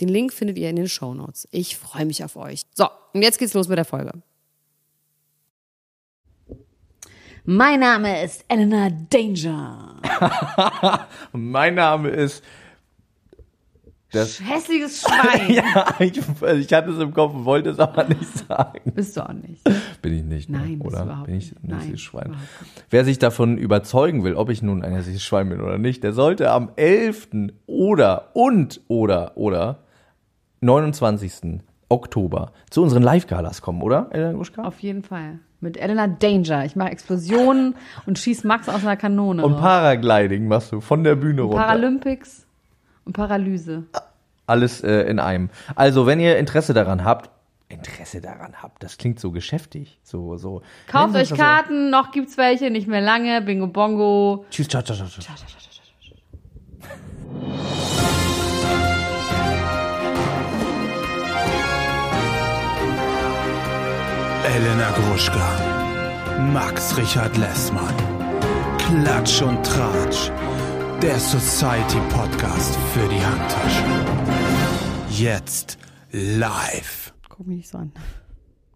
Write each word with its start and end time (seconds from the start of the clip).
Den 0.00 0.08
Link 0.08 0.32
findet 0.32 0.58
ihr 0.58 0.70
in 0.70 0.76
den 0.76 0.88
Show 0.88 1.14
Notes. 1.14 1.46
Ich 1.50 1.76
freue 1.76 2.06
mich 2.06 2.24
auf 2.24 2.36
euch. 2.36 2.62
So, 2.74 2.88
und 3.12 3.22
jetzt 3.22 3.38
geht's 3.38 3.54
los 3.54 3.68
mit 3.68 3.76
der 3.76 3.84
Folge. 3.84 4.12
Mein 7.44 7.80
Name 7.80 8.22
ist 8.22 8.44
Elena 8.48 8.90
Danger. 9.10 9.96
mein 11.32 11.74
Name 11.74 12.10
ist 12.10 12.42
das 14.12 14.40
hässliches 14.40 15.02
Schwein. 15.02 15.50
ja, 15.54 15.86
ich, 16.00 16.18
ich, 16.18 16.72
hatte 16.72 16.90
es 16.90 16.98
im 16.98 17.14
Kopf 17.14 17.34
und 17.34 17.44
wollte 17.44 17.70
es 17.70 17.78
aber 17.78 18.04
nicht 18.04 18.26
sagen. 18.48 18.92
Bist 18.94 19.16
du 19.16 19.20
auch 19.20 19.32
nicht. 19.32 19.62
Bin 20.02 20.14
ich 20.14 20.24
nicht. 20.24 20.50
Ne? 20.50 20.58
Nein, 20.58 20.80
oder? 20.80 21.04
Bist 21.04 21.10
du 21.10 21.24
bin 21.24 21.34
ich 21.36 21.54
ein 21.62 21.74
hässliches 21.74 22.00
Schwein? 22.00 22.36
Wer 22.90 23.04
sich 23.04 23.18
davon 23.18 23.56
überzeugen 23.56 24.24
will, 24.24 24.34
ob 24.34 24.50
ich 24.50 24.62
nun 24.62 24.82
ein 24.82 24.92
hässliches 24.92 25.22
Schwein 25.22 25.48
bin 25.48 25.60
oder 25.60 25.78
nicht, 25.78 26.02
der 26.02 26.12
sollte 26.12 26.50
am 26.50 26.70
11. 26.76 27.28
oder 27.66 28.30
und 28.34 28.80
oder 28.88 29.36
oder 29.36 29.78
29. 30.60 31.62
Oktober 31.90 32.52
zu 32.70 32.82
unseren 32.82 33.02
Live-Galas 33.02 33.60
kommen, 33.60 33.82
oder, 33.82 34.08
Elena 34.12 34.32
Gruschka? 34.32 34.62
Auf 34.62 34.78
jeden 34.78 35.02
Fall. 35.02 35.40
Mit 35.60 35.76
Elena 35.76 36.06
Danger. 36.06 36.64
Ich 36.64 36.76
mache 36.76 36.90
Explosionen 36.90 37.74
und 38.06 38.18
schieß 38.18 38.44
Max 38.44 38.68
aus 38.68 38.82
einer 38.82 38.96
Kanone. 38.96 39.44
Und 39.44 39.58
Paragliding 39.58 40.48
machst 40.48 40.72
du 40.72 40.80
von 40.80 41.04
der 41.04 41.16
Bühne 41.16 41.42
runter. 41.42 41.58
Paralympics 41.58 42.46
und 43.04 43.12
Paralyse. 43.12 43.84
Alles 44.46 44.82
äh, 44.82 45.02
in 45.02 45.18
einem. 45.18 45.50
Also, 45.74 46.06
wenn 46.06 46.20
ihr 46.20 46.38
Interesse 46.38 46.72
daran 46.72 47.04
habt, 47.04 47.30
Interesse 47.68 48.20
daran 48.20 48.54
habt, 48.62 48.82
das 48.82 48.96
klingt 48.96 49.20
so 49.20 49.32
geschäftig. 49.32 49.98
So, 50.02 50.36
so. 50.36 50.62
Kauft 50.86 51.14
euch 51.14 51.34
Karten, 51.34 51.90
so. 51.90 51.90
noch 51.90 52.12
gibt's 52.12 52.38
welche, 52.38 52.70
nicht 52.70 52.88
mehr 52.88 53.00
lange. 53.00 53.42
Bingo 53.42 53.66
Bongo. 53.66 54.46
Tschüss, 54.50 54.68
ciao, 54.68 54.82
ciao, 54.82 54.96
ciao. 54.96 55.08
ciao. 55.08 55.22
ciao, 55.22 55.36
ciao, 55.36 55.48
ciao. 55.48 55.60
Elena 64.54 64.90
Gruschka, 64.90 66.40
Max 66.52 66.96
Richard 66.96 67.36
Lessmann, 67.36 67.94
Klatsch 68.78 69.42
und 69.42 69.64
Tratsch, 69.64 70.32
der 71.00 71.20
Society 71.20 72.00
Podcast 72.08 72.76
für 72.92 73.06
die 73.08 73.24
Handtasche. 73.24 73.84
Jetzt 75.10 75.78
live. 76.10 77.12
Guck 77.28 77.46
mich 77.46 77.58
nicht 77.58 77.68
so 77.70 77.78
an. 77.78 77.92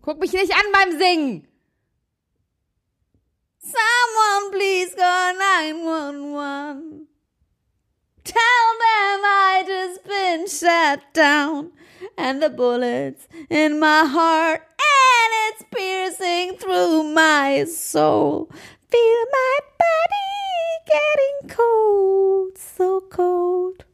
Guck 0.02 0.20
mich 0.20 0.32
nicht 0.32 0.52
an 0.52 0.72
beim 0.72 0.96
Singen. 0.96 1.48
Someone 3.58 4.52
please 4.52 4.94
call 4.94 5.34
911. 5.34 7.08
Tell 8.22 8.66
them 8.84 9.24
I 9.24 9.64
just 9.66 10.04
been 10.04 10.46
shut 10.46 11.00
down 11.14 11.72
and 12.16 12.42
the 12.42 12.50
bullets 12.50 13.28
in 13.50 13.78
my 13.78 14.04
heart 14.04 14.60
and 14.60 15.30
it's 15.48 15.64
piercing 15.70 16.56
through 16.58 17.02
my 17.12 17.64
soul. 17.64 18.48
Feel 18.90 19.24
my 19.32 19.58
body 19.78 20.84
getting 20.86 21.56
cold, 21.56 22.58
so 22.58 23.00
cold. 23.10 23.84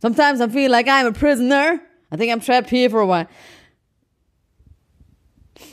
Sometimes 0.00 0.40
I 0.40 0.48
feel 0.48 0.70
like 0.70 0.88
I'm 0.88 1.06
a 1.06 1.12
prisoner. 1.12 1.80
I 2.10 2.16
think 2.16 2.32
I'm 2.32 2.40
trapped 2.40 2.70
here 2.70 2.88
for 2.88 3.00
a 3.00 3.06
while. 3.06 3.26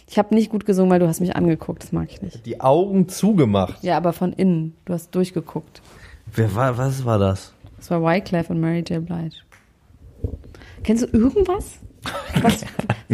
Ich 0.07 0.17
habe 0.17 0.33
nicht 0.33 0.49
gut 0.49 0.65
gesungen, 0.65 0.91
weil 0.91 0.99
du 0.99 1.07
hast 1.07 1.19
mich 1.19 1.35
angeguckt. 1.35 1.83
Das 1.83 1.91
mag 1.91 2.09
ich 2.11 2.21
nicht. 2.21 2.45
Die 2.45 2.61
Augen 2.61 3.07
zugemacht. 3.07 3.83
Ja, 3.83 3.97
aber 3.97 4.13
von 4.13 4.33
innen. 4.33 4.75
Du 4.85 4.93
hast 4.93 5.13
durchgeguckt. 5.13 5.81
Wer 6.33 6.53
war, 6.55 6.77
was 6.77 7.05
war 7.05 7.19
das? 7.19 7.53
Das 7.77 7.91
war 7.91 8.01
Wyclef 8.01 8.49
und 8.49 8.59
Mary 8.59 8.79
J. 8.79 9.05
Blige. 9.05 9.35
Kennst 10.85 11.01
du 11.01 11.17
irgendwas? 11.17 11.79
Was 12.43 12.63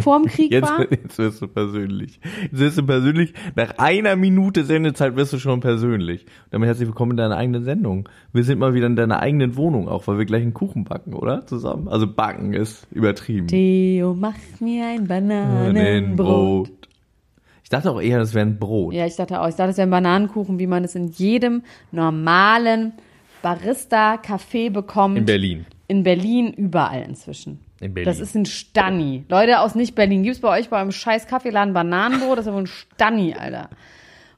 vor 0.00 0.20
dem 0.20 0.26
Krieg 0.26 0.52
jetzt, 0.52 0.68
war? 0.68 0.80
Jetzt 0.90 1.16
wirst 1.16 1.40
du 1.40 1.48
persönlich. 1.48 2.20
Jetzt 2.42 2.58
wirst 2.58 2.76
du 2.76 2.82
persönlich. 2.82 3.32
Nach 3.56 3.78
einer 3.78 4.14
Minute 4.14 4.64
Sendezeit 4.64 5.16
wirst 5.16 5.32
du 5.32 5.38
schon 5.38 5.60
persönlich. 5.60 6.24
Und 6.24 6.52
damit 6.52 6.66
herzlich 6.66 6.86
willkommen 6.86 7.12
in 7.12 7.16
deiner 7.16 7.38
eigenen 7.38 7.64
Sendung. 7.64 8.10
Wir 8.34 8.44
sind 8.44 8.58
mal 8.58 8.74
wieder 8.74 8.88
in 8.88 8.96
deiner 8.96 9.20
eigenen 9.20 9.56
Wohnung 9.56 9.88
auch, 9.88 10.06
weil 10.06 10.18
wir 10.18 10.26
gleich 10.26 10.42
einen 10.42 10.52
Kuchen 10.52 10.84
backen, 10.84 11.14
oder? 11.14 11.46
Zusammen. 11.46 11.88
Also 11.88 12.06
backen 12.06 12.52
ist 12.52 12.86
übertrieben. 12.90 13.46
Theo, 13.46 14.12
mach 14.12 14.34
mir 14.60 14.88
ein 14.88 15.06
Bananenbrot. 15.06 16.68
Ich 17.62 17.70
dachte 17.70 17.90
auch 17.90 18.02
eher, 18.02 18.18
das 18.18 18.34
wäre 18.34 18.44
ein 18.44 18.58
Brot. 18.58 18.92
Ja, 18.92 19.06
ich 19.06 19.16
dachte 19.16 19.40
auch. 19.40 19.48
Ich 19.48 19.54
dachte, 19.54 19.68
das 19.68 19.78
wäre 19.78 19.88
ein 19.88 19.92
Bananenkuchen, 19.92 20.58
wie 20.58 20.66
man 20.66 20.84
es 20.84 20.94
in 20.94 21.08
jedem 21.08 21.62
normalen 21.90 22.92
Barista-Café 23.42 24.70
bekommt. 24.70 25.16
In 25.16 25.24
Berlin. 25.24 25.64
In 25.92 26.04
Berlin 26.04 26.54
überall 26.54 27.02
inzwischen. 27.02 27.60
In 27.78 27.92
Berlin. 27.92 28.10
Das 28.10 28.18
ist 28.18 28.34
ein 28.34 28.46
Stanni. 28.46 29.26
Leute 29.28 29.60
aus 29.60 29.74
nicht-Berlin, 29.74 30.22
gibt 30.22 30.36
es 30.36 30.40
bei 30.40 30.48
euch 30.58 30.70
bei 30.70 30.78
eurem 30.78 30.90
scheiß 30.90 31.26
Kaffeeladen 31.26 31.74
Bananenbrot? 31.74 32.38
Das 32.38 32.46
ist 32.46 32.48
aber 32.48 32.60
ein 32.60 32.66
Stanni, 32.66 33.34
Alter. 33.34 33.68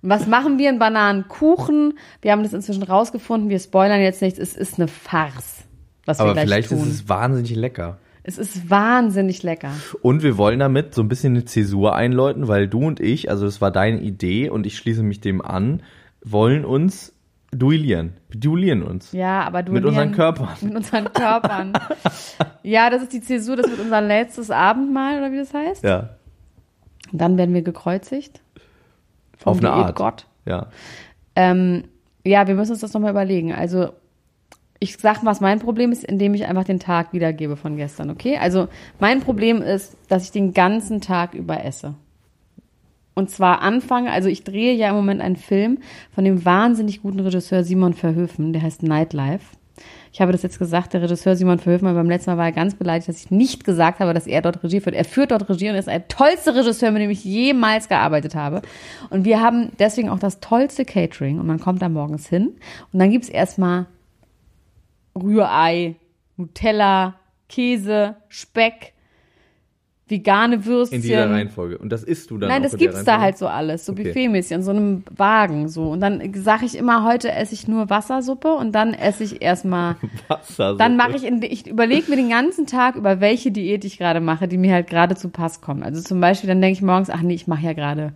Und 0.03 0.11
was 0.11 0.27
machen 0.27 0.59
wir? 0.59 0.69
Ein 0.69 0.81
Bananenkuchen. 0.81 1.97
Wir 2.23 2.33
haben 2.33 2.43
das 2.43 2.55
inzwischen 2.55 2.83
rausgefunden. 2.83 3.51
Wir 3.51 3.61
spoilern 3.61 4.01
jetzt 4.01 4.21
nichts. 4.21 4.41
Es 4.41 4.57
ist 4.57 4.81
eine 4.81 4.89
Farce. 4.89 5.63
Was 6.07 6.19
aber 6.19 6.31
wir 6.31 6.43
gleich 6.43 6.67
vielleicht 6.67 6.69
tun. 6.71 6.79
ist 6.79 6.87
es 6.89 7.09
wahnsinnig 7.09 7.55
lecker. 7.55 7.99
Es 8.25 8.37
ist 8.37 8.69
wahnsinnig 8.69 9.45
lecker. 9.45 9.71
Und 10.03 10.25
wir 10.25 10.37
wollen 10.37 10.59
damit 10.59 10.93
so 10.93 11.03
ein 11.03 11.09
bisschen 11.09 11.35
eine 11.35 11.45
Zäsur 11.45 11.95
einläuten, 11.95 12.49
weil 12.49 12.67
du 12.67 12.85
und 12.85 12.99
ich, 12.99 13.31
also 13.31 13.47
es 13.47 13.61
war 13.61 13.71
deine 13.71 14.01
Idee 14.01 14.51
und 14.51 14.67
ich 14.67 14.77
schließe 14.77 15.05
mich 15.05 15.21
dem 15.21 15.41
an, 15.41 15.85
wollen 16.21 16.65
uns 16.65 17.14
duellieren. 17.55 18.15
Wir 18.29 18.41
duellieren 18.41 18.83
uns. 18.83 19.13
Ja, 19.13 19.43
aber 19.43 19.63
duellieren. 19.63 19.85
Mit 19.85 19.89
unseren 19.89 20.13
Körpern. 20.13 20.49
Mit 20.61 20.75
unseren 20.75 21.13
Körpern. 21.13 21.73
ja, 22.63 22.91
das 22.91 23.03
ist 23.03 23.13
die 23.13 23.21
Zäsur, 23.21 23.57
das 23.57 23.69
wird 23.71 23.81
unser 23.81 24.01
letztes 24.01 24.51
Abendmahl, 24.51 25.19
oder 25.19 25.33
wie 25.33 25.39
das 25.39 25.55
heißt. 25.55 25.85
Ja. 25.85 26.11
Und 27.13 27.21
dann 27.21 27.37
werden 27.37 27.55
wir 27.55 27.63
gekreuzigt. 27.63 28.41
Auf 29.45 29.59
eine 29.59 29.71
Art. 29.71 29.97
Gott. 29.97 30.27
Ja. 30.47 30.69
Ähm, 31.37 31.85
ja, 32.25 32.47
wir 32.47 32.55
müssen 32.55 32.73
uns 32.73 32.81
das 32.81 32.95
nochmal 32.95 33.11
überlegen. 33.11 33.53
Also, 33.53 33.91
ich 34.79 34.97
sag, 34.97 35.25
was 35.25 35.41
mein 35.41 35.61
Problem 35.61 35.93
ist, 35.93 36.05
indem 36.05 36.35
ich 36.35 36.47
einfach 36.47 36.65
den 36.65 36.81
Tag 36.81 37.13
wiedergebe 37.13 37.57
von 37.57 37.77
gestern, 37.77 38.11
okay? 38.11 38.39
Also, 38.39 38.69
mein 39.01 39.21
Problem 39.21 39.63
ist, 39.63 39.97
dass 40.09 40.25
ich 40.25 40.31
den 40.31 40.55
ganzen 40.55 41.01
Tag 41.01 41.35
über 41.35 41.65
esse. 41.65 41.95
Und 43.15 43.31
zwar 43.31 43.63
anfange, 43.63 44.11
also 44.11 44.29
ich 44.29 44.45
drehe 44.45 44.75
ja 44.75 44.91
im 44.91 44.97
Moment 44.97 45.21
einen 45.21 45.37
Film 45.37 45.79
von 46.15 46.25
dem 46.25 46.45
wahnsinnig 46.45 47.03
guten 47.03 47.21
Regisseur 47.21 47.63
Simon 47.63 47.95
Verhöfen, 47.95 48.53
der 48.53 48.63
heißt 48.63 48.83
Nightlife. 48.83 49.57
Ich 50.13 50.21
habe 50.21 50.31
das 50.31 50.43
jetzt 50.43 50.61
gesagt, 50.61 50.93
der 50.95 51.03
Regisseur 51.03 51.35
Simon 51.35 51.59
Verhöfen, 51.59 51.87
aber 51.89 51.99
beim 51.99 52.09
letzten 52.09 52.31
Mal 52.31 52.39
war 52.39 52.45
er 52.47 52.53
ganz 52.53 52.77
beleidigt, 52.77 53.09
dass 53.09 53.25
ich 53.25 53.31
nicht 53.33 53.65
gesagt 53.65 53.99
habe, 53.99 54.15
dass 54.15 54.29
er 54.29 54.43
dort 54.43 54.63
Regie 54.63 54.81
führt. 54.81 54.95
Er 54.95 55.05
führt 55.05 55.33
dort 55.33 55.49
Regie 55.49 55.71
und 55.71 55.75
ist 55.75 55.89
der 55.89 56.07
tollste 56.07 56.55
Regisseur, 56.55 56.93
mit 56.93 57.03
dem 57.03 57.11
ich 57.11 57.25
jemals 57.25 57.89
gearbeitet 57.89 58.37
habe. 58.37 58.63
Und 59.11 59.25
wir 59.25 59.41
haben 59.41 59.73
deswegen 59.79 60.09
auch 60.09 60.21
das 60.21 60.39
tollste 60.39 60.85
Catering 60.85 61.41
und 61.41 61.47
man 61.47 61.59
kommt 61.59 61.83
da 61.83 61.89
morgens 61.89 62.29
hin 62.29 62.55
und 62.93 62.99
dann 63.01 63.11
gibt's 63.11 63.29
erstmal 63.29 63.87
Rührei, 65.17 65.97
Nutella, 66.37 67.15
Käse, 67.49 68.17
Speck, 68.29 68.94
vegane 70.07 70.67
Würstchen. 70.67 70.97
In 70.97 71.03
dieser 71.03 71.31
Reihenfolge. 71.31 71.79
Und 71.79 71.91
das 71.91 72.05
isst 72.05 72.31
du 72.31 72.39
dann 72.39 72.51
Nein, 72.51 72.63
das 72.63 72.77
gibt's 72.77 73.05
da 73.05 73.21
halt 73.21 73.39
so 73.39 73.47
alles, 73.47 73.87
so 73.87 73.93
okay. 73.93 74.05
buffetmäßig, 74.05 74.53
in 74.53 74.63
so 74.63 74.71
einem 74.71 75.03
Wagen 75.17 75.69
so. 75.69 75.91
Und 75.91 76.01
dann 76.01 76.21
sage 76.35 76.67
ich 76.67 76.77
immer, 76.77 77.05
heute 77.05 77.33
esse 77.33 77.55
ich 77.55 77.69
nur 77.69 77.89
Wassersuppe 77.89 78.53
und 78.53 78.73
dann 78.73 78.93
esse 78.93 79.25
ich 79.25 79.41
erstmal. 79.41 79.97
Wassersuppe. 80.29 80.79
Dann 80.79 80.97
mache 80.97 81.17
ich, 81.17 81.25
in, 81.25 81.43
ich 81.43 81.67
überlege 81.67 82.11
mir 82.11 82.17
den 82.17 82.29
ganzen 82.29 82.67
Tag, 82.67 82.97
über 82.97 83.21
welche 83.21 83.51
Diät 83.51 83.85
ich 83.85 83.97
gerade 83.99 84.21
mache, 84.21 84.47
die 84.47 84.59
mir 84.59 84.75
halt 84.75 84.89
gerade 84.89 85.17
zu 85.17 85.31
Pass 85.31 85.61
kommen. 85.61 85.83
Also 85.83 86.03
zum 86.03 86.21
Beispiel, 86.21 86.49
dann 86.49 86.61
denke 86.61 86.77
ich 86.77 86.83
morgens, 86.83 87.09
ach 87.09 87.23
nee, 87.23 87.35
ich 87.35 87.47
mache 87.47 87.65
ja 87.65 87.73
gerade 87.73 88.13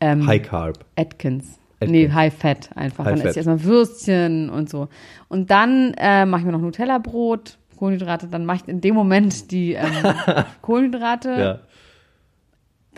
ähm, 0.00 0.26
High 0.26 0.42
Carb. 0.42 0.84
Atkins. 0.96 1.58
Atkins. 1.76 1.90
Nee, 1.90 2.10
High 2.10 2.34
Fat 2.34 2.70
einfach. 2.74 3.04
High 3.04 3.18
dann 3.18 3.20
esse 3.20 3.30
ich 3.30 3.36
erstmal 3.36 3.64
Würstchen 3.64 4.48
und 4.48 4.70
so. 4.70 4.88
Und 5.28 5.50
dann 5.50 5.94
äh, 5.98 6.24
mache 6.24 6.40
ich 6.40 6.46
mir 6.46 6.52
noch 6.52 6.60
Nutella-Brot 6.60 7.58
Kohlenhydrate, 7.82 8.28
dann 8.28 8.46
mache 8.46 8.58
ich 8.62 8.68
in 8.68 8.80
dem 8.80 8.94
Moment 8.94 9.50
die 9.50 9.72
ähm, 9.72 9.90
Kohlenhydrate. 10.62 11.30
Ja. 11.30 11.58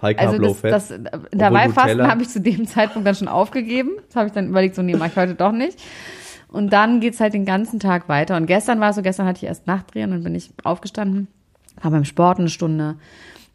High 0.02 0.14
Carb, 0.14 0.28
Also 0.28 0.42
Low 0.42 0.48
das, 0.48 0.60
Fat. 0.60 0.72
das 0.72 0.90
Intervallfasten 1.30 2.06
habe 2.06 2.20
ich 2.20 2.28
zu 2.28 2.42
dem 2.42 2.66
Zeitpunkt 2.66 3.08
dann 3.08 3.14
schon 3.14 3.28
aufgegeben. 3.28 3.92
Das 4.08 4.16
habe 4.16 4.26
ich 4.26 4.34
dann 4.34 4.48
überlegt, 4.48 4.74
so 4.74 4.82
nee, 4.82 4.94
mache 4.94 5.08
ich 5.08 5.16
heute 5.16 5.36
doch 5.36 5.52
nicht. 5.52 5.82
Und 6.48 6.70
dann 6.74 7.00
geht's 7.00 7.18
halt 7.18 7.32
den 7.32 7.46
ganzen 7.46 7.80
Tag 7.80 8.10
weiter. 8.10 8.36
Und 8.36 8.44
gestern 8.44 8.78
war 8.78 8.90
es 8.90 8.96
so, 8.96 9.00
gestern 9.00 9.26
hatte 9.26 9.38
ich 9.38 9.44
erst 9.44 9.66
Nachtdrehen 9.66 10.10
und 10.10 10.16
dann 10.18 10.24
bin 10.24 10.34
ich 10.34 10.50
aufgestanden, 10.64 11.28
war 11.80 11.90
beim 11.90 12.04
Sport 12.04 12.38
eine 12.38 12.50
Stunde. 12.50 12.96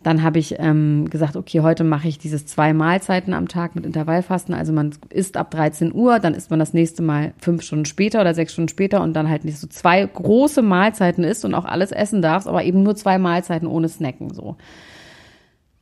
Dann 0.01 0.23
habe 0.23 0.39
ich 0.39 0.55
ähm, 0.59 1.09
gesagt, 1.09 1.35
okay, 1.35 1.59
heute 1.59 1.83
mache 1.83 2.07
ich 2.07 2.17
dieses 2.17 2.45
zwei 2.45 2.73
Mahlzeiten 2.73 3.33
am 3.33 3.49
Tag 3.49 3.75
mit 3.75 3.85
Intervallfasten. 3.85 4.55
Also 4.55 4.71
man 4.71 4.91
isst 5.09 5.35
ab 5.35 5.51
13 5.51 5.93
Uhr, 5.93 6.19
dann 6.19 6.33
isst 6.33 6.49
man 6.49 6.59
das 6.59 6.73
nächste 6.73 7.03
Mal 7.03 7.33
fünf 7.37 7.63
Stunden 7.63 7.83
später 7.85 8.21
oder 8.21 8.33
sechs 8.33 8.53
Stunden 8.53 8.69
später 8.69 9.01
und 9.01 9.13
dann 9.13 9.29
halt 9.29 9.43
nicht 9.43 9.57
so 9.57 9.67
zwei 9.67 10.05
große 10.05 10.61
Mahlzeiten 10.61 11.25
isst 11.25 11.43
und 11.43 11.53
auch 11.53 11.65
alles 11.65 11.91
essen 11.91 12.21
darfst, 12.21 12.47
aber 12.47 12.63
eben 12.63 12.81
nur 12.81 12.95
zwei 12.95 13.17
Mahlzeiten 13.17 13.67
ohne 13.67 13.89
Snacken 13.89 14.33
so. 14.33 14.55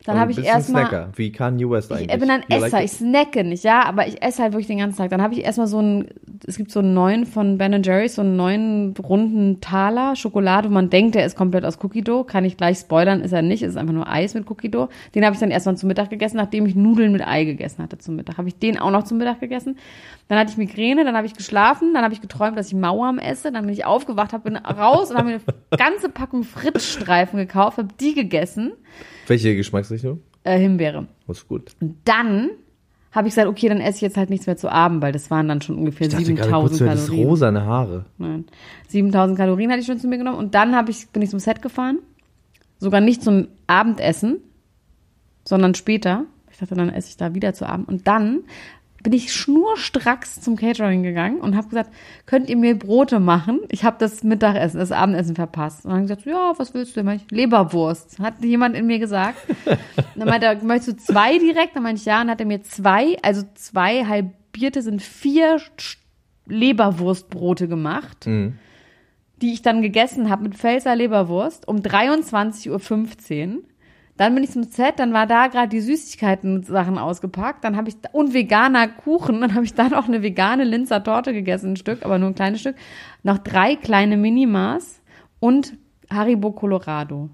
Dann 0.07 0.19
habe 0.21 0.31
ich 0.31 0.41
erstmal 0.41 0.87
Snacker, 0.87 1.09
wie 1.17 1.33
Kanye 1.33 1.69
West 1.69 1.91
eigentlich. 1.91 2.13
ich 2.13 2.19
bin 2.19 2.29
ein 2.29 2.43
like 2.47 2.63
Esser, 2.63 2.79
it? 2.79 2.85
ich 2.85 2.91
snacke 2.91 3.43
nicht, 3.43 3.65
ja, 3.65 3.83
aber 3.83 4.07
ich 4.07 4.21
esse 4.23 4.41
halt 4.41 4.53
wirklich 4.53 4.67
den 4.67 4.77
ganzen 4.77 4.97
Tag. 4.97 5.09
Dann 5.09 5.21
habe 5.21 5.33
ich 5.33 5.43
erstmal 5.43 5.67
so 5.67 5.79
einen, 5.79 6.07
es 6.47 6.55
gibt 6.55 6.71
so 6.71 6.79
einen 6.79 6.93
neuen 6.93 7.25
von 7.25 7.57
Ben 7.57 7.83
Jerry's, 7.83 8.15
so 8.15 8.21
einen 8.21 8.37
neuen 8.37 8.93
runden 8.97 9.59
Taler 9.59 10.15
Schokolade, 10.15 10.69
wo 10.69 10.73
man 10.73 10.89
denkt, 10.89 11.15
der 11.15 11.25
ist 11.25 11.35
komplett 11.35 11.65
aus 11.65 11.83
Cookie 11.83 12.03
Dough. 12.03 12.25
Kann 12.25 12.45
ich 12.45 12.55
gleich 12.55 12.77
spoilern, 12.77 13.19
ist 13.19 13.33
er 13.33 13.41
nicht, 13.41 13.63
ist 13.63 13.75
einfach 13.75 13.93
nur 13.93 14.09
Eis 14.09 14.33
mit 14.33 14.49
Cookie 14.49 14.69
Dough. 14.69 14.87
Den 15.13 15.25
habe 15.25 15.33
ich 15.33 15.41
dann 15.41 15.51
erstmal 15.51 15.75
zum 15.75 15.87
Mittag 15.89 16.09
gegessen, 16.09 16.37
nachdem 16.37 16.65
ich 16.65 16.75
Nudeln 16.75 17.11
mit 17.11 17.27
Ei 17.27 17.43
gegessen 17.43 17.83
hatte 17.83 17.97
zum 17.97 18.15
Mittag. 18.15 18.37
Habe 18.37 18.47
ich 18.47 18.57
den 18.57 18.79
auch 18.79 18.91
noch 18.91 19.03
zum 19.03 19.17
Mittag 19.17 19.41
gegessen. 19.41 19.77
Dann 20.29 20.39
hatte 20.39 20.51
ich 20.51 20.57
Migräne, 20.57 21.03
dann 21.03 21.17
habe 21.17 21.27
ich 21.27 21.33
geschlafen, 21.33 21.93
dann 21.93 22.03
habe 22.03 22.13
ich 22.13 22.21
geträumt, 22.21 22.57
dass 22.57 22.67
ich 22.67 22.75
Mauern 22.75 23.19
esse, 23.19 23.51
dann 23.51 23.65
bin 23.65 23.73
ich 23.73 23.85
aufgewacht, 23.85 24.33
habe 24.33 24.49
bin 24.49 24.57
raus 24.57 25.11
und 25.11 25.17
habe 25.17 25.27
mir 25.27 25.33
eine 25.35 25.41
ganze 25.77 26.09
Packung 26.09 26.43
Frittstreifen 26.43 27.37
gekauft, 27.37 27.77
habe 27.77 27.89
die 27.99 28.13
gegessen, 28.13 28.71
Welche 29.27 29.55
Geschmacksrichtung? 29.55 30.21
äh, 30.43 30.57
Himbeere. 30.59 31.07
Das 31.27 31.39
ist 31.39 31.47
gut. 31.47 31.75
dann 32.05 32.49
habe 33.11 33.27
ich 33.27 33.33
gesagt, 33.33 33.47
okay, 33.49 33.67
dann 33.67 33.81
esse 33.81 33.97
ich 33.97 34.01
jetzt 34.01 34.17
halt 34.17 34.29
nichts 34.29 34.45
mehr 34.47 34.57
zu 34.57 34.69
Abend, 34.71 35.01
weil 35.01 35.11
das 35.11 35.31
waren 35.31 35.47
dann 35.47 35.61
schon 35.61 35.75
ungefähr 35.77 36.07
Ich 36.07 36.13
dachte 36.13 36.33
gerade 36.35 36.51
kurz, 36.51 36.77
7000 36.77 36.79
du 36.81 36.85
hättest 36.89 37.07
Kalorien. 37.07 37.27
rosane 37.29 37.65
Haare. 37.65 38.05
Nein. 38.17 38.45
7000 38.89 39.37
Kalorien 39.37 39.71
hatte 39.71 39.79
ich 39.81 39.87
schon 39.87 39.99
zu 39.99 40.07
mir 40.07 40.17
genommen 40.17 40.37
und 40.37 40.53
dann 40.55 40.75
habe 40.75 40.91
ich 40.91 41.07
bin 41.09 41.21
ich 41.21 41.29
zum 41.29 41.39
Set 41.39 41.61
gefahren. 41.61 41.99
Sogar 42.79 43.01
nicht 43.01 43.23
zum 43.23 43.47
Abendessen, 43.65 44.37
sondern 45.45 45.73
später. 45.73 46.25
Ich 46.51 46.57
dachte, 46.59 46.75
dann 46.75 46.89
esse 46.89 47.09
ich 47.09 47.17
da 47.17 47.33
wieder 47.33 47.53
zu 47.53 47.67
Abend 47.67 47.87
und 47.87 48.07
dann 48.07 48.41
bin 49.03 49.13
ich 49.13 49.31
schnurstracks 49.31 50.41
zum 50.41 50.55
Catering 50.55 51.03
gegangen 51.03 51.39
und 51.39 51.55
habe 51.55 51.69
gesagt, 51.69 51.91
könnt 52.25 52.49
ihr 52.49 52.57
mir 52.57 52.77
Brote 52.77 53.19
machen? 53.19 53.61
Ich 53.69 53.83
habe 53.83 53.97
das 53.99 54.23
Mittagessen, 54.23 54.79
das 54.79 54.91
Abendessen 54.91 55.35
verpasst. 55.35 55.85
Und 55.85 55.91
dann 55.91 56.01
habe 56.01 56.05
ich 56.05 56.09
gesagt, 56.09 56.25
ja, 56.25 56.53
was 56.57 56.73
willst 56.73 56.97
du 56.97 57.01
ich, 57.11 57.31
Leberwurst. 57.31 58.19
Hat 58.19 58.43
jemand 58.43 58.75
in 58.75 58.87
mir 58.87 58.99
gesagt. 58.99 59.37
Und 59.65 59.77
dann 60.15 60.27
meinte 60.27 60.47
er, 60.47 60.63
möchtest 60.63 60.87
du 60.99 61.13
zwei 61.13 61.37
direkt? 61.37 61.75
Dann 61.75 61.83
meinte 61.83 61.99
ich, 61.99 62.05
ja. 62.05 62.21
Und 62.21 62.27
dann 62.27 62.31
hat 62.31 62.39
er 62.39 62.47
mir 62.47 62.63
zwei, 62.63 63.17
also 63.21 63.43
zwei 63.53 64.05
halbierte 64.05 64.81
sind 64.81 65.01
vier 65.01 65.61
Leberwurstbrote 66.47 67.67
gemacht, 67.67 68.25
die 69.41 69.53
ich 69.53 69.61
dann 69.61 69.81
gegessen 69.81 70.29
habe 70.29 70.43
mit 70.43 70.55
Pfälzer 70.55 70.95
Leberwurst 70.95 71.67
um 71.67 71.77
23.15 71.77 73.55
Uhr. 73.55 73.63
Dann 74.17 74.33
bin 74.33 74.43
ich 74.43 74.51
zum 74.51 74.63
Set, 74.63 74.97
dann 74.97 75.13
war 75.13 75.27
da 75.27 75.47
gerade 75.47 75.69
die 75.69 75.79
Süßigkeiten-Sachen 75.79 76.97
ausgepackt. 76.97 77.63
Dann 77.63 77.77
habe 77.77 77.89
ich 77.89 77.95
und 78.11 78.33
veganer 78.33 78.87
Kuchen, 78.87 79.41
dann 79.41 79.53
habe 79.53 79.63
ich 79.63 79.75
da 79.75 79.89
noch 79.89 80.07
eine 80.07 80.23
vegane 80.23 80.63
Linzer 80.63 81.03
Torte 81.03 81.33
gegessen, 81.33 81.73
ein 81.73 81.77
Stück, 81.77 82.03
aber 82.03 82.17
nur 82.17 82.29
ein 82.29 82.35
kleines 82.35 82.61
Stück. 82.61 82.75
Noch 83.23 83.37
drei 83.37 83.75
kleine 83.75 84.17
Minimas 84.17 85.01
und 85.39 85.77
Haribo 86.09 86.51
Colorado. 86.51 87.29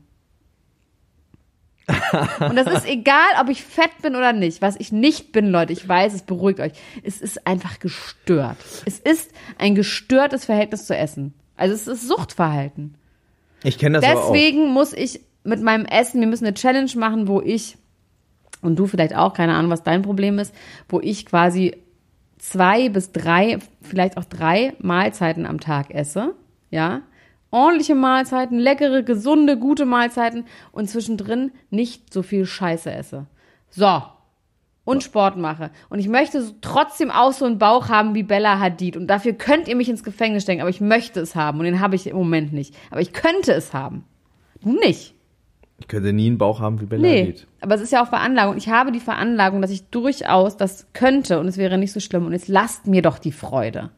Und 2.40 2.56
das 2.56 2.68
ist 2.68 2.88
egal, 2.88 3.42
ob 3.42 3.50
ich 3.50 3.64
fett 3.64 3.92
bin 4.02 4.16
oder 4.16 4.32
nicht. 4.34 4.62
Was 4.62 4.80
ich 4.80 4.92
nicht 4.92 5.32
bin, 5.32 5.48
Leute, 5.48 5.74
ich 5.74 5.88
weiß, 5.88 6.14
es 6.14 6.22
beruhigt 6.24 6.60
euch. 6.60 6.74
Es 7.04 7.20
ist 7.20 7.46
einfach 7.46 7.80
gestört. 7.80 8.58
Es 8.86 9.00
ist 9.00 9.32
ein 9.58 9.76
gestörtes 9.76 10.46
Verhältnis 10.46 10.86
zu 10.86 10.96
Essen. 10.96 11.34
Also 11.58 11.76
es 11.76 11.88
ist 11.88 12.08
Suchtverhalten. 12.08 12.96
Ich 13.64 13.78
kenne 13.78 14.00
das. 14.00 14.10
Deswegen 14.10 14.72
muss 14.72 14.94
ich 14.94 15.22
mit 15.44 15.62
meinem 15.62 15.86
Essen, 15.86 16.19
wir 16.19 16.28
müssen 16.28 16.45
eine 16.45 16.54
Challenge 16.54 16.92
machen, 16.95 17.28
wo 17.28 17.42
ich, 17.42 17.78
und 18.62 18.78
du 18.78 18.88
vielleicht 18.88 19.16
auch, 19.16 19.34
keine 19.34 19.54
Ahnung, 19.56 19.72
was 19.72 19.84
dein 19.84 20.01
Problem 20.01 20.40
ist, 20.40 20.54
wo 20.90 21.00
ich 21.00 21.25
quasi 21.25 21.75
zwei 22.38 22.90
bis 22.90 23.12
drei, 23.12 23.60
vielleicht 23.81 24.18
auch 24.18 24.25
drei 24.25 24.74
Mahlzeiten 24.80 25.45
am 25.45 25.60
Tag 25.60 25.92
esse, 25.92 26.36
ja. 26.69 27.01
Ordentliche 27.51 27.94
Mahlzeiten, 27.94 28.57
leckere, 28.57 29.04
gesunde, 29.04 29.60
gute 29.60 29.86
Mahlzeiten 29.86 30.45
und 30.72 30.90
zwischendrin 30.90 31.51
nicht 31.69 32.12
so 32.12 32.24
viel 32.24 32.48
Scheiße 32.48 32.92
esse. 32.92 33.28
So. 33.69 34.01
Und 34.86 35.04
Sport 35.04 35.38
mache. 35.38 35.69
Und 35.89 36.00
ich 36.00 36.10
möchte 36.10 36.44
trotzdem 36.62 37.12
auch 37.12 37.31
so 37.31 37.46
einen 37.46 37.60
Bauch 37.60 37.89
haben 37.89 38.16
wie 38.16 38.24
Bella 38.24 38.60
Hadid. 38.60 38.98
Und 38.98 39.07
dafür 39.07 39.34
könnt 39.34 39.68
ihr 39.68 39.75
mich 39.75 39.88
ins 39.88 40.04
Gefängnis 40.04 40.44
stecken, 40.44 40.62
aber 40.62 40.69
ich 40.72 40.81
möchte 40.81 41.22
es 41.22 41.36
haben. 41.36 41.60
Und 41.60 41.66
den 41.66 41.80
habe 41.80 41.96
ich 41.96 42.07
im 42.07 42.18
Moment 42.18 42.51
nicht. 42.54 42.75
Aber 42.89 43.00
ich 43.00 43.13
könnte 43.13 43.54
es 43.54 43.72
haben. 43.72 44.04
Du 44.62 44.74
nicht. 44.74 45.13
Ich 45.84 45.90
könnte 45.90 46.14
nie 46.14 46.28
einen 46.28 46.38
Bauch 46.38 46.62
haben 46.62 46.80
wie 46.80 46.86
Bella 46.86 47.02
Nee. 47.02 47.22
Hadid. 47.24 47.48
Aber 47.60 47.76
es 47.76 47.82
ist 47.82 47.92
ja 47.92 48.02
auch 48.02 48.08
Veranlagung. 48.08 48.56
Ich 48.56 48.70
habe 48.70 48.94
die 48.94 49.02
Veranlagung, 49.02 49.62
dass 49.62 49.70
ich 49.70 49.84
durchaus 49.90 50.56
das 50.56 50.88
könnte 50.94 51.42
und 51.42 51.48
es 51.48 51.58
wäre 51.58 51.78
nicht 51.78 51.92
so 51.92 52.00
schlimm. 52.00 52.26
Und 52.26 52.32
jetzt 52.32 52.48
lasst 52.48 52.88
mir 52.88 53.02
doch 53.02 53.20
die 53.20 53.34
Freude. 53.34 53.90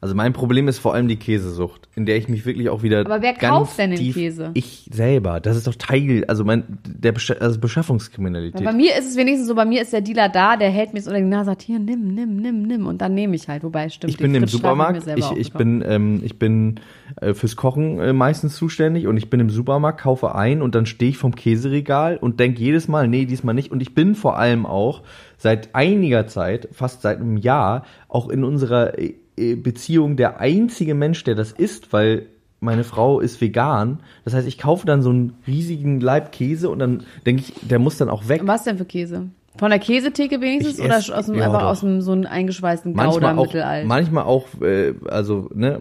Also 0.00 0.14
mein 0.14 0.32
Problem 0.32 0.68
ist 0.68 0.78
vor 0.78 0.94
allem 0.94 1.08
die 1.08 1.16
Käsesucht, 1.16 1.88
in 1.96 2.06
der 2.06 2.16
ich 2.16 2.28
mich 2.28 2.46
wirklich 2.46 2.68
auch 2.68 2.84
wieder. 2.84 3.00
Aber 3.00 3.20
wer 3.20 3.32
ganz 3.32 3.52
kauft 3.52 3.78
denn 3.78 3.90
den 3.90 4.12
Käse? 4.12 4.52
Ich 4.54 4.88
selber. 4.92 5.40
Das 5.40 5.56
ist 5.56 5.66
doch 5.66 5.74
Teil, 5.74 6.24
also 6.28 6.44
mein 6.44 6.78
der 6.86 7.10
Besch 7.10 7.32
also 7.32 7.58
Beschaffungskriminalität. 7.58 8.62
Bei 8.62 8.72
mir 8.72 8.96
ist 8.96 9.10
es 9.10 9.16
wenigstens 9.16 9.48
so, 9.48 9.56
bei 9.56 9.64
mir 9.64 9.82
ist 9.82 9.92
der 9.92 10.00
Dealer 10.00 10.28
da, 10.28 10.56
der 10.56 10.70
hält 10.70 10.94
mir 10.94 11.02
so 11.02 11.10
unter 11.10 11.20
die 11.20 11.26
Nase, 11.26 11.46
sagt, 11.46 11.62
hier, 11.62 11.80
nimm, 11.80 12.14
nimm, 12.14 12.36
nimm, 12.36 12.62
nimm. 12.62 12.86
Und 12.86 13.00
dann 13.00 13.14
nehme 13.14 13.34
ich 13.34 13.48
halt. 13.48 13.64
Wobei, 13.64 13.88
stimmt. 13.88 14.12
ich 14.12 14.18
bin 14.18 14.32
im 14.36 14.46
Supermarkt, 14.46 15.04
ich, 15.16 15.32
ich 15.32 15.52
bin, 15.52 15.82
ähm, 15.84 16.20
ich 16.22 16.38
bin 16.38 16.78
äh, 17.20 17.34
fürs 17.34 17.56
Kochen 17.56 17.98
äh, 17.98 18.12
meistens 18.12 18.54
zuständig 18.54 19.08
und 19.08 19.16
ich 19.16 19.30
bin 19.30 19.40
im 19.40 19.50
Supermarkt, 19.50 20.00
kaufe 20.00 20.32
ein 20.36 20.62
und 20.62 20.76
dann 20.76 20.86
stehe 20.86 21.10
ich 21.10 21.18
vom 21.18 21.34
Käseregal 21.34 22.18
und 22.18 22.38
denke 22.38 22.60
jedes 22.60 22.86
Mal, 22.86 23.08
nee, 23.08 23.24
diesmal 23.24 23.54
nicht. 23.56 23.72
Und 23.72 23.80
ich 23.80 23.96
bin 23.96 24.14
vor 24.14 24.38
allem 24.38 24.64
auch 24.64 25.02
seit 25.38 25.74
einiger 25.74 26.28
Zeit, 26.28 26.68
fast 26.70 27.02
seit 27.02 27.18
einem 27.18 27.36
Jahr, 27.36 27.84
auch 28.06 28.28
in 28.28 28.44
unserer 28.44 28.96
äh, 28.96 29.14
Beziehung 29.56 30.16
der 30.16 30.40
einzige 30.40 30.94
Mensch, 30.94 31.24
der 31.24 31.34
das 31.34 31.52
isst, 31.52 31.92
weil 31.92 32.26
meine 32.60 32.84
Frau 32.84 33.20
ist 33.20 33.40
vegan. 33.40 34.00
Das 34.24 34.34
heißt, 34.34 34.48
ich 34.48 34.58
kaufe 34.58 34.86
dann 34.86 35.02
so 35.02 35.10
einen 35.10 35.34
riesigen 35.46 36.00
Leib 36.00 36.32
Käse 36.32 36.68
und 36.70 36.78
dann 36.78 37.04
denke 37.24 37.42
ich, 37.42 37.68
der 37.68 37.78
muss 37.78 37.98
dann 37.98 38.08
auch 38.08 38.28
weg. 38.28 38.42
Was 38.44 38.64
denn 38.64 38.78
für 38.78 38.84
Käse? 38.84 39.28
Von 39.56 39.70
der 39.70 39.78
Käsetheke 39.78 40.40
wenigstens 40.40 40.78
Ich 40.78 40.84
oder 40.84 40.96
aus 40.96 41.26
dem, 41.26 41.34
ja, 41.34 41.46
einfach 41.46 41.60
doch. 41.60 41.68
aus 41.68 41.80
dem 41.80 42.00
so 42.00 42.12
einem 42.12 42.26
eingeschweißten 42.26 42.92
manchmal 42.94 43.34
Gouda 43.34 43.36
auch, 43.36 43.46
Mittelalt? 43.46 43.86
manchmal 43.86 44.24
auch, 44.24 44.46
äh, 44.60 44.94
also 45.08 45.50
ne, 45.54 45.80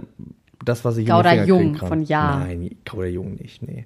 das 0.65 0.83
was 0.83 0.97
ich 0.97 1.05
Gouda 1.05 1.31
in 1.31 1.45
Finger 1.45 1.45
Jung 1.45 1.73
kann. 1.75 1.87
von 1.87 2.01
Ja. 2.01 2.39
Nein, 2.39 2.75
Gouda 2.89 3.05
Jung 3.05 3.35
nicht, 3.35 3.61
nee. 3.61 3.85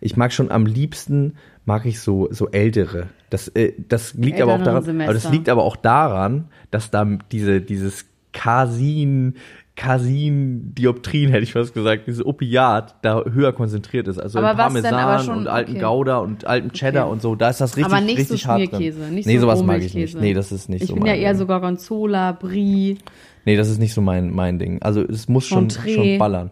Ich 0.00 0.16
mag 0.16 0.32
schon 0.32 0.50
am 0.50 0.66
liebsten 0.66 1.36
mag 1.64 1.86
ich 1.86 2.00
so 2.00 2.28
so 2.30 2.48
ältere. 2.48 3.08
Das 3.30 3.48
äh, 3.48 3.72
das 3.88 4.14
liegt 4.14 4.40
aber 4.40 4.54
auch 4.54 4.58
Älteren 4.58 4.84
daran, 4.84 5.00
aber 5.02 5.14
das 5.14 5.30
liegt 5.30 5.48
aber 5.48 5.62
auch 5.62 5.76
daran, 5.76 6.48
dass 6.70 6.90
da 6.90 7.04
diese 7.30 7.60
dieses 7.60 8.06
Casin 8.32 9.34
Casin 9.80 10.74
Dioptrin 10.74 11.30
hätte 11.30 11.42
ich 11.42 11.54
fast 11.54 11.72
gesagt, 11.72 12.06
dieses 12.06 12.24
Opiat 12.24 12.96
da 13.00 13.24
höher 13.24 13.54
konzentriert 13.54 14.08
ist, 14.08 14.18
also 14.18 14.38
Aber 14.38 14.48
denn 14.48 14.82
Parmesan 14.82 15.24
schon- 15.24 15.38
und 15.38 15.46
alten 15.48 15.72
okay. 15.72 15.80
Gouda 15.80 16.18
und 16.18 16.46
alten 16.46 16.72
Cheddar 16.72 17.04
Okay. 17.04 17.12
und 17.14 17.22
so, 17.22 17.34
da 17.34 17.48
ist 17.48 17.62
das 17.62 17.78
richtig 17.78 17.90
aber 17.90 18.02
nicht 18.02 18.26
so 18.26 18.34
richtig 18.34 18.46
hart 18.46 18.72
drin. 18.72 19.14
Nicht 19.14 19.26
nee, 19.26 19.36
so 19.36 19.42
sowas 19.42 19.62
mag 19.62 19.80
ich 19.80 19.94
nicht. 19.94 20.20
Nee, 20.20 20.34
das 20.34 20.52
ist 20.52 20.68
nicht 20.68 20.82
ich 20.82 20.88
so 20.88 20.96
bin 20.96 21.06
ja 21.06 21.14
eher 21.14 21.30
Ding. 21.30 21.38
so 21.38 21.46
Gorgonzola, 21.46 22.32
Brie. 22.32 22.98
Nee, 23.46 23.56
das 23.56 23.70
ist 23.70 23.78
nicht 23.78 23.94
so 23.94 24.02
mein, 24.02 24.34
mein 24.34 24.58
Ding. 24.58 24.82
Also 24.82 25.02
es 25.02 25.28
muss 25.28 25.46
schon, 25.46 25.70
schon 25.70 26.18
ballern. 26.18 26.50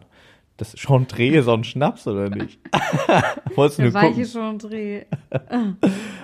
Das 0.59 0.77
Chantre 0.77 1.29
ist 1.29 1.47
auch 1.47 1.57
ein 1.57 1.63
Schnaps, 1.63 2.09
oder 2.09 2.31
nicht? 2.31 2.59
Wolltest 3.55 3.79
du 3.79 3.83
Der 3.83 3.93
nur 3.93 4.03
weiche 4.03 4.23
gucken? 4.25 4.27
Chantre. 4.27 5.07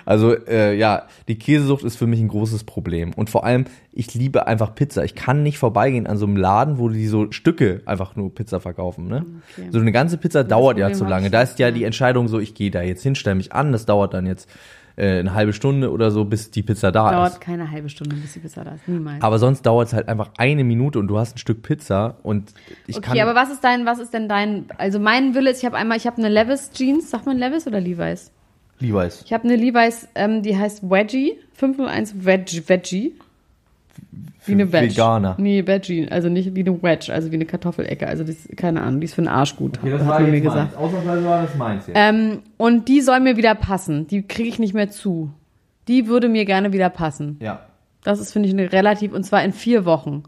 Also 0.07 0.35
äh, 0.35 0.77
ja, 0.77 1.07
die 1.29 1.39
Käsesucht 1.39 1.83
ist 1.83 1.97
für 1.97 2.07
mich 2.07 2.21
ein 2.21 2.29
großes 2.29 2.65
Problem. 2.65 3.15
Und 3.15 3.31
vor 3.31 3.45
allem, 3.45 3.65
ich 3.91 4.13
liebe 4.13 4.47
einfach 4.47 4.75
Pizza. 4.75 5.03
Ich 5.03 5.15
kann 5.15 5.43
nicht 5.43 5.57
vorbeigehen 5.57 6.07
an 6.07 6.19
so 6.19 6.27
einem 6.27 6.37
Laden, 6.37 6.79
wo 6.79 6.91
die 6.91 7.07
so 7.07 7.33
Stücke 7.33 7.81
einfach 7.87 8.15
nur 8.15 8.35
Pizza 8.35 8.61
verkaufen. 8.61 9.07
Ne? 9.09 9.25
Okay. 9.53 9.69
So 9.71 9.79
eine 9.79 9.93
ganze 9.93 10.19
Pizza 10.19 10.45
dauert 10.45 10.77
ja 10.77 10.89
Problem 10.89 10.99
zu 10.99 11.05
hab 11.05 11.11
lange. 11.11 11.31
Da 11.31 11.41
ist 11.41 11.59
ja 11.59 11.69
ja. 11.69 11.73
die 11.73 11.85
Entscheidung 11.85 12.29
so, 12.29 12.39
ich 12.39 12.55
gehe 12.55 12.71
da 12.71 12.83
jetzt 12.83 13.03
hin, 13.03 13.15
stelle 13.15 13.37
mich 13.37 13.55
an. 13.55 13.73
Das 13.73 13.87
dauert 13.87 14.13
dann 14.13 14.27
jetzt 14.27 14.47
äh, 14.97 15.19
eine 15.19 15.35
halbe 15.35 15.53
Stunde 15.53 15.91
oder 15.91 16.11
so, 16.11 16.25
bis 16.25 16.51
die 16.51 16.63
Pizza 16.63 16.93
da 16.93 17.09
ist. 17.09 17.15
Dauert 17.15 17.41
keine 17.41 17.71
halbe 17.71 17.89
Stunde, 17.89 18.17
bis 18.17 18.35
die 18.35 18.41
Pizza 18.41 18.65
da 18.65 18.75
ist. 18.75 18.87
Niemals. 18.87 19.23
Aber 19.23 19.39
sonst 19.39 19.63
dauert 19.63 19.89
es 19.89 19.95
halt 19.95 20.09
einfach 20.09 20.31
eine 20.39 20.65
Minute 20.65 20.99
und 20.99 21.09
du 21.09 21.19
hast 21.19 21.37
ein 21.37 21.39
Stück 21.39 21.63
Pizza 21.63 22.17
und 22.23 22.53
ich 22.87 22.97
okay, 22.97 23.19
kann. 23.19 23.21
aber 23.21 23.35
was 23.35 23.51
ist 23.51 23.65
dein, 23.65 23.87
was 23.87 23.99
ist 23.99 24.15
denn 24.15 24.29
dein, 24.29 24.67
also 24.79 24.99
mein 24.99 25.35
Wille 25.35 25.51
ist, 25.51 25.59
ich 25.59 25.65
habe 25.65 25.77
einmal, 25.77 25.97
ich 25.97 26.07
habe 26.07 26.19
eine 26.19 26.29
Levis 26.29 26.71
Jeans, 26.73 27.11
sagt 27.11 27.27
man 27.27 27.39
Levis 27.39 27.67
oder 27.67 27.81
Levi's? 27.81 28.31
Levi's. 28.81 29.23
Ich 29.25 29.33
habe 29.33 29.45
eine 29.45 29.57
Levi's, 29.57 30.09
ähm, 30.15 30.43
die 30.43 30.57
heißt 30.57 30.89
Wedgie, 30.89 31.39
501 31.55 32.25
Veg, 32.25 32.69
Veggie. 32.69 33.15
Wie 34.47 34.53
eine 34.53 34.73
Veg. 34.73 34.91
Veganer. 34.91 35.37
Nee, 35.39 35.67
Veggie, 35.67 36.09
also 36.11 36.29
nicht 36.29 36.55
wie 36.55 36.61
eine 36.61 36.83
Wedge, 36.83 37.13
also 37.13 37.31
wie 37.31 37.37
eine 37.37 37.47
Kartoffelecke, 37.47 38.07
also 38.07 38.25
das, 38.25 38.37
keine 38.57 38.83
Ahnung, 38.83 39.01
die 39.01 39.07
ist 39.07 39.15
für 39.15 39.23
den 39.23 39.29
Arsch 39.29 39.57
gut, 39.57 39.79
hat 39.83 40.05
man 40.05 40.31
mir 40.31 40.41
gesagt. 40.41 40.77
Ausnahmsweise 40.77 41.25
war 41.25 41.43
das 41.43 41.55
meins 41.57 41.87
jetzt. 41.87 41.97
Ähm, 41.99 42.41
und 42.57 42.89
die 42.89 43.01
soll 43.01 43.21
mir 43.21 43.37
wieder 43.37 43.55
passen, 43.55 44.07
die 44.07 44.23
kriege 44.23 44.49
ich 44.49 44.59
nicht 44.59 44.75
mehr 44.75 44.91
zu. 44.91 45.31
Die 45.89 46.07
würde 46.07 46.29
mir 46.29 46.45
gerne 46.45 46.73
wieder 46.73 46.91
passen. 46.91 47.39
Ja. 47.41 47.61
Das 48.03 48.21
ist, 48.21 48.33
finde 48.33 48.49
ich, 48.49 48.55
eine 48.55 48.71
relativ, 48.73 49.13
und 49.13 49.25
zwar 49.25 49.43
in 49.45 49.53
vier 49.53 49.85
Wochen. 49.85 50.25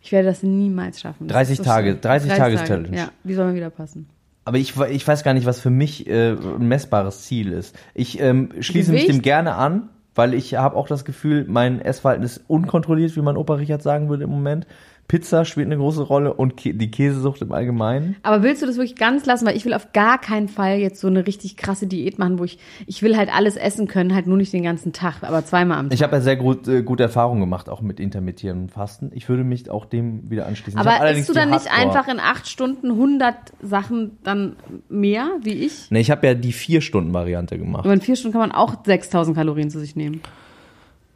Ich 0.00 0.12
werde 0.12 0.28
das 0.28 0.42
niemals 0.42 1.00
schaffen. 1.00 1.28
Das 1.28 1.34
30 1.36 1.52
ist 1.52 1.58
so 1.58 1.64
Tage- 1.64 1.88
schlimm. 1.90 2.00
30 2.02 2.32
Tages-Challenge. 2.32 2.96
Ja, 2.96 3.08
die 3.24 3.34
soll 3.34 3.46
mir 3.46 3.54
wieder 3.54 3.70
passen. 3.70 4.08
Aber 4.44 4.58
ich, 4.58 4.74
ich 4.90 5.08
weiß 5.08 5.24
gar 5.24 5.32
nicht, 5.32 5.46
was 5.46 5.60
für 5.60 5.70
mich 5.70 6.06
äh, 6.06 6.32
ein 6.32 6.68
messbares 6.68 7.22
Ziel 7.22 7.52
ist. 7.52 7.74
Ich 7.94 8.20
ähm, 8.20 8.50
schließe 8.60 8.92
mich 8.92 9.06
dem 9.06 9.22
gerne 9.22 9.54
an, 9.54 9.88
weil 10.14 10.34
ich 10.34 10.54
habe 10.54 10.76
auch 10.76 10.86
das 10.86 11.04
Gefühl, 11.04 11.44
mein 11.48 11.80
Essverhalten 11.80 12.24
ist 12.24 12.42
unkontrolliert, 12.46 13.16
wie 13.16 13.22
mein 13.22 13.36
Opa 13.36 13.54
Richard 13.54 13.82
sagen 13.82 14.08
würde 14.08 14.24
im 14.24 14.30
Moment. 14.30 14.66
Pizza 15.08 15.44
spielt 15.44 15.66
eine 15.66 15.76
große 15.76 16.02
Rolle 16.02 16.32
und 16.32 16.56
Kä 16.56 16.72
die 16.72 16.90
Käsesucht 16.90 17.42
im 17.42 17.52
Allgemeinen. 17.52 18.16
Aber 18.22 18.42
willst 18.42 18.62
du 18.62 18.66
das 18.66 18.76
wirklich 18.76 18.96
ganz 18.96 19.26
lassen? 19.26 19.46
Weil 19.46 19.56
ich 19.56 19.64
will 19.64 19.74
auf 19.74 19.92
gar 19.92 20.18
keinen 20.18 20.48
Fall 20.48 20.78
jetzt 20.78 21.00
so 21.00 21.08
eine 21.08 21.26
richtig 21.26 21.56
krasse 21.56 21.86
Diät 21.86 22.18
machen, 22.18 22.38
wo 22.38 22.44
ich, 22.44 22.58
ich 22.86 23.02
will 23.02 23.16
halt 23.16 23.34
alles 23.34 23.56
essen 23.56 23.86
können, 23.86 24.14
halt 24.14 24.26
nur 24.26 24.36
nicht 24.36 24.52
den 24.52 24.62
ganzen 24.62 24.92
Tag, 24.92 25.22
aber 25.22 25.44
zweimal 25.44 25.78
am 25.78 25.88
Tag. 25.88 25.94
Ich 25.94 26.02
habe 26.02 26.16
ja 26.16 26.22
sehr 26.22 26.36
gut, 26.36 26.66
äh, 26.68 26.82
gute 26.82 27.02
Erfahrungen 27.02 27.40
gemacht, 27.40 27.68
auch 27.68 27.82
mit 27.82 28.00
intermittierendem 28.00 28.68
Fasten. 28.68 29.10
Ich 29.14 29.28
würde 29.28 29.44
mich 29.44 29.70
auch 29.70 29.84
dem 29.84 30.30
wieder 30.30 30.46
anschließen. 30.46 30.80
Aber 30.80 31.10
isst 31.10 31.28
du 31.28 31.34
dann 31.34 31.50
nicht 31.50 31.70
einfach 31.70 32.08
in 32.08 32.18
acht 32.20 32.48
Stunden 32.48 32.90
100 32.90 33.34
Sachen 33.62 34.18
dann 34.22 34.56
mehr, 34.88 35.28
wie 35.42 35.52
ich? 35.52 35.90
Ne, 35.90 36.00
ich 36.00 36.10
habe 36.10 36.26
ja 36.26 36.34
die 36.34 36.52
vier 36.52 36.80
Stunden 36.80 37.12
Variante 37.12 37.58
gemacht. 37.58 37.84
Aber 37.84 37.94
in 37.94 38.00
vier 38.00 38.16
Stunden 38.16 38.32
kann 38.32 38.48
man 38.48 38.52
auch 38.52 38.84
6000 38.84 39.36
Kalorien 39.36 39.70
zu 39.70 39.78
sich 39.78 39.96
nehmen. 39.96 40.22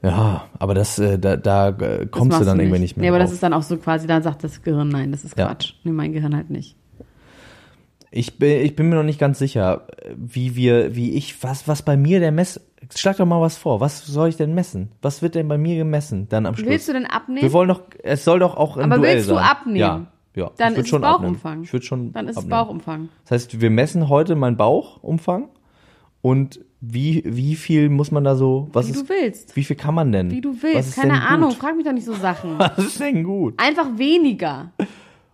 Ja, 0.03 0.45
aber 0.59 0.75
das, 0.75 0.99
äh, 0.99 1.19
da, 1.19 1.37
da 1.37 1.69
äh, 1.71 1.73
Das 1.73 2.11
kommst 2.13 2.29
machst 2.31 2.41
du 2.43 2.45
dann 2.47 2.61
irgendwie 2.61 2.79
nicht 2.79 2.97
mehr. 2.97 3.03
Nee, 3.03 3.09
aber 3.09 3.19
das 3.19 3.31
drauf. 3.31 3.35
ist 3.35 3.43
dann 3.43 3.53
auch 3.53 3.63
so 3.63 3.77
quasi, 3.79 4.07
dann 4.07 4.23
sagt 4.23 4.45
das 4.45 4.63
Gehirn, 4.63 4.89
nein, 4.89 5.11
das 5.11 5.25
ist 5.25 5.37
Ja. 5.37 5.47
Quatsch. 5.47 5.75
Nee, 5.85 5.91
mein 5.93 6.13
Gehirn 6.13 6.35
halt 6.37 6.51
nicht. 6.51 6.77
Ich 8.11 8.39
bin, 8.39 8.65
ich 8.65 8.75
bin 8.75 8.89
mir 8.89 8.95
noch 8.95 9.03
nicht 9.03 9.19
ganz 9.19 9.39
sicher, 9.39 9.87
wie 10.17 10.57
wir, 10.57 10.95
wie 10.97 11.13
ich, 11.13 11.43
was, 11.43 11.69
was 11.69 11.83
bei 11.83 11.97
mir 11.97 12.21
der 12.21 12.33
Mess. 12.33 12.61
Schlag 12.95 13.17
doch 13.19 13.27
mal 13.27 13.41
was 13.41 13.57
vor. 13.59 13.81
Was 13.81 14.07
soll 14.07 14.29
ich 14.29 14.37
denn 14.37 14.55
messen? 14.55 14.93
Was 15.03 15.21
wird 15.21 15.35
denn 15.35 15.49
bei 15.49 15.59
mir 15.59 15.77
gemessen 15.77 16.27
dann 16.29 16.47
am 16.47 16.55
Schluss? 16.57 16.69
Willst 16.71 16.89
du 16.89 16.93
denn 16.95 17.05
abnehmen? 17.07 17.43
Wir 17.43 17.53
wollen 17.53 17.69
doch, 17.69 17.83
es 18.03 18.25
soll 18.25 18.39
doch 18.39 18.57
auch 18.57 18.77
ein 18.77 18.85
Aber 18.85 18.99
Duell 19.03 19.17
willst 19.17 19.29
du 19.29 19.35
sein. 19.35 19.45
abnehmen? 19.45 19.79
Ja, 19.79 20.07
ja. 20.37 20.51
Dann 20.57 20.75
ist 20.77 20.89
schon 20.89 21.03
es 21.03 21.09
abnehmen. 21.09 21.35
Bauchumfang. 21.35 21.63
Ich 21.65 21.73
würde 21.73 21.85
schon. 21.85 22.13
Dann 22.13 22.27
ist 22.27 22.33
es 22.33 22.37
abnehmen. 22.39 22.51
Bauchumfang. 22.51 23.09
Das 23.25 23.33
heißt, 23.33 23.61
wir 23.61 23.69
messen 23.71 24.09
heute 24.09 24.37
meinen 24.37 24.57
Bauchumfang 24.57 25.49
und 26.23 26.61
wie, 26.81 27.23
wie 27.27 27.57
viel 27.57 27.89
muss 27.89 28.11
man 28.11 28.23
da 28.25 28.37
so, 28.37 28.69
was 28.73 28.87
Wie 28.87 28.93
ist, 28.93 29.03
du 29.03 29.09
willst. 29.09 29.57
wie 29.57 29.65
viel 29.65 29.77
kann 29.77 29.95
man 29.95 30.13
denn? 30.13 30.31
Wie 30.31 30.41
du 30.41 30.55
willst. 30.63 30.95
Keine 30.97 31.23
Ahnung, 31.27 31.51
frag 31.53 31.77
mich 31.77 31.85
doch 31.85 31.93
nicht 31.93 32.05
so 32.07 32.15
Sachen. 32.15 32.57
Was 32.59 32.79
ist 32.79 33.01
denn 33.01 33.25
gut? 33.25 33.55
Einfach 33.57 33.99
weniger. 33.99 34.71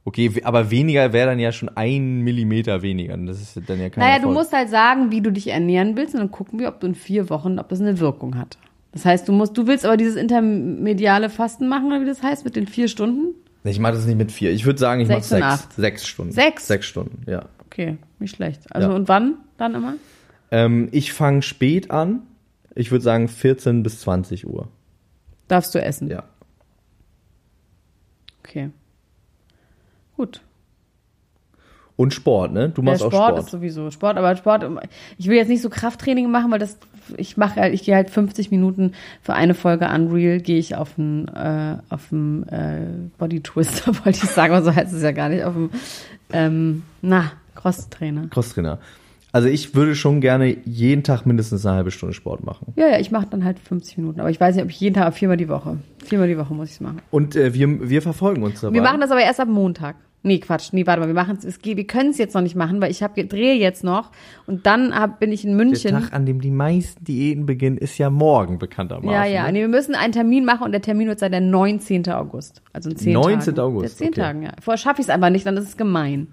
Okay, 0.06 0.30
aber 0.44 0.70
weniger 0.70 1.12
wäre 1.12 1.28
dann 1.30 1.38
ja 1.38 1.50
schon 1.52 1.70
ein 1.76 2.20
Millimeter 2.20 2.82
weniger. 2.82 3.16
Das 3.16 3.40
ist 3.40 3.60
dann 3.68 3.80
ja 3.80 3.88
kein 3.90 4.00
Naja, 4.00 4.14
Erfolg. 4.16 4.32
du 4.32 4.38
musst 4.38 4.52
halt 4.52 4.68
sagen, 4.70 5.10
wie 5.10 5.20
du 5.20 5.30
dich 5.32 5.48
ernähren 5.48 5.96
willst 5.96 6.14
und 6.14 6.20
dann 6.20 6.30
gucken 6.30 6.58
wir, 6.58 6.68
ob 6.68 6.80
du 6.80 6.86
in 6.86 6.94
vier 6.94 7.28
Wochen, 7.30 7.58
ob 7.58 7.68
das 7.68 7.80
eine 7.80 7.98
Wirkung 8.00 8.36
hat. 8.36 8.58
Das 8.92 9.04
heißt, 9.04 9.26
du 9.28 9.32
musst, 9.32 9.56
du 9.58 9.66
willst 9.66 9.84
aber 9.84 9.96
dieses 9.96 10.16
intermediale 10.16 11.28
Fasten 11.30 11.68
machen, 11.68 11.86
oder 11.86 12.00
wie 12.00 12.06
das 12.06 12.22
heißt, 12.22 12.44
mit 12.44 12.54
den 12.56 12.66
vier 12.66 12.88
Stunden? 12.88 13.34
Ich 13.64 13.78
mache 13.80 13.94
das 13.94 14.06
nicht 14.06 14.16
mit 14.18 14.30
vier. 14.30 14.50
Ich 14.52 14.66
würde 14.66 14.78
sagen, 14.78 15.00
ich 15.00 15.08
mache 15.08 15.22
Sechs. 15.22 15.68
Sechs 15.76 16.06
Stunden. 16.06 16.32
Sechs? 16.32 16.66
Sechs 16.66 16.86
Stunden, 16.86 17.22
ja. 17.28 17.46
Okay, 17.66 17.96
nicht 18.18 18.36
schlecht. 18.36 18.60
Also 18.74 18.88
Ja. 18.90 18.94
und 18.94 19.08
wann 19.08 19.34
dann 19.56 19.74
immer? 19.74 19.94
Ähm, 20.54 20.88
ich 20.92 21.12
fange 21.12 21.42
spät 21.42 21.90
an. 21.90 22.22
Ich 22.76 22.92
würde 22.92 23.02
sagen 23.02 23.26
14 23.26 23.82
bis 23.82 24.00
20 24.02 24.46
Uhr. 24.46 24.68
Darfst 25.48 25.74
du 25.74 25.82
essen? 25.82 26.08
Ja. 26.08 26.22
Okay. 28.44 28.70
Gut. 30.16 30.42
Und 31.96 32.14
Sport, 32.14 32.52
ne? 32.52 32.68
Du 32.68 32.82
machst 32.82 33.00
Sport, 33.00 33.14
auch 33.14 33.28
Sport. 33.30 33.38
ist 33.40 33.50
sowieso 33.50 33.90
Sport, 33.90 34.16
aber 34.16 34.36
Sport, 34.36 34.64
ich 35.18 35.26
will 35.26 35.36
jetzt 35.36 35.48
nicht 35.48 35.62
so 35.62 35.70
Krafttraining 35.70 36.30
machen, 36.30 36.52
weil 36.52 36.60
das, 36.60 36.78
ich 37.16 37.36
mache 37.36 37.60
halt, 37.60 37.74
ich 37.74 37.82
gehe 37.82 37.96
halt 37.96 38.10
50 38.10 38.52
Minuten 38.52 38.92
für 39.22 39.34
eine 39.34 39.54
Folge 39.54 39.88
Unreal, 39.88 40.40
gehe 40.40 40.58
ich 40.58 40.76
auf 40.76 40.98
einen, 40.98 41.26
äh, 41.28 41.78
auf 41.90 42.12
einen 42.12 42.48
äh, 42.48 42.86
Body 43.18 43.40
Twister, 43.40 43.92
wollte 44.04 44.20
ich 44.22 44.30
sagen, 44.30 44.54
aber 44.54 44.64
so 44.64 44.74
heißt 44.74 44.92
es 44.92 45.02
ja 45.02 45.10
gar 45.10 45.28
nicht, 45.28 45.42
auf 45.44 45.56
einen, 45.56 45.70
ähm, 46.32 46.82
na, 47.02 47.32
Cross-Trainer. 47.56 48.28
Crosstrainer. 48.28 48.78
Also 49.34 49.48
ich 49.48 49.74
würde 49.74 49.96
schon 49.96 50.20
gerne 50.20 50.58
jeden 50.64 51.02
Tag 51.02 51.26
mindestens 51.26 51.66
eine 51.66 51.74
halbe 51.74 51.90
Stunde 51.90 52.14
Sport 52.14 52.44
machen. 52.44 52.72
Ja, 52.76 52.86
ja, 52.86 53.00
ich 53.00 53.10
mache 53.10 53.26
dann 53.28 53.44
halt 53.44 53.58
50 53.58 53.98
Minuten, 53.98 54.20
aber 54.20 54.30
ich 54.30 54.40
weiß 54.40 54.54
nicht, 54.54 54.62
ob 54.62 54.70
ich 54.70 54.78
jeden 54.78 54.94
Tag, 54.94 55.12
viermal 55.12 55.36
die 55.36 55.48
Woche, 55.48 55.78
viermal 56.04 56.28
die 56.28 56.38
Woche 56.38 56.54
muss 56.54 56.68
ich 56.68 56.74
es 56.74 56.80
machen. 56.80 57.02
Und 57.10 57.34
äh, 57.34 57.52
wir, 57.52 57.90
wir 57.90 58.00
verfolgen 58.00 58.44
uns 58.44 58.60
dabei. 58.60 58.74
Wir 58.74 58.82
machen 58.82 59.00
das 59.00 59.10
aber 59.10 59.22
erst 59.22 59.40
ab 59.40 59.48
Montag. 59.48 59.96
Nee, 60.22 60.38
Quatsch, 60.38 60.68
nee, 60.70 60.86
warte 60.86 61.00
mal, 61.00 61.08
wir 61.08 61.14
machen 61.14 61.36
es, 61.44 61.58
wir 61.64 61.86
können 61.88 62.10
es 62.10 62.18
jetzt 62.18 62.34
noch 62.34 62.42
nicht 62.42 62.54
machen, 62.54 62.80
weil 62.80 62.92
ich 62.92 63.02
habe 63.02 63.24
drehe 63.24 63.56
jetzt 63.56 63.82
noch 63.82 64.12
und 64.46 64.66
dann 64.66 64.94
hab, 64.94 65.18
bin 65.18 65.32
ich 65.32 65.44
in 65.44 65.58
Der 65.58 65.66
München. 65.66 65.90
Tag, 65.90 66.12
an 66.12 66.26
dem 66.26 66.40
die 66.40 66.52
meisten 66.52 67.04
Diäten 67.04 67.44
beginnen, 67.44 67.76
ist 67.76 67.98
ja 67.98 68.10
morgen 68.10 68.60
bekanntermaßen. 68.60 69.10
Ja, 69.10 69.24
ja. 69.24 69.46
Ne? 69.46 69.52
Nee, 69.54 69.60
wir 69.62 69.68
müssen 69.68 69.96
einen 69.96 70.12
Termin 70.12 70.44
machen 70.44 70.62
und 70.62 70.70
der 70.70 70.80
Termin 70.80 71.08
wird 71.08 71.18
sein 71.18 71.32
der 71.32 71.40
19. 71.40 72.08
August. 72.10 72.62
Also 72.72 72.88
in 72.88 72.96
10 72.96 73.14
19. 73.14 73.56
Tagen. 73.56 73.66
August, 73.66 73.82
Der 73.82 74.06
10 74.06 74.08
okay. 74.10 74.20
Tagen, 74.20 74.42
ja. 74.44 74.52
Vorher 74.60 74.78
schaffe 74.78 75.00
ich 75.00 75.08
es 75.08 75.10
einfach 75.10 75.30
nicht, 75.30 75.44
dann 75.44 75.56
ist 75.56 75.70
es 75.70 75.76
gemein. 75.76 76.28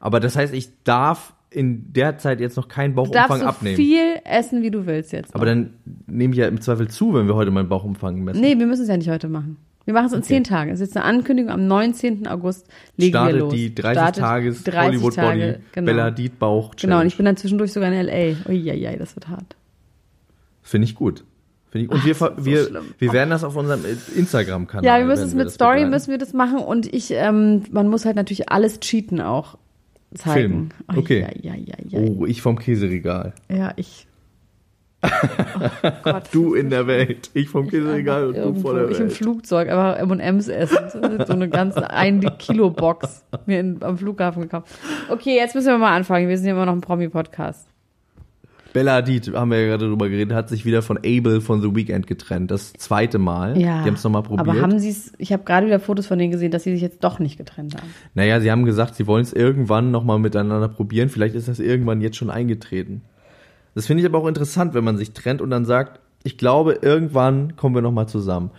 Aber 0.00 0.20
das 0.20 0.36
heißt, 0.36 0.52
ich 0.52 0.68
darf 0.84 1.32
in 1.54 1.92
der 1.92 2.18
Zeit 2.18 2.40
jetzt 2.40 2.56
noch 2.56 2.68
keinen 2.68 2.94
Du 2.94 3.02
darfst 3.02 3.12
Bauchumfang 3.28 3.40
so 3.40 3.46
abnehmen. 3.46 3.76
viel 3.76 4.14
essen, 4.24 4.62
wie 4.62 4.70
du 4.70 4.86
willst 4.86 5.12
jetzt. 5.12 5.34
Aber 5.34 5.44
noch. 5.44 5.52
dann 5.52 5.74
nehme 6.06 6.32
ich 6.34 6.38
ja 6.38 6.46
im 6.48 6.60
Zweifel 6.60 6.88
zu, 6.88 7.14
wenn 7.14 7.26
wir 7.26 7.34
heute 7.34 7.50
meinen 7.50 7.68
Bauchumfang 7.68 8.22
messen. 8.24 8.40
Nee, 8.40 8.58
wir 8.58 8.66
müssen 8.66 8.82
es 8.82 8.88
ja 8.88 8.96
nicht 8.96 9.08
heute 9.10 9.28
machen. 9.28 9.56
Wir 9.84 9.94
machen 9.94 10.06
es 10.06 10.12
in 10.12 10.22
10 10.22 10.44
Tagen. 10.44 10.70
Es 10.70 10.80
ist 10.80 10.88
jetzt 10.94 10.96
eine 10.96 11.04
Ankündigung, 11.06 11.50
am 11.50 11.66
19. 11.66 12.28
August 12.28 12.68
legen 12.96 13.10
startet 13.10 13.34
wir 13.34 13.40
los. 13.40 13.52
die 13.52 13.74
30 13.74 13.98
Startet 13.98 14.20
Tages 14.22 14.64
30 14.64 14.80
Hollywood 14.88 15.14
Tage, 15.16 15.40
Body 15.52 15.64
genau. 15.72 15.86
Bella 15.86 16.10
Diet 16.12 16.38
Bauch 16.38 16.62
Genau, 16.62 16.70
und 16.70 16.78
Challenge. 16.78 17.06
ich 17.08 17.16
bin 17.16 17.26
dann 17.26 17.36
zwischendurch 17.36 17.72
sogar 17.72 17.88
in 17.92 18.08
L.A. 18.08 18.48
Uiuiui, 18.48 18.96
das 18.98 19.16
wird 19.16 19.28
hart. 19.28 19.56
Finde 20.62 20.84
ich 20.84 20.94
gut. 20.94 21.24
Finde 21.70 21.86
ich, 21.86 21.90
und 21.90 22.04
wir, 22.04 22.14
ver- 22.14 22.34
so 22.36 22.44
wir, 22.44 22.64
schlimm. 22.66 22.84
wir 22.98 23.12
werden 23.12 23.30
das 23.30 23.42
auf 23.44 23.56
unserem 23.56 23.80
Instagram-Kanal. 24.14 24.84
Ja, 24.84 24.98
wir 24.98 25.06
müssen 25.06 25.26
es 25.26 25.34
mit 25.34 25.50
Story, 25.50 25.76
begleiten. 25.76 25.90
müssen 25.90 26.10
wir 26.10 26.18
das 26.18 26.32
machen 26.32 26.58
und 26.58 26.92
ich, 26.92 27.10
ähm, 27.10 27.62
man 27.72 27.88
muss 27.88 28.04
halt 28.04 28.14
natürlich 28.16 28.50
alles 28.50 28.78
cheaten 28.80 29.20
auch 29.20 29.58
zeigen. 30.14 30.70
Filmen. 30.88 30.98
Okay. 31.02 31.26
Uiuiui. 31.42 32.18
Oh, 32.20 32.26
ich 32.26 32.42
vom 32.42 32.58
Käseregal. 32.58 33.34
Ja, 33.50 33.72
ich. 33.76 34.06
Oh 35.84 35.90
Gott, 36.04 36.28
Du 36.32 36.54
in 36.54 36.70
der 36.70 36.86
Welt. 36.86 37.30
Ich 37.34 37.48
vom 37.48 37.68
Käseregal 37.68 38.28
und 38.28 38.36
du 38.36 38.54
vor 38.60 38.74
der 38.74 38.88
ich 38.88 38.98
im 38.98 39.06
Welt. 39.06 39.12
Flugzeug, 39.12 39.68
einfach 39.68 39.98
M&M's 39.98 40.46
essen. 40.46 40.78
So 41.26 41.32
eine 41.32 41.48
ganze 41.48 41.90
ein 41.90 42.20
Kilo 42.38 42.70
Box 42.70 43.24
mir 43.46 43.58
in, 43.60 43.82
am 43.82 43.98
Flughafen 43.98 44.42
gekauft. 44.42 44.68
Okay, 45.08 45.34
jetzt 45.36 45.56
müssen 45.56 45.68
wir 45.68 45.78
mal 45.78 45.96
anfangen. 45.96 46.28
Wir 46.28 46.36
sind 46.38 46.46
ja 46.46 46.52
immer 46.52 46.66
noch 46.66 46.72
ein 46.74 46.80
Promi-Podcast. 46.80 47.66
Bella 48.72 48.94
Hadid, 48.94 49.34
haben 49.34 49.50
wir 49.50 49.60
ja 49.60 49.66
gerade 49.68 49.88
drüber 49.88 50.08
geredet, 50.08 50.34
hat 50.34 50.48
sich 50.48 50.64
wieder 50.64 50.82
von 50.82 50.98
Abel 50.98 51.40
von 51.40 51.60
The 51.60 51.74
Weeknd 51.74 52.06
getrennt. 52.06 52.50
Das 52.50 52.72
zweite 52.72 53.18
Mal. 53.18 53.58
Ja. 53.58 53.82
Die 53.82 53.88
haben 53.88 53.94
es 53.94 54.04
nochmal 54.04 54.22
probiert. 54.22 54.48
Aber 54.48 54.60
haben 54.60 54.78
sie 54.78 54.88
es, 54.88 55.12
ich 55.18 55.32
habe 55.32 55.44
gerade 55.44 55.66
wieder 55.66 55.78
Fotos 55.78 56.06
von 56.06 56.18
denen 56.18 56.30
gesehen, 56.32 56.50
dass 56.50 56.62
sie 56.62 56.72
sich 56.72 56.82
jetzt 56.82 57.04
doch 57.04 57.18
nicht 57.18 57.36
getrennt 57.36 57.76
haben. 57.76 57.88
naja, 58.14 58.40
sie 58.40 58.50
haben 58.50 58.64
gesagt, 58.64 58.94
sie 58.94 59.06
wollen 59.06 59.22
es 59.22 59.32
irgendwann 59.32 59.90
nochmal 59.90 60.18
miteinander 60.18 60.68
probieren. 60.68 61.08
Vielleicht 61.10 61.34
ist 61.34 61.48
das 61.48 61.60
irgendwann 61.60 62.00
jetzt 62.00 62.16
schon 62.16 62.30
eingetreten. 62.30 63.02
Das 63.74 63.86
finde 63.86 64.02
ich 64.02 64.08
aber 64.08 64.18
auch 64.18 64.26
interessant, 64.26 64.74
wenn 64.74 64.84
man 64.84 64.96
sich 64.96 65.12
trennt 65.12 65.40
und 65.40 65.50
dann 65.50 65.64
sagt, 65.64 66.00
ich 66.24 66.38
glaube, 66.38 66.78
irgendwann 66.82 67.56
kommen 67.56 67.74
wir 67.74 67.82
nochmal 67.82 68.08
zusammen. 68.08 68.50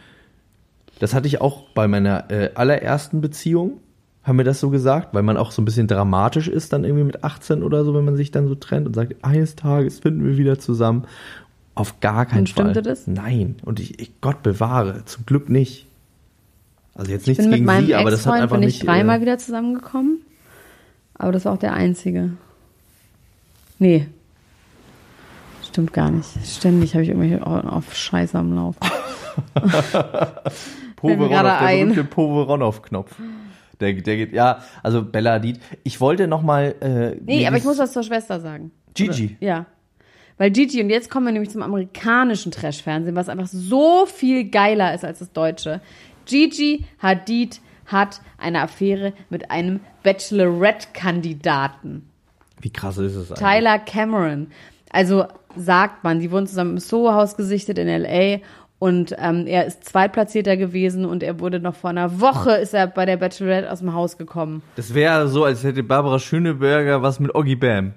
Das 1.00 1.13
hatte 1.13 1.27
ich 1.27 1.41
auch 1.41 1.63
bei 1.74 1.88
meiner 1.88 2.29
äh, 2.29 2.51
allerersten 2.55 3.22
Beziehung, 3.22 3.79
haben 4.24 4.38
wir 4.38 4.46
das 4.46 4.60
so 4.60 4.70
gesagt, 4.70 5.13
weil 5.13 5.24
man 5.24 5.38
auch 5.38 5.51
so 5.51 5.62
ein 5.62 5.65
bisschen 5.65 5.88
dramatisch 5.88 6.48
ist, 6.48 6.72
dann 6.74 6.84
irgendwie 6.86 7.03
mit 7.03 7.24
18 7.24 7.62
oder 7.63 7.84
so, 7.84 7.94
wenn 7.94 8.06
man 8.06 8.15
sich 8.15 8.32
dann 8.32 8.48
so 8.48 8.56
trennt 8.56 8.88
und 8.88 8.94
sagt, 8.94 9.15
eines 9.24 9.56
Tages 9.56 10.00
finden 10.00 10.25
wir 10.25 10.38
wieder 10.38 10.60
zusammen. 10.60 11.06
Auf 11.75 12.00
gar 12.00 12.25
keinen 12.25 12.42
Und 12.42 12.50
stimmte 12.50 12.75
Fall. 12.75 12.84
das? 12.84 13.08
Nein. 13.08 13.56
Und 13.65 13.80
ich, 13.80 14.00
ich, 14.00 14.22
Gott 14.22 14.44
bewahre, 14.44 15.03
zum 15.06 15.25
Glück 15.25 15.50
nicht. 15.50 15.88
Also 16.96 17.12
jetzt 17.12 17.24
Ich 17.24 17.30
nichts 17.30 17.44
bin 17.44 17.50
mit 17.50 17.58
gegen 17.58 17.65
meinem 17.65 17.86
sie, 17.88 17.96
aber 17.96 18.12
das 18.12 18.25
hat 18.27 18.36
einfach 18.36 18.58
bin 18.58 18.68
ich 18.70 18.75
nicht. 18.75 18.88
dreimal 18.88 19.18
äh, 19.18 19.22
wieder 19.22 19.39
zusammengekommen. 19.39 20.20
Aber 21.15 21.32
das 21.32 21.46
war 21.46 21.53
auch 21.53 21.58
der 21.58 21.74
einzige. 21.74 22.32
Nee. 23.80 24.08
Stimmt 25.68 25.94
gar 25.94 26.12
nicht. 26.12 26.30
Ständig 26.46 26.94
habe 26.94 27.03
ich 27.03 27.10
irgendwelche 27.10 27.46
auf 27.46 27.96
Scheiße 27.96 28.38
am 28.38 28.53
Laufen. 28.53 28.80
Poveron 30.96 31.30
mir 31.30 31.36
auf 31.38 31.42
der 31.42 31.60
ein. 31.62 31.89
berühmte 31.89 32.03
Poveron-Knopf. 32.03 33.15
Der, 33.84 33.94
der 33.94 34.18
geht, 34.18 34.34
ja, 34.34 34.63
also 34.82 35.04
Bella 35.04 35.34
Hadid. 35.34 35.60
Ich 35.84 36.02
wollte 36.02 36.28
noch 36.28 36.42
mal. 36.42 36.75
Äh, 36.82 37.22
Nee, 37.24 37.46
aber 37.46 37.58
ich 37.58 37.63
muss 37.63 37.78
was 37.78 37.94
zur 37.94 38.04
Schwester 38.04 38.40
sagen. 38.40 38.72
Gigi. 38.94 39.38
Ja. 39.40 39.66
Weil 40.38 40.52
Gigi, 40.52 40.82
und 40.82 40.90
jetzt 40.90 41.10
kommen 41.10 41.28
wir 41.28 41.34
nämlich 41.34 41.52
zum 41.52 41.62
amerikanischen 41.62 42.52
Trash-Fernsehen, 42.52 43.16
was 43.16 43.30
einfach 43.30 43.48
so 43.48 44.06
viel 44.06 44.50
geiler 44.50 44.94
ist 44.94 45.06
als 45.06 45.20
das 45.20 45.32
deutsche. 45.32 45.82
Gigi 46.25 46.86
Hadid 47.00 47.62
hat 47.86 48.22
eine 48.38 48.62
Affäre 48.62 49.13
mit 49.30 49.52
einem 49.52 49.82
Bachelorette-Kandidaten. 50.04 52.10
Wie 52.62 52.72
krass 52.72 52.98
ist 52.98 53.16
es 53.16 53.32
eigentlich? 53.32 53.40
Tyler 53.40 53.80
Cameron. 53.80 54.48
Also 54.90 55.25
sagt 55.56 56.04
man, 56.04 56.20
die 56.20 56.32
wurden 56.32 56.48
zusammen 56.48 56.72
im 56.72 56.78
Soho-Haus 56.80 57.36
gesichtet 57.36 57.78
in 57.78 57.88
L.A. 57.88 58.40
Und 58.80 59.15
ähm, 59.18 59.48
er 59.48 59.65
ist 59.65 59.86
Zweitplatzierter 59.86 60.58
gewesen 60.58 61.06
und 61.06 61.24
er 61.24 61.39
wurde 61.39 61.60
noch 61.60 61.75
vor 61.75 61.89
einer 61.89 62.20
Woche 62.20 62.51
ist 62.51 62.74
er 62.74 62.88
bei 62.88 63.06
der 63.06 63.15
Bachelorette 63.15 63.72
aus 63.72 63.80
dem 63.80 63.94
Haus 63.94 64.18
gekommen. 64.18 64.62
Das 64.75 64.94
wäre 64.94 65.30
so, 65.30 65.46
als 65.46 65.63
hätte 65.63 65.84
Barbara 65.84 66.20
Schöneberger 66.20 67.01
was 67.01 67.20
mit 67.20 67.34
Oggy 67.34 67.56
Bam. 67.56 67.94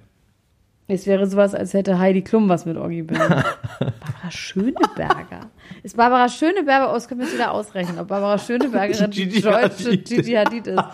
Es 0.88 1.08
wäre 1.08 1.26
sowas, 1.26 1.56
als 1.56 1.74
hätte 1.74 1.98
Heidi 1.98 2.22
Klum 2.22 2.48
was 2.48 2.66
mit 2.66 2.76
Oggi 2.76 3.02
Bam. 3.02 3.18
Barbara 3.80 4.30
Schöneberger. 4.30 5.50
Ist 5.82 5.96
Barbara 5.96 6.28
Schöneberger, 6.28 6.90
oh, 6.90 6.94
das 6.94 7.08
können 7.08 7.20
wir 7.20 7.26
jetzt 7.26 7.34
wieder 7.34 7.50
ausrechnen, 7.50 7.98
ob 7.98 8.06
Barbara 8.06 8.38
Schöneberger 8.38 9.08
die 9.08 9.24
Gigi 9.26 9.40
deutsche 9.42 9.90
Hadid. 9.90 10.08
Gigi 10.08 10.32
Hadid 10.34 10.66
ist. 10.68 10.84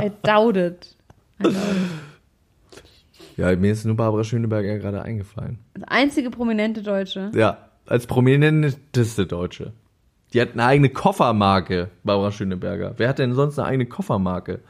I 0.00 0.10
doubt 0.22 0.56
it. 0.56 0.96
I 1.40 1.42
doubt 1.42 1.54
it. 1.54 1.56
Ja, 3.36 3.54
mir 3.56 3.72
ist 3.72 3.84
nur 3.84 3.96
Barbara 3.96 4.24
Schöneberger 4.24 4.78
gerade 4.78 5.02
eingefallen. 5.02 5.58
Das 5.74 5.84
einzige 5.88 6.30
prominente 6.30 6.82
Deutsche. 6.82 7.30
Ja, 7.34 7.58
als 7.86 8.06
prominenteste 8.06 9.26
Deutsche. 9.26 9.72
Die 10.32 10.40
hat 10.40 10.52
eine 10.52 10.64
eigene 10.64 10.88
Koffermarke, 10.88 11.90
Barbara 12.04 12.32
Schöneberger. 12.32 12.94
Wer 12.96 13.08
hat 13.08 13.18
denn 13.18 13.34
sonst 13.34 13.58
eine 13.58 13.68
eigene 13.68 13.86
Koffermarke? 13.86 14.60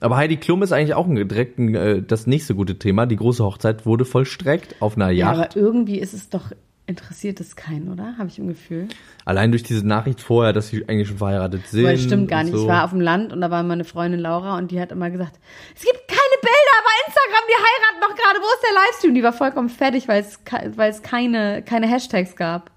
Aber 0.00 0.16
Heidi 0.16 0.36
Klum 0.36 0.62
ist 0.62 0.70
eigentlich 0.72 0.94
auch 0.94 1.08
ein, 1.08 1.16
direkt 1.16 1.58
ein, 1.58 1.74
äh, 1.74 2.02
das 2.02 2.26
nächste 2.28 2.54
gute 2.54 2.78
Thema. 2.78 3.06
Die 3.06 3.16
große 3.16 3.44
Hochzeit 3.44 3.84
wurde 3.84 4.04
vollstreckt 4.04 4.76
auf 4.80 4.96
einer 4.96 5.10
Ja, 5.10 5.32
Yacht. 5.34 5.56
aber 5.56 5.62
irgendwie 5.66 5.98
ist 5.98 6.14
es 6.14 6.28
doch, 6.28 6.52
interessiert 6.88 7.38
es 7.38 7.54
keinen, 7.54 7.92
oder? 7.92 8.16
Habe 8.16 8.28
ich 8.28 8.38
im 8.38 8.48
Gefühl. 8.48 8.88
Allein 9.24 9.50
durch 9.50 9.62
diese 9.62 9.86
Nachricht 9.86 10.20
vorher, 10.20 10.54
dass 10.54 10.68
sie 10.68 10.88
eigentlich 10.88 11.08
schon 11.08 11.18
verheiratet 11.18 11.66
sind. 11.66 11.84
Das 11.84 12.02
stimmt 12.02 12.28
gar 12.28 12.42
nicht. 12.42 12.54
So. 12.54 12.62
Ich 12.62 12.68
war 12.68 12.84
auf 12.84 12.90
dem 12.90 13.00
Land 13.00 13.32
und 13.32 13.42
da 13.42 13.50
war 13.50 13.62
meine 13.62 13.84
Freundin 13.84 14.20
Laura 14.20 14.56
und 14.56 14.70
die 14.70 14.80
hat 14.80 14.90
immer 14.90 15.10
gesagt, 15.10 15.38
es 15.76 15.82
gibt 15.82 16.08
keine 16.08 16.40
Bilder 16.40 16.76
bei 16.84 17.06
Instagram, 17.06 17.44
die 17.46 17.58
heiraten 17.58 18.00
noch 18.00 18.16
gerade. 18.16 18.38
Wo 18.40 18.46
ist 18.54 18.62
der 18.62 18.74
Livestream? 18.74 19.14
Die 19.14 19.22
war 19.22 19.32
vollkommen 19.34 19.68
fertig, 19.68 20.08
weil 20.08 20.22
es, 20.22 20.40
weil 20.76 20.90
es 20.90 21.02
keine, 21.02 21.62
keine 21.62 21.86
Hashtags 21.86 22.36
gab. 22.36 22.70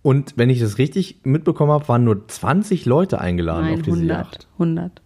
Und 0.00 0.34
wenn 0.36 0.48
ich 0.50 0.60
das 0.60 0.78
richtig 0.78 1.20
mitbekommen 1.24 1.72
habe, 1.72 1.86
waren 1.88 2.04
nur 2.04 2.26
20 2.26 2.86
Leute 2.86 3.20
eingeladen 3.20 3.66
Nein, 3.66 3.74
auf 3.74 3.82
diese 3.82 3.96
100. 3.96 4.16
Yacht. 4.16 4.48
100. 4.54 5.02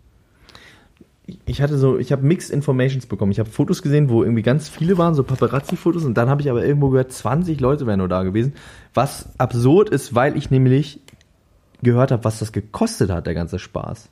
ich 1.47 1.63
hatte 1.63 1.79
so, 1.79 1.99
ich 1.99 2.13
habe 2.13 2.27
Mixed 2.27 2.51
Informations 2.51 3.07
bekommen. 3.07 3.33
Ich 3.33 3.39
habe 3.39 3.51
Fotos 3.51 3.83
gesehen, 3.83 4.09
wo 4.09 4.23
irgendwie 4.23 4.43
ganz 4.43 4.69
viele 4.69 4.99
waren, 4.99 5.15
so 5.15 5.23
Paparazzi-Fotos, 5.23 6.05
und 6.05 6.15
dann 6.15 6.29
habe 6.29 6.41
ich 6.43 6.51
aber 6.51 6.65
irgendwo 6.65 6.91
gehört, 6.91 7.13
20 7.13 7.61
Leute 7.61 7.87
wären 7.87 7.99
nur 7.99 8.09
da 8.09 8.23
gewesen. 8.23 8.55
Was 8.95 9.29
absurd 9.39 9.91
ist, 9.91 10.15
weil 10.15 10.37
ich 10.37 10.51
nämlich 10.51 11.01
gehört 11.83 12.11
habe, 12.11 12.25
was 12.25 12.39
das 12.39 12.53
gekostet 12.53 13.11
hat, 13.11 13.27
der 13.27 13.35
ganze 13.35 13.59
Spaß. 13.59 14.09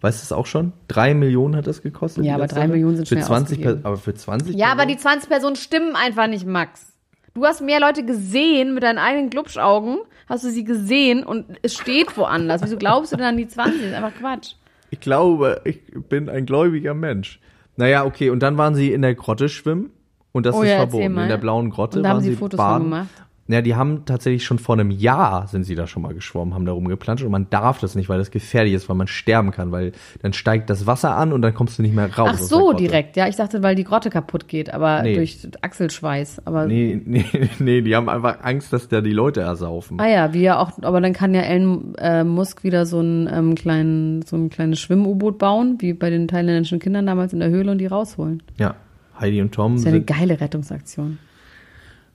Weißt 0.00 0.18
du 0.18 0.22
das 0.22 0.32
auch 0.32 0.46
schon? 0.46 0.72
Drei 0.88 1.14
Millionen 1.14 1.54
hat 1.54 1.66
das 1.66 1.80
gekostet? 1.80 2.24
Ja, 2.24 2.34
aber 2.34 2.48
drei 2.48 2.62
Sache? 2.62 2.68
Millionen 2.68 2.96
sind 2.96 3.08
für 3.08 3.14
schnell 3.14 3.24
20 3.24 3.60
per, 3.60 3.70
ausgegeben. 3.70 3.86
Aber 3.86 3.96
für 3.96 4.14
20 4.14 4.56
Ja, 4.56 4.72
aber 4.72 4.86
die 4.86 4.94
Personen? 4.94 5.20
20 5.20 5.28
Personen 5.28 5.56
stimmen 5.56 5.94
einfach 5.94 6.26
nicht, 6.26 6.44
Max. 6.44 6.92
Du 7.34 7.44
hast 7.44 7.62
mehr 7.62 7.80
Leute 7.80 8.04
gesehen 8.04 8.74
mit 8.74 8.82
deinen 8.82 8.98
eigenen 8.98 9.30
Glubschaugen, 9.30 9.98
hast 10.28 10.44
du 10.44 10.50
sie 10.50 10.64
gesehen 10.64 11.24
und 11.24 11.46
es 11.62 11.74
steht 11.74 12.16
woanders. 12.16 12.62
Wieso 12.62 12.76
glaubst 12.76 13.12
du 13.12 13.16
denn 13.16 13.26
an 13.26 13.36
die 13.36 13.48
20? 13.48 13.80
Das 13.80 13.90
ist 13.90 13.94
einfach 13.94 14.14
Quatsch. 14.18 14.54
Ich 14.92 15.00
glaube, 15.00 15.62
ich 15.64 15.80
bin 16.10 16.28
ein 16.28 16.44
gläubiger 16.44 16.92
Mensch. 16.92 17.40
Naja, 17.76 18.04
okay, 18.04 18.28
und 18.28 18.40
dann 18.40 18.58
waren 18.58 18.74
sie 18.74 18.92
in 18.92 19.00
der 19.00 19.14
Grotte 19.14 19.48
schwimmen 19.48 19.88
und 20.32 20.44
das 20.44 20.54
Oh 20.54 20.62
ist 20.62 20.68
ja, 20.68 20.76
verboten. 20.76 21.16
In 21.18 21.28
der 21.28 21.38
blauen 21.38 21.70
Grotte 21.70 21.96
Und 21.98 22.02
da 22.02 22.10
haben 22.10 22.16
waren 22.16 22.22
sie 22.24 22.30
sie 22.32 22.36
Fotos 22.36 22.58
von 22.58 22.66
baden. 22.66 22.84
gemacht? 22.84 23.08
Ja, 23.48 23.60
die 23.60 23.74
haben 23.74 24.04
tatsächlich 24.04 24.44
schon 24.44 24.60
vor 24.60 24.76
einem 24.76 24.92
Jahr 24.92 25.48
sind 25.48 25.64
sie 25.64 25.74
da 25.74 25.88
schon 25.88 26.02
mal 26.02 26.14
geschwommen, 26.14 26.54
haben 26.54 26.64
da 26.64 26.72
rumgeplanscht 26.72 27.24
und 27.24 27.32
man 27.32 27.48
darf 27.50 27.80
das 27.80 27.96
nicht, 27.96 28.08
weil 28.08 28.18
das 28.18 28.30
gefährlich 28.30 28.72
ist, 28.72 28.88
weil 28.88 28.94
man 28.96 29.08
sterben 29.08 29.50
kann, 29.50 29.72
weil 29.72 29.92
dann 30.22 30.32
steigt 30.32 30.70
das 30.70 30.86
Wasser 30.86 31.16
an 31.16 31.32
und 31.32 31.42
dann 31.42 31.52
kommst 31.52 31.76
du 31.78 31.82
nicht 31.82 31.94
mehr 31.94 32.06
raus. 32.16 32.30
Ach 32.34 32.38
so, 32.38 32.72
direkt. 32.72 33.16
Ja, 33.16 33.26
ich 33.26 33.34
dachte, 33.34 33.62
weil 33.64 33.74
die 33.74 33.82
Grotte 33.82 34.10
kaputt 34.10 34.46
geht, 34.46 34.72
aber 34.72 35.02
Nee. 35.02 35.16
durch 35.16 35.48
Achselschweiß. 35.60 36.46
Aber 36.46 36.66
Nee, 36.66 37.00
nee, 37.04 37.24
nee, 37.58 37.80
die 37.80 37.96
haben 37.96 38.08
einfach 38.08 38.38
Angst, 38.42 38.72
dass 38.72 38.86
da 38.88 39.00
die 39.00 39.10
Leute 39.10 39.40
ersaufen. 39.40 39.98
Ah 40.00 40.08
ja, 40.08 40.32
wie 40.32 40.42
ja 40.42 40.58
auch, 40.60 40.70
aber 40.80 41.00
dann 41.00 41.12
kann 41.12 41.34
ja 41.34 41.42
Elon 41.42 41.94
äh, 41.98 42.22
Musk 42.22 42.62
wieder 42.62 42.86
so 42.86 43.00
ein 43.00 43.28
ähm, 43.32 43.54
kleinen, 43.56 44.22
so 44.22 44.36
ein 44.36 44.50
kleines 44.50 44.78
Schwimm-U-Boot 44.78 45.38
bauen, 45.38 45.76
wie 45.80 45.94
bei 45.94 46.10
den 46.10 46.28
thailändischen 46.28 46.78
Kindern 46.78 47.06
damals 47.06 47.32
in 47.32 47.40
der 47.40 47.50
Höhle 47.50 47.72
und 47.72 47.78
die 47.78 47.86
rausholen. 47.86 48.42
Ja, 48.56 48.76
Heidi 49.18 49.42
und 49.42 49.52
Tom 49.52 49.72
Das 49.72 49.80
ist 49.80 49.86
ja 49.86 49.92
eine 49.92 50.02
geile 50.02 50.40
Rettungsaktion. 50.40 51.18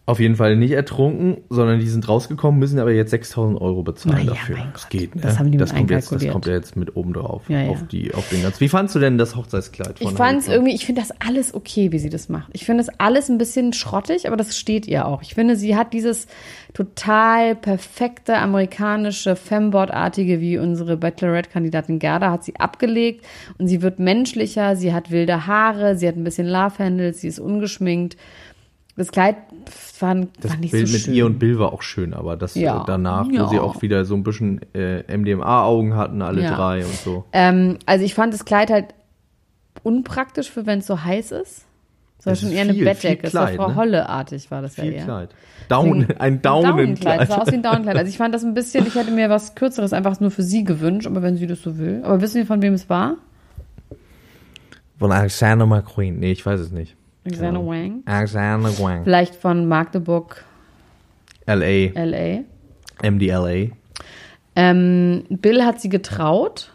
Auf 0.08 0.22
jeden 0.22 0.38
Fall 0.38 0.56
nicht 0.56 0.72
ertrunken, 0.72 1.42
sondern 1.50 1.82
die 1.82 1.90
sind 1.90 2.08
rausgekommen, 2.08 2.58
müssen 2.58 2.80
aber 2.80 2.94
jetzt 2.94 3.12
6000 3.12 3.60
Euro 3.60 3.84
bezahlen 3.84 4.26
ja, 4.26 4.34
dafür. 4.34 4.56
mein 4.56 4.72
das 4.72 4.88
geht, 4.88 5.14
ne? 5.14 5.22
Das 5.22 5.38
haben 5.38 5.52
die 5.52 5.58
mit 5.58 5.70
kommt 5.70 5.92
jetzt, 5.92 6.12
Das 6.14 6.28
kommt 6.30 6.46
ja 6.46 6.54
jetzt 6.54 6.78
mit 6.78 6.96
oben 6.96 7.12
drauf. 7.12 7.44
Ja, 7.50 7.64
ja. 7.64 7.70
Auf, 7.72 7.86
die, 7.92 8.14
auf 8.14 8.30
den 8.30 8.42
ganzen. 8.42 8.62
Wie 8.62 8.70
fandst 8.70 8.96
du 8.96 9.00
denn 9.00 9.18
das 9.18 9.36
Hochzeitskleid 9.36 10.00
von 10.00 10.08
Ich 10.08 10.18
fand 10.18 10.48
irgendwie, 10.48 10.74
ich 10.74 10.86
finde 10.86 11.02
das 11.02 11.12
alles 11.20 11.54
okay, 11.54 11.92
wie 11.92 12.00
sie 12.00 12.10
das 12.10 12.30
macht. 12.30 12.52
Ich 12.54 12.64
finde 12.64 12.86
das 12.86 13.00
alles 13.00 13.28
ein 13.28 13.38
bisschen 13.38 13.74
schrottig, 13.74 14.28
aber 14.28 14.38
das 14.38 14.58
steht 14.58 14.88
ihr 14.88 15.06
auch. 15.06 15.22
Ich 15.24 15.36
finde, 15.36 15.58
sie 15.58 15.76
hat 15.76 15.92
dieses 15.92 16.28
total 16.74 17.56
perfekte 17.56 18.38
amerikanische 18.38 19.36
Femboard-artige, 19.36 20.40
wie 20.40 20.58
unsere 20.58 20.96
Bachelorette-Kandidatin 20.96 22.00
Gerda, 22.00 22.32
hat 22.32 22.46
sie 22.46 22.56
abgelegt 22.56 23.26
und 23.58 23.68
sie 23.68 23.82
wird 23.82 24.00
menschlicher, 24.00 24.78
sie 24.78 24.94
hat 24.94 25.12
wilde 25.12 25.48
Haare, 25.48 25.98
sie 25.98 26.08
hat 26.08 26.16
ein 26.16 26.24
bisschen 26.24 26.48
Love-Handles, 26.48 27.20
sie 27.20 27.28
ist 27.28 27.40
ungeschminkt. 27.40 28.16
Das 28.98 29.12
Kleid 29.12 29.36
war, 30.00 30.16
Das 30.42 30.52
war 30.52 30.58
nicht 30.58 30.72
Bild 30.72 30.88
so 30.88 30.94
mit 30.94 31.02
schön. 31.04 31.14
ihr 31.14 31.26
und 31.28 31.38
Bill 31.40 31.60
war 31.60 31.72
auch 31.72 31.82
schön, 31.84 32.14
aber 32.14 32.36
das 32.36 32.56
Ja. 32.56 32.82
äh, 32.82 32.84
danach, 32.88 33.28
Ja. 33.32 33.46
wo 33.46 33.50
sie 33.50 33.60
auch 33.60 33.82
wieder 33.84 34.04
so 34.06 34.16
ein 34.16 34.24
bisschen 34.24 34.60
äh, 34.74 35.04
MDMA-Augen 35.16 35.96
hatten, 35.96 36.22
alle 36.22 36.42
Ja. 36.42 36.56
drei 36.56 36.84
und 36.84 36.94
so. 36.96 37.24
Ähm, 37.32 37.78
also 37.86 38.04
ich 38.04 38.14
fand 38.16 38.34
das 38.34 38.44
Kleid 38.44 38.70
halt 38.72 38.88
unpraktisch 39.84 40.50
für 40.52 40.66
wenn 40.66 40.80
es 40.80 40.88
so 40.88 41.04
heiß 41.04 41.32
ist. 41.32 41.66
Das 42.18 42.26
war 42.26 42.32
Das 42.34 42.40
schon 42.42 42.50
ist 42.50 42.56
eher 42.56 42.62
eine 42.64 42.74
viel, 42.74 42.84
Bettdecke. 42.86 43.30
viel 43.30 43.30
Das 43.30 43.34
war 43.36 43.48
Frau 43.50 43.68
ne? 43.70 43.76
Holle-artig, 43.76 44.50
war 44.50 44.64
das 44.64 44.76
ja 44.78 44.84
Viel 44.84 44.94
eher. 44.94 45.04
Kleid. 45.04 45.30
Down, 45.70 46.08
ein 46.20 46.42
Daunenkleid. 46.42 47.22
Das 47.22 47.30
sah 47.30 47.38
aus 47.44 47.52
wie 47.52 47.56
ein 47.56 47.62
Daunenkleid. 47.64 47.96
Also 47.98 48.10
ich 48.10 48.18
fand 48.18 48.34
das 48.34 48.44
ein 48.44 48.56
bisschen, 48.56 48.88
ich 48.88 48.96
hätte 48.96 49.12
mir 49.12 49.30
was 49.30 49.54
Kürzeres 49.54 49.94
einfach 49.94 50.20
nur 50.20 50.32
für 50.32 50.42
sie 50.42 50.64
gewünscht, 50.64 51.06
aber 51.06 51.22
wenn 51.22 51.38
sie 51.38 51.46
das 51.46 51.62
so 51.62 51.78
will. 51.78 52.02
Aber 52.04 52.20
wissen 52.22 52.38
wir, 52.38 52.48
von 52.48 52.64
wem 52.64 52.74
es 52.74 52.90
war? 52.90 53.16
Von 54.98 55.12
Alexander 55.12 55.68
McQueen. 55.68 56.18
Nee, 56.20 56.32
ich 56.32 56.44
weiß 56.44 56.60
es 56.60 56.72
nicht. 56.72 56.96
Alexander 57.28 57.66
Wang. 57.66 58.04
Alexander 58.06 58.80
Wang. 58.80 59.04
Vielleicht 59.04 59.36
von 59.36 59.68
Magdeburg, 59.68 60.44
L.A. 61.46 61.92
L.A. 61.94 63.10
MDLA. 63.10 63.72
Ähm, 64.56 65.24
Bill 65.30 65.64
hat 65.64 65.80
sie 65.80 65.90
getraut 65.90 66.72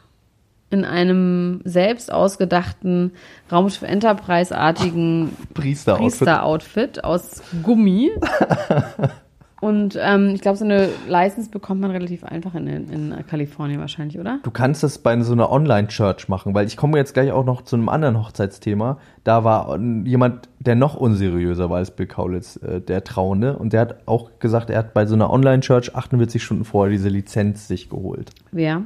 in 0.71 0.85
einem 0.85 1.61
selbst 1.65 2.13
ausgedachten 2.13 3.13
Raumschiff 3.51 3.83
Enterprise-artigen 3.83 5.37
Priester 5.53 5.97
Priester-Outfit 5.97 7.05
aus 7.05 7.43
Gummi. 7.63 8.11
Und 9.63 9.97
ähm, 9.97 10.31
ich 10.35 10.41
glaube, 10.41 10.59
so 10.59 10.65
eine 10.65 10.89
License 11.07 11.49
bekommt 11.49 11.81
man 11.81 11.93
relativ 11.93 12.25
einfach 12.25 12.57
in, 12.57 12.67
in 12.67 13.15
Kalifornien 13.29 13.79
wahrscheinlich, 13.79 14.19
oder? 14.19 14.41
Du 14.43 14.51
kannst 14.51 14.83
das 14.83 14.99
bei 14.99 15.21
so 15.21 15.35
einer 15.35 15.53
Online-Church 15.53 16.29
machen, 16.29 16.53
weil 16.53 16.67
ich 16.67 16.77
komme 16.77 16.99
jetzt 16.99 17.15
gleich 17.15 17.31
auch 17.31 17.45
noch 17.45 17.63
zu 17.63 17.77
einem 17.77 17.89
anderen 17.89 18.19
Hochzeitsthema. 18.19 18.99
Da 19.23 19.45
war 19.45 19.79
äh, 19.79 20.03
jemand, 20.05 20.49
der 20.59 20.75
noch 20.75 20.97
unseriöser 20.97 21.71
war 21.71 21.77
als 21.77 21.93
Bill 21.93 22.07
Kaulitz, 22.07 22.57
äh, 22.57 22.81
der 22.81 23.05
Trauende. 23.05 23.57
Und 23.57 23.73
der 23.73 23.83
hat 23.83 23.97
auch 24.07 24.41
gesagt, 24.41 24.69
er 24.69 24.79
hat 24.79 24.95
bei 24.95 25.07
so 25.07 25.15
einer 25.15 25.31
Online-Church 25.31 25.95
48 25.95 26.43
Stunden 26.43 26.65
vorher 26.65 26.91
diese 26.91 27.09
Lizenz 27.09 27.69
sich 27.69 27.89
geholt. 27.89 28.31
Wer? 28.51 28.83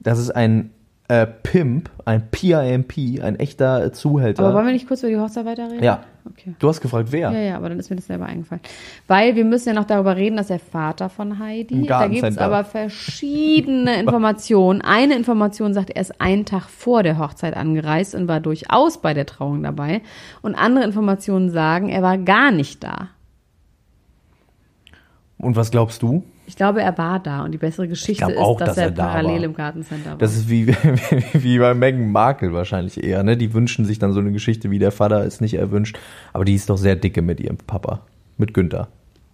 Das 0.00 0.18
ist 0.18 0.30
ein 0.30 0.70
äh, 1.08 1.26
Pimp, 1.26 1.90
ein 2.04 2.30
PIMP, 2.30 3.22
ein 3.22 3.38
echter 3.38 3.92
Zuhälter. 3.92 4.44
Aber 4.44 4.54
wollen 4.54 4.66
wir 4.66 4.72
nicht 4.72 4.88
kurz 4.88 5.02
über 5.02 5.10
die 5.10 5.18
Hochzeit 5.18 5.44
weiterreden? 5.44 5.82
ja. 5.82 6.04
Okay. 6.26 6.54
Du 6.58 6.68
hast 6.68 6.80
gefragt, 6.80 7.08
wer? 7.10 7.30
Ja, 7.30 7.38
ja, 7.38 7.56
aber 7.56 7.68
dann 7.68 7.78
ist 7.78 7.90
mir 7.90 7.96
das 7.96 8.06
selber 8.06 8.24
eingefallen. 8.24 8.62
Weil 9.06 9.36
wir 9.36 9.44
müssen 9.44 9.68
ja 9.68 9.74
noch 9.74 9.84
darüber 9.84 10.16
reden, 10.16 10.38
dass 10.38 10.46
der 10.46 10.58
Vater 10.58 11.10
von 11.10 11.38
Heidi, 11.38 11.86
da 11.86 12.08
gibt 12.08 12.24
es 12.24 12.38
aber 12.38 12.64
verschiedene 12.64 13.94
Informationen. 14.00 14.80
Eine 14.80 15.16
Information 15.16 15.74
sagt, 15.74 15.90
er 15.90 16.00
ist 16.00 16.18
einen 16.22 16.46
Tag 16.46 16.70
vor 16.70 17.02
der 17.02 17.18
Hochzeit 17.18 17.54
angereist 17.54 18.14
und 18.14 18.26
war 18.26 18.40
durchaus 18.40 19.02
bei 19.02 19.12
der 19.12 19.26
Trauung 19.26 19.62
dabei. 19.62 20.00
Und 20.40 20.54
andere 20.54 20.86
Informationen 20.86 21.50
sagen, 21.50 21.90
er 21.90 22.00
war 22.00 22.16
gar 22.16 22.50
nicht 22.50 22.82
da. 22.82 23.08
Und 25.36 25.56
was 25.56 25.70
glaubst 25.70 26.00
du? 26.00 26.24
Ich 26.46 26.56
glaube, 26.56 26.82
er 26.82 26.96
war 26.98 27.20
da 27.20 27.42
und 27.44 27.52
die 27.52 27.58
bessere 27.58 27.88
Geschichte 27.88 28.30
ist, 28.30 28.36
auch, 28.36 28.58
dass, 28.58 28.70
dass 28.70 28.78
er, 28.78 28.84
er 28.84 28.90
da 28.90 29.06
parallel 29.06 29.38
war. 29.38 29.44
im 29.44 29.54
Gartencenter 29.54 30.10
war. 30.10 30.18
Das 30.18 30.34
ist 30.36 30.48
wie, 30.50 30.68
wie 30.68 31.58
bei 31.58 31.74
Meghan 31.74 32.12
Markle 32.12 32.52
wahrscheinlich 32.52 33.02
eher, 33.02 33.22
ne? 33.22 33.36
Die 33.36 33.54
wünschen 33.54 33.84
sich 33.84 33.98
dann 33.98 34.12
so 34.12 34.20
eine 34.20 34.32
Geschichte 34.32 34.70
wie 34.70 34.78
der 34.78 34.92
Vater 34.92 35.24
ist 35.24 35.40
nicht 35.40 35.54
erwünscht. 35.54 35.98
Aber 36.32 36.44
die 36.44 36.54
ist 36.54 36.68
doch 36.70 36.76
sehr 36.76 36.96
dicke 36.96 37.22
mit 37.22 37.40
ihrem 37.40 37.56
Papa. 37.56 38.02
Mit 38.36 38.52
Günther. 38.52 38.88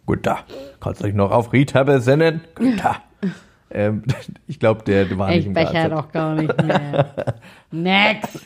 Günther. 0.06 0.38
Kannst 0.80 1.00
du 1.00 1.06
dich 1.06 1.14
noch 1.14 1.30
auf 1.30 1.52
Rita 1.52 1.82
besinnen? 1.82 2.42
Günther. 2.54 2.96
ähm, 3.70 4.04
ich 4.46 4.58
glaube, 4.60 4.84
der, 4.84 5.06
der 5.06 5.18
war 5.18 5.28
nicht 5.28 5.40
ich 5.40 5.46
im 5.46 5.54
becher 5.54 5.72
Garten. 5.72 5.90
doch 5.90 6.12
gar 6.12 6.34
nicht 6.34 6.62
mehr. 6.62 7.14
Next. 7.70 8.44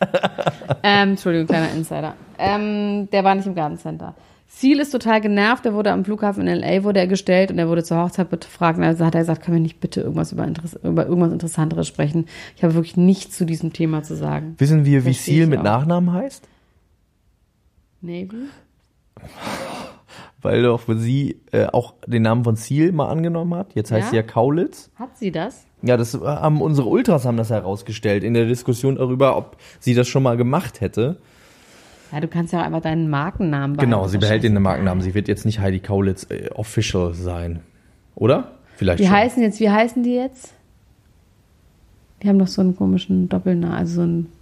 ähm, 0.83 1.11
Entschuldigung, 1.11 1.49
kleiner 1.49 1.73
Insider. 1.73 2.15
Ähm, 2.39 3.09
der 3.11 3.25
war 3.25 3.35
nicht 3.35 3.47
im 3.47 3.55
Gartencenter. 3.55 4.15
Ziel 4.47 4.79
ist 4.79 4.91
total 4.91 5.21
genervt. 5.21 5.67
Er 5.67 5.75
wurde 5.75 5.91
am 5.91 6.05
Flughafen 6.05 6.43
in 6.47 6.63
L.A. 6.63 6.85
wurde 6.85 7.01
er 7.01 7.07
gestellt 7.09 7.51
und 7.51 7.59
er 7.59 7.69
wurde 7.69 7.83
zur 7.83 7.99
Hochzeit 8.03 8.31
befragt. 8.31 8.79
Und 8.79 8.85
also 8.85 9.05
hat 9.05 9.15
er 9.15 9.23
gesagt, 9.23 9.43
können 9.43 9.57
wir 9.57 9.63
nicht 9.63 9.81
bitte 9.81 10.01
irgendwas 10.01 10.33
über, 10.33 10.47
Interess 10.47 10.79
über 10.83 11.07
irgendwas 11.07 11.33
Interessanteres 11.33 11.89
sprechen? 11.89 12.27
Ich 12.57 12.63
habe 12.63 12.75
wirklich 12.75 12.97
nichts 12.97 13.37
zu 13.37 13.45
diesem 13.47 13.73
Thema 13.73 14.03
zu 14.05 14.15
sagen. 14.17 14.55
Wissen 14.59 14.85
wir, 14.85 15.05
wie 15.05 15.13
Seal 15.13 15.47
mit 15.49 15.59
auch. 15.61 15.65
Nachnamen 15.65 16.13
heißt? 16.13 16.47
Navy? 18.01 18.49
Weil 20.41 20.63
doch 20.63 20.83
sie 20.89 21.41
äh, 21.53 21.67
auch 21.67 21.95
den 22.07 22.23
Namen 22.23 22.45
von 22.45 22.57
Seal 22.57 22.93
mal 22.93 23.09
angenommen 23.09 23.55
hat. 23.55 23.75
Jetzt 23.75 23.91
heißt 23.91 24.07
Ja? 24.07 24.11
sie 24.11 24.17
ja 24.17 24.23
Kaulitz. 24.23 24.91
Hat 24.97 25.17
sie 25.17 25.33
das? 25.33 25.65
Ja, 25.83 25.97
das 25.97 26.15
äh, 26.15 26.19
haben 26.21 26.61
unsere 26.61 26.89
Ultras 26.89 27.25
haben 27.25 27.39
das 27.39 27.51
herausgestellt 27.51 28.23
in 28.25 28.35
der 28.35 28.45
Diskussion 28.47 28.97
darüber, 28.97 29.37
ob 29.37 29.57
sie 29.81 29.95
das 29.95 30.07
schon 30.07 30.23
mal 30.23 30.37
gemacht 30.37 30.81
hätte. 30.83 31.17
Ja, 32.15 32.21
du 32.21 32.29
kannst 32.29 32.53
ja 32.53 32.61
auch 32.61 32.65
einfach 32.67 32.81
deinen 32.81 33.11
Markennamen 33.11 33.77
Genau, 33.77 34.07
sie 34.07 34.19
behält 34.19 34.45
den 34.45 34.55
Markennamen. 34.63 35.03
Sie 35.03 35.15
wird 35.15 35.27
jetzt 35.27 35.45
nicht 35.45 35.59
Heidi 35.59 35.81
Kaulitz 35.81 36.31
äh, 36.31 36.49
official 36.55 37.13
sein. 37.13 37.59
Oder? 38.15 38.53
Vielleicht 38.77 39.01
Die 39.01 39.07
schon. 39.07 39.13
heißen 39.17 39.43
jetzt, 39.43 39.59
wie 39.59 39.69
heißen 39.69 40.05
die 40.05 40.15
jetzt? 40.15 40.55
Die 42.23 42.29
haben 42.29 42.39
doch 42.39 42.47
so 42.47 42.61
einen 42.63 42.77
komischen 42.77 43.29
Doppelnamen, 43.29 43.77
also 43.77 43.95
so 43.97 44.03
einen 44.03 44.33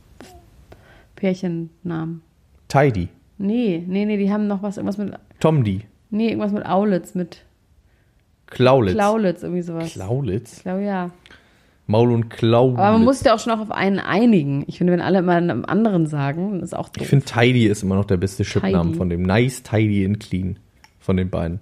Pärchennamen. 1.17 2.21
Tidy. 2.69 3.09
Nee, 3.39 3.83
nee, 3.87 4.05
nee, 4.05 4.19
die 4.19 4.31
haben 4.31 4.49
noch 4.49 4.63
was, 4.63 4.77
irgendwas 4.77 4.99
mit, 4.99 5.15
Tom 5.41 5.65
D. 5.65 5.81
nee, 6.11 6.29
irgendwas 6.29 6.53
mit 6.53 6.67
Aulitz, 6.67 7.15
mit 7.15 7.43
Klaulitz. 8.49 8.93
Klaulitz, 8.95 9.43
irgendwie 9.43 9.63
sowas. 9.63 9.91
Klaulitz? 9.93 10.59
Ich 10.59 10.63
glaube, 10.65 10.83
ja. 10.85 11.11
Maul 11.92 12.11
und 12.11 12.31
Klaulitz. 12.31 12.78
Aber 12.78 12.92
man 12.92 13.05
muss 13.05 13.22
ja 13.22 13.35
auch 13.35 13.38
schon 13.38 13.52
auch 13.52 13.61
auf 13.61 13.70
einen 13.70 14.00
einigen. 14.00 14.64
Ich 14.66 14.78
finde, 14.78 14.94
wenn 14.94 15.00
alle 15.00 15.18
immer 15.18 15.35
einen 15.35 15.64
anderen 15.66 16.07
sagen, 16.07 16.61
ist 16.61 16.74
auch 16.74 16.88
doof. 16.88 17.02
Ich 17.02 17.09
finde 17.09 17.26
Tidy 17.26 17.66
ist 17.66 17.83
immer 17.83 17.96
noch 17.96 18.07
der 18.07 18.16
beste 18.16 18.42
Chipname 18.44 18.94
von 18.94 19.09
dem. 19.09 19.22
Nice, 19.22 19.62
Tidy 19.62 20.05
and 20.05 20.18
Clean 20.18 20.59
von 20.98 21.16
den 21.16 21.31
beiden. 21.31 21.61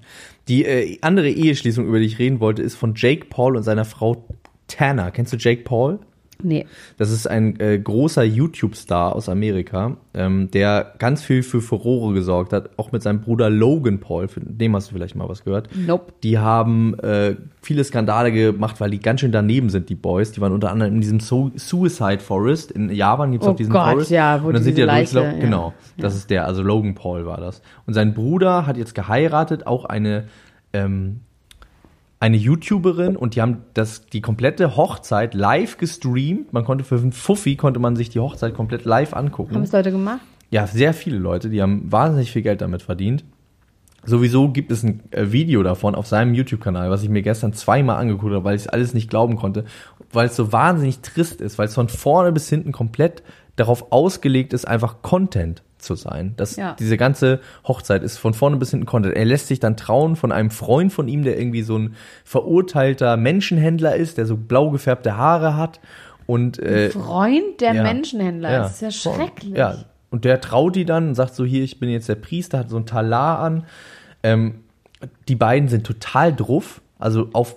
Die 0.48 0.64
äh, 0.64 0.98
andere 1.02 1.28
Eheschließung, 1.30 1.86
über 1.86 1.98
die 1.98 2.06
ich 2.06 2.18
reden 2.18 2.40
wollte, 2.40 2.62
ist 2.62 2.76
von 2.76 2.94
Jake 2.96 3.26
Paul 3.28 3.56
und 3.56 3.64
seiner 3.64 3.84
Frau 3.84 4.24
Tanner. 4.68 5.10
Kennst 5.10 5.32
du 5.32 5.36
Jake 5.36 5.62
Paul? 5.62 5.98
Nee. 6.42 6.66
Das 6.98 7.10
ist 7.10 7.26
ein 7.26 7.58
äh, 7.60 7.78
großer 7.78 8.22
YouTube-Star 8.24 9.14
aus 9.14 9.28
Amerika, 9.28 9.96
ähm, 10.14 10.50
der 10.50 10.94
ganz 10.98 11.22
viel 11.22 11.42
für 11.42 11.60
Furore 11.60 12.14
gesorgt 12.14 12.52
hat, 12.52 12.70
auch 12.76 12.92
mit 12.92 13.02
seinem 13.02 13.20
Bruder 13.20 13.50
Logan 13.50 13.98
Paul, 14.00 14.28
von 14.28 14.42
dem 14.46 14.74
hast 14.76 14.90
du 14.90 14.94
vielleicht 14.94 15.14
mal 15.16 15.28
was 15.28 15.44
gehört. 15.44 15.68
Nope. 15.74 16.12
Die 16.22 16.38
haben 16.38 16.98
äh, 17.00 17.36
viele 17.62 17.84
Skandale 17.84 18.32
gemacht, 18.32 18.80
weil 18.80 18.90
die 18.90 19.00
ganz 19.00 19.20
schön 19.20 19.32
daneben 19.32 19.70
sind, 19.70 19.88
die 19.88 19.94
Boys. 19.94 20.32
Die 20.32 20.40
waren 20.40 20.52
unter 20.52 20.70
anderem 20.70 20.94
in 20.94 21.00
diesem 21.00 21.20
Su 21.20 21.50
Suicide 21.56 22.20
Forest. 22.20 22.70
In 22.70 22.90
Japan 22.90 23.32
gibt's 23.32 23.46
Oh 23.46 23.50
auch 23.50 23.56
diesen 23.56 23.72
Gott, 23.72 23.92
Forest. 23.92 24.10
ja, 24.10 24.42
wo 24.42 24.48
und 24.48 24.54
dann 24.54 24.62
sind 24.62 24.78
die 24.78 24.82
Leiche, 24.82 25.20
ja. 25.22 25.32
Genau, 25.32 25.74
das 25.98 26.16
ist 26.16 26.30
der, 26.30 26.46
also 26.46 26.62
Logan 26.62 26.94
Paul 26.94 27.26
war 27.26 27.38
das. 27.40 27.62
Und 27.86 27.94
sein 27.94 28.14
Bruder 28.14 28.66
hat 28.66 28.76
jetzt 28.76 28.94
geheiratet, 28.94 29.66
auch 29.66 29.84
eine 29.84 30.24
ähm, 30.72 31.20
eine 32.20 32.36
YouTuberin 32.36 33.16
und 33.16 33.34
die 33.34 33.40
haben 33.40 33.64
das 33.72 34.06
die 34.06 34.20
komplette 34.20 34.76
Hochzeit 34.76 35.32
live 35.32 35.78
gestreamt. 35.78 36.52
Man 36.52 36.64
konnte 36.64 36.84
für 36.84 36.96
einen 36.96 37.12
Fuffi 37.12 37.56
konnte 37.56 37.80
man 37.80 37.96
sich 37.96 38.10
die 38.10 38.20
Hochzeit 38.20 38.54
komplett 38.54 38.84
live 38.84 39.14
angucken. 39.14 39.54
Haben 39.54 39.62
es 39.62 39.72
Leute 39.72 39.90
gemacht? 39.90 40.20
Ja, 40.50 40.66
sehr 40.66 40.92
viele 40.92 41.18
Leute, 41.18 41.48
die 41.48 41.62
haben 41.62 41.90
wahnsinnig 41.90 42.30
viel 42.30 42.42
Geld 42.42 42.60
damit 42.60 42.82
verdient. 42.82 43.24
Sowieso 44.04 44.50
gibt 44.50 44.70
es 44.70 44.82
ein 44.82 45.02
äh, 45.10 45.32
Video 45.32 45.62
davon 45.62 45.94
auf 45.94 46.06
seinem 46.06 46.34
YouTube-Kanal, 46.34 46.90
was 46.90 47.02
ich 47.02 47.08
mir 47.08 47.22
gestern 47.22 47.52
zweimal 47.52 47.96
angeguckt 47.96 48.32
habe, 48.32 48.44
weil 48.44 48.56
ich 48.56 48.62
es 48.62 48.68
alles 48.68 48.94
nicht 48.94 49.10
glauben 49.10 49.36
konnte, 49.36 49.64
weil 50.12 50.26
es 50.26 50.36
so 50.36 50.52
wahnsinnig 50.52 51.00
trist 51.00 51.40
ist, 51.40 51.58
weil 51.58 51.68
es 51.68 51.74
von 51.74 51.88
vorne 51.88 52.32
bis 52.32 52.48
hinten 52.48 52.72
komplett 52.72 53.22
darauf 53.56 53.92
ausgelegt 53.92 54.52
ist, 54.52 54.66
einfach 54.66 55.02
Content 55.02 55.62
zu 55.80 55.94
sein. 55.94 56.34
Das, 56.36 56.56
Ja. 56.56 56.76
Diese 56.78 56.96
ganze 56.96 57.40
Hochzeit 57.66 58.02
ist 58.02 58.18
von 58.18 58.34
vorne 58.34 58.56
bis 58.56 58.70
hinten 58.70 58.86
Content. 58.86 59.16
Er 59.16 59.24
lässt 59.24 59.48
sich 59.48 59.60
dann 59.60 59.76
trauen 59.76 60.16
von 60.16 60.32
einem 60.32 60.50
Freund 60.50 60.92
von 60.92 61.08
ihm, 61.08 61.22
der 61.22 61.38
irgendwie 61.38 61.62
so 61.62 61.78
ein 61.78 61.94
verurteilter 62.24 63.16
Menschenhändler 63.16 63.96
ist, 63.96 64.18
der 64.18 64.26
so 64.26 64.36
blau 64.36 64.70
gefärbte 64.70 65.16
Haare 65.16 65.56
hat 65.56 65.80
und 66.26 66.58
äh, 66.58 66.90
Freund 66.90 67.60
der 67.60 67.74
ja. 67.74 67.82
Menschenhändler. 67.82 68.50
Das 68.50 68.80
ist 68.80 68.82
ja 68.82 68.90
schrecklich. 68.90 69.56
ja, 69.56 69.84
und 70.10 70.24
der 70.24 70.40
traut 70.40 70.76
die 70.76 70.84
dann 70.84 71.08
und 71.08 71.14
sagt 71.14 71.34
so, 71.34 71.44
hier, 71.44 71.62
ich 71.62 71.80
bin 71.80 71.88
jetzt 71.88 72.08
der 72.08 72.16
Priester, 72.16 72.58
hat 72.58 72.70
so 72.70 72.76
ein 72.76 72.86
Talar 72.86 73.38
an. 73.38 73.64
Ähm, 74.22 74.60
die 75.28 75.36
beiden 75.36 75.68
sind 75.68 75.86
total 75.86 76.34
druff, 76.34 76.82
also 76.98 77.30
auf 77.32 77.56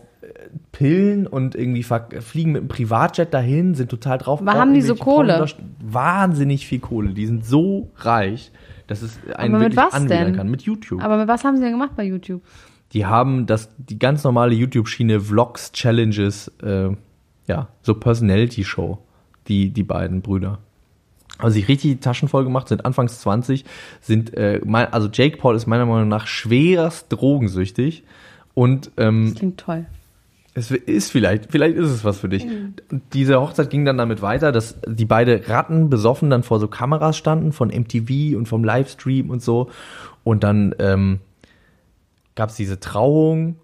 Pillen 0.72 1.28
und 1.28 1.56
irgendwie 1.56 1.84
fliegen 1.84 2.52
mit 2.54 2.62
einem 2.62 2.68
Privatjet 2.68 3.34
dahin, 3.34 3.76
sind 3.76 3.89
total 3.89 4.18
drauf. 4.18 4.42
Aber 4.42 4.54
haben 4.54 4.74
die 4.74 4.82
so 4.82 4.96
Kohle? 4.96 5.46
Wahnsinnig 5.80 6.68
viel 6.68 6.80
Kohle. 6.80 7.13
Die 7.13 7.26
sind 7.26 7.46
so 7.46 7.92
reich, 7.98 8.52
dass 8.88 9.02
es 9.02 9.20
einen 9.36 9.56
Aber 9.56 9.63
mit 9.63 9.76
wirklich 9.76 9.86
was 9.86 9.94
anwidern 9.94 10.36
kann. 10.36 10.50
Mit 10.50 10.63
YouTube. 10.63 11.04
Aber 11.04 11.18
mit 11.18 11.28
was 11.28 11.44
haben 11.44 11.58
sie 11.58 11.63
denn 11.63 11.72
gemacht 11.72 11.92
bei 11.96 12.04
YouTube? 12.04 12.42
Die 12.94 13.06
haben 13.06 13.46
das, 13.48 13.70
die 13.78 13.98
ganz 13.98 14.24
normale 14.24 14.54
YouTube-Schiene, 14.54 15.20
Vlogs, 15.20 15.72
Challenges, 15.72 16.52
äh, 16.62 16.89
ja, 17.48 17.68
so 17.82 17.96
Personality-Show, 17.96 19.00
die, 19.48 19.72
die 19.72 19.84
beiden 19.84 20.22
Brüder. 20.22 20.60
Haben 21.39 21.52
sich 21.52 21.68
richtig 21.68 21.92
die 21.92 22.00
Taschen 22.00 22.28
voll 22.28 22.44
gemacht, 22.44 22.68
sind 22.68 22.86
anfangs 22.86 23.20
20, 23.22 23.66
sind, 24.02 24.36
äh, 24.36 24.62
mein, 24.63 24.94
also 24.94 25.10
Jake 25.12 25.38
Paul 25.38 25.56
ist 25.56 25.66
meiner 25.66 25.88
Meinung 25.88 26.08
nach 26.08 26.28
schwerst 26.28 27.08
drogensüchtig 27.10 28.04
und 28.54 28.92
ähm, 28.98 29.26
Das 29.30 29.39
klingt 29.39 29.60
toll. 29.60 29.86
Es 30.56 30.70
ist 30.70 31.12
vielleicht, 31.12 31.52
vielleicht 31.52 31.78
ist 31.78 31.89
es 31.89 32.06
was 32.06 32.20
für 32.20 32.30
dich. 32.30 32.44
Und 32.44 32.82
diese 33.13 33.42
Hochzeit 33.42 33.70
ging 33.72 33.86
dann 33.86 33.98
damit 33.98 34.22
weiter, 34.22 34.52
dass 34.52 34.80
die 34.86 35.06
beide 35.06 35.48
Ratten 35.48 35.89
besoffen 35.89 36.30
dann 36.30 36.44
vor 36.44 36.60
so 36.60 36.68
Kameras 36.68 37.18
standen 37.18 37.52
von 37.54 37.70
MTV 37.70 38.38
und 38.38 38.48
vom 38.48 38.63
Livestream 38.63 39.32
und 39.32 39.42
so. 39.42 39.70
Und 40.24 40.44
dann 40.44 40.76
ähm, 40.78 41.20
gab 42.36 42.50
es 42.50 42.56
diese 42.56 42.80
Trauung, 42.80 43.56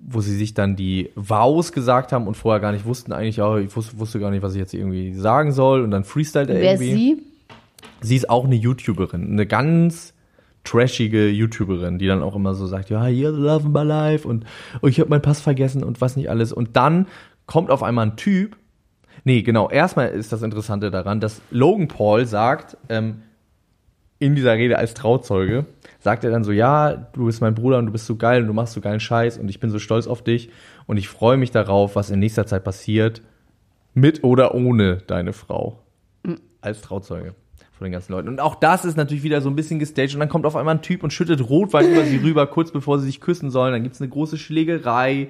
wo 0.00 0.20
sie 0.20 0.36
sich 0.36 0.54
dann 0.54 0.74
die 0.74 1.10
Vows 1.14 1.72
gesagt 1.72 2.10
haben 2.10 2.26
und 2.26 2.36
vorher 2.36 2.60
gar 2.60 2.72
nicht 2.72 2.84
wussten 2.84 3.12
eigentlich, 3.12 3.36
ja, 3.36 3.58
ich 3.58 3.74
wusste, 3.76 3.98
wusste 3.98 4.18
gar 4.18 4.30
nicht, 4.30 4.42
was 4.42 4.54
ich 4.54 4.58
jetzt 4.58 4.74
irgendwie 4.74 5.14
sagen 5.14 5.52
soll. 5.52 5.82
Und 5.82 5.92
dann 5.92 6.02
freestylt 6.02 6.48
er 6.50 6.60
Wer 6.60 6.74
ist 6.74 6.80
irgendwie. 6.80 7.14
sie? 7.14 7.22
Sie 8.00 8.16
ist 8.16 8.28
auch 8.28 8.44
eine 8.44 8.56
YouTuberin, 8.56 9.30
eine 9.30 9.46
ganz 9.46 10.14
trashige 10.64 11.28
YouTuberin, 11.28 11.98
die 11.98 12.06
dann 12.06 12.22
auch 12.22 12.36
immer 12.36 12.54
so 12.54 12.66
sagt, 12.66 12.90
ja, 12.90 13.04
you're 13.04 13.34
the 13.34 13.40
love 13.40 13.66
of 13.66 13.72
my 13.72 13.82
life 13.82 14.26
und 14.26 14.44
oh, 14.82 14.86
ich 14.86 15.00
habe 15.00 15.10
meinen 15.10 15.22
Pass 15.22 15.40
vergessen 15.40 15.82
und 15.82 16.00
was 16.00 16.16
nicht 16.16 16.30
alles. 16.30 16.52
Und 16.52 16.76
dann 16.76 17.06
kommt 17.46 17.70
auf 17.70 17.82
einmal 17.82 18.06
ein 18.06 18.16
Typ. 18.16 18.56
Nee, 19.24 19.42
genau, 19.42 19.68
erstmal 19.68 20.08
ist 20.08 20.32
das 20.32 20.42
Interessante 20.42 20.90
daran, 20.90 21.20
dass 21.20 21.40
Logan 21.50 21.88
Paul 21.88 22.26
sagt, 22.26 22.76
ähm, 22.88 23.22
in 24.18 24.34
dieser 24.34 24.52
Rede 24.52 24.76
als 24.76 24.92
Trauzeuge, 24.92 25.64
sagt 25.98 26.24
er 26.24 26.30
dann 26.30 26.44
so, 26.44 26.52
ja, 26.52 26.92
du 26.94 27.24
bist 27.24 27.40
mein 27.40 27.54
Bruder 27.54 27.78
und 27.78 27.86
du 27.86 27.92
bist 27.92 28.06
so 28.06 28.16
geil 28.16 28.42
und 28.42 28.48
du 28.48 28.52
machst 28.52 28.74
so 28.74 28.82
geilen 28.82 29.00
Scheiß 29.00 29.38
und 29.38 29.48
ich 29.48 29.60
bin 29.60 29.70
so 29.70 29.78
stolz 29.78 30.06
auf 30.06 30.22
dich 30.22 30.50
und 30.86 30.98
ich 30.98 31.08
freue 31.08 31.38
mich 31.38 31.50
darauf, 31.50 31.96
was 31.96 32.10
in 32.10 32.18
nächster 32.18 32.46
Zeit 32.46 32.62
passiert, 32.62 33.22
mit 33.94 34.22
oder 34.22 34.54
ohne 34.54 34.98
deine 35.06 35.32
Frau. 35.32 35.82
Als 36.60 36.82
Trauzeuge 36.82 37.34
von 37.80 37.86
den 37.86 37.92
ganzen 37.92 38.12
Leuten. 38.12 38.28
Und 38.28 38.40
auch 38.40 38.56
das 38.56 38.84
ist 38.84 38.98
natürlich 38.98 39.22
wieder 39.22 39.40
so 39.40 39.48
ein 39.48 39.56
bisschen 39.56 39.78
gestaged 39.78 40.12
und 40.12 40.20
dann 40.20 40.28
kommt 40.28 40.44
auf 40.44 40.54
einmal 40.54 40.74
ein 40.74 40.82
Typ 40.82 41.02
und 41.02 41.14
schüttet 41.14 41.48
Rotwein 41.48 41.90
über 41.90 42.04
sie 42.04 42.18
rüber, 42.18 42.46
kurz 42.46 42.72
bevor 42.72 42.98
sie 42.98 43.06
sich 43.06 43.22
küssen 43.22 43.50
sollen. 43.50 43.72
Dann 43.72 43.82
gibt's 43.82 44.02
eine 44.02 44.10
große 44.10 44.36
Schlägerei. 44.36 45.28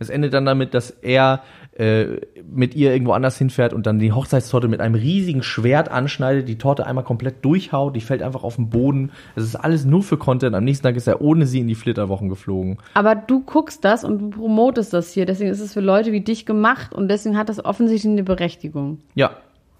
Es 0.00 0.10
endet 0.10 0.34
dann 0.34 0.44
damit, 0.44 0.74
dass 0.74 0.90
er 0.90 1.44
äh, 1.78 2.06
mit 2.44 2.74
ihr 2.74 2.92
irgendwo 2.92 3.12
anders 3.12 3.38
hinfährt 3.38 3.72
und 3.72 3.86
dann 3.86 4.00
die 4.00 4.10
Hochzeitstorte 4.10 4.66
mit 4.66 4.80
einem 4.80 4.96
riesigen 4.96 5.44
Schwert 5.44 5.92
anschneidet, 5.92 6.48
die 6.48 6.58
Torte 6.58 6.88
einmal 6.88 7.04
komplett 7.04 7.44
durchhaut, 7.44 7.94
die 7.94 8.00
fällt 8.00 8.20
einfach 8.20 8.42
auf 8.42 8.56
den 8.56 8.68
Boden. 8.68 9.12
Es 9.36 9.44
ist 9.44 9.54
alles 9.54 9.84
nur 9.84 10.02
für 10.02 10.16
Content. 10.16 10.56
Am 10.56 10.64
nächsten 10.64 10.82
Tag 10.82 10.96
ist 10.96 11.06
er 11.06 11.20
ohne 11.20 11.46
sie 11.46 11.60
in 11.60 11.68
die 11.68 11.76
Flitterwochen 11.76 12.28
geflogen. 12.28 12.78
Aber 12.94 13.14
du 13.14 13.44
guckst 13.44 13.84
das 13.84 14.02
und 14.02 14.18
du 14.18 14.30
promotest 14.30 14.92
das 14.92 15.12
hier. 15.12 15.24
Deswegen 15.24 15.50
ist 15.50 15.60
es 15.60 15.72
für 15.72 15.80
Leute 15.80 16.10
wie 16.10 16.20
dich 16.20 16.46
gemacht 16.46 16.92
und 16.92 17.06
deswegen 17.06 17.38
hat 17.38 17.48
das 17.48 17.64
offensichtlich 17.64 18.10
eine 18.10 18.24
Berechtigung. 18.24 18.98
Ja, 19.14 19.36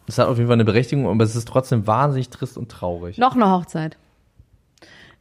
es 0.06 0.18
hat 0.18 0.28
auf 0.28 0.36
jeden 0.36 0.48
Fall 0.48 0.54
eine 0.54 0.64
Berechtigung, 0.64 1.06
aber 1.08 1.24
es 1.24 1.36
ist 1.36 1.48
trotzdem 1.48 1.86
wahnsinnig 1.86 2.28
trist 2.28 2.58
und 2.58 2.70
traurig. 2.70 3.18
Noch 3.18 3.34
eine 3.34 3.50
Hochzeit. 3.50 3.96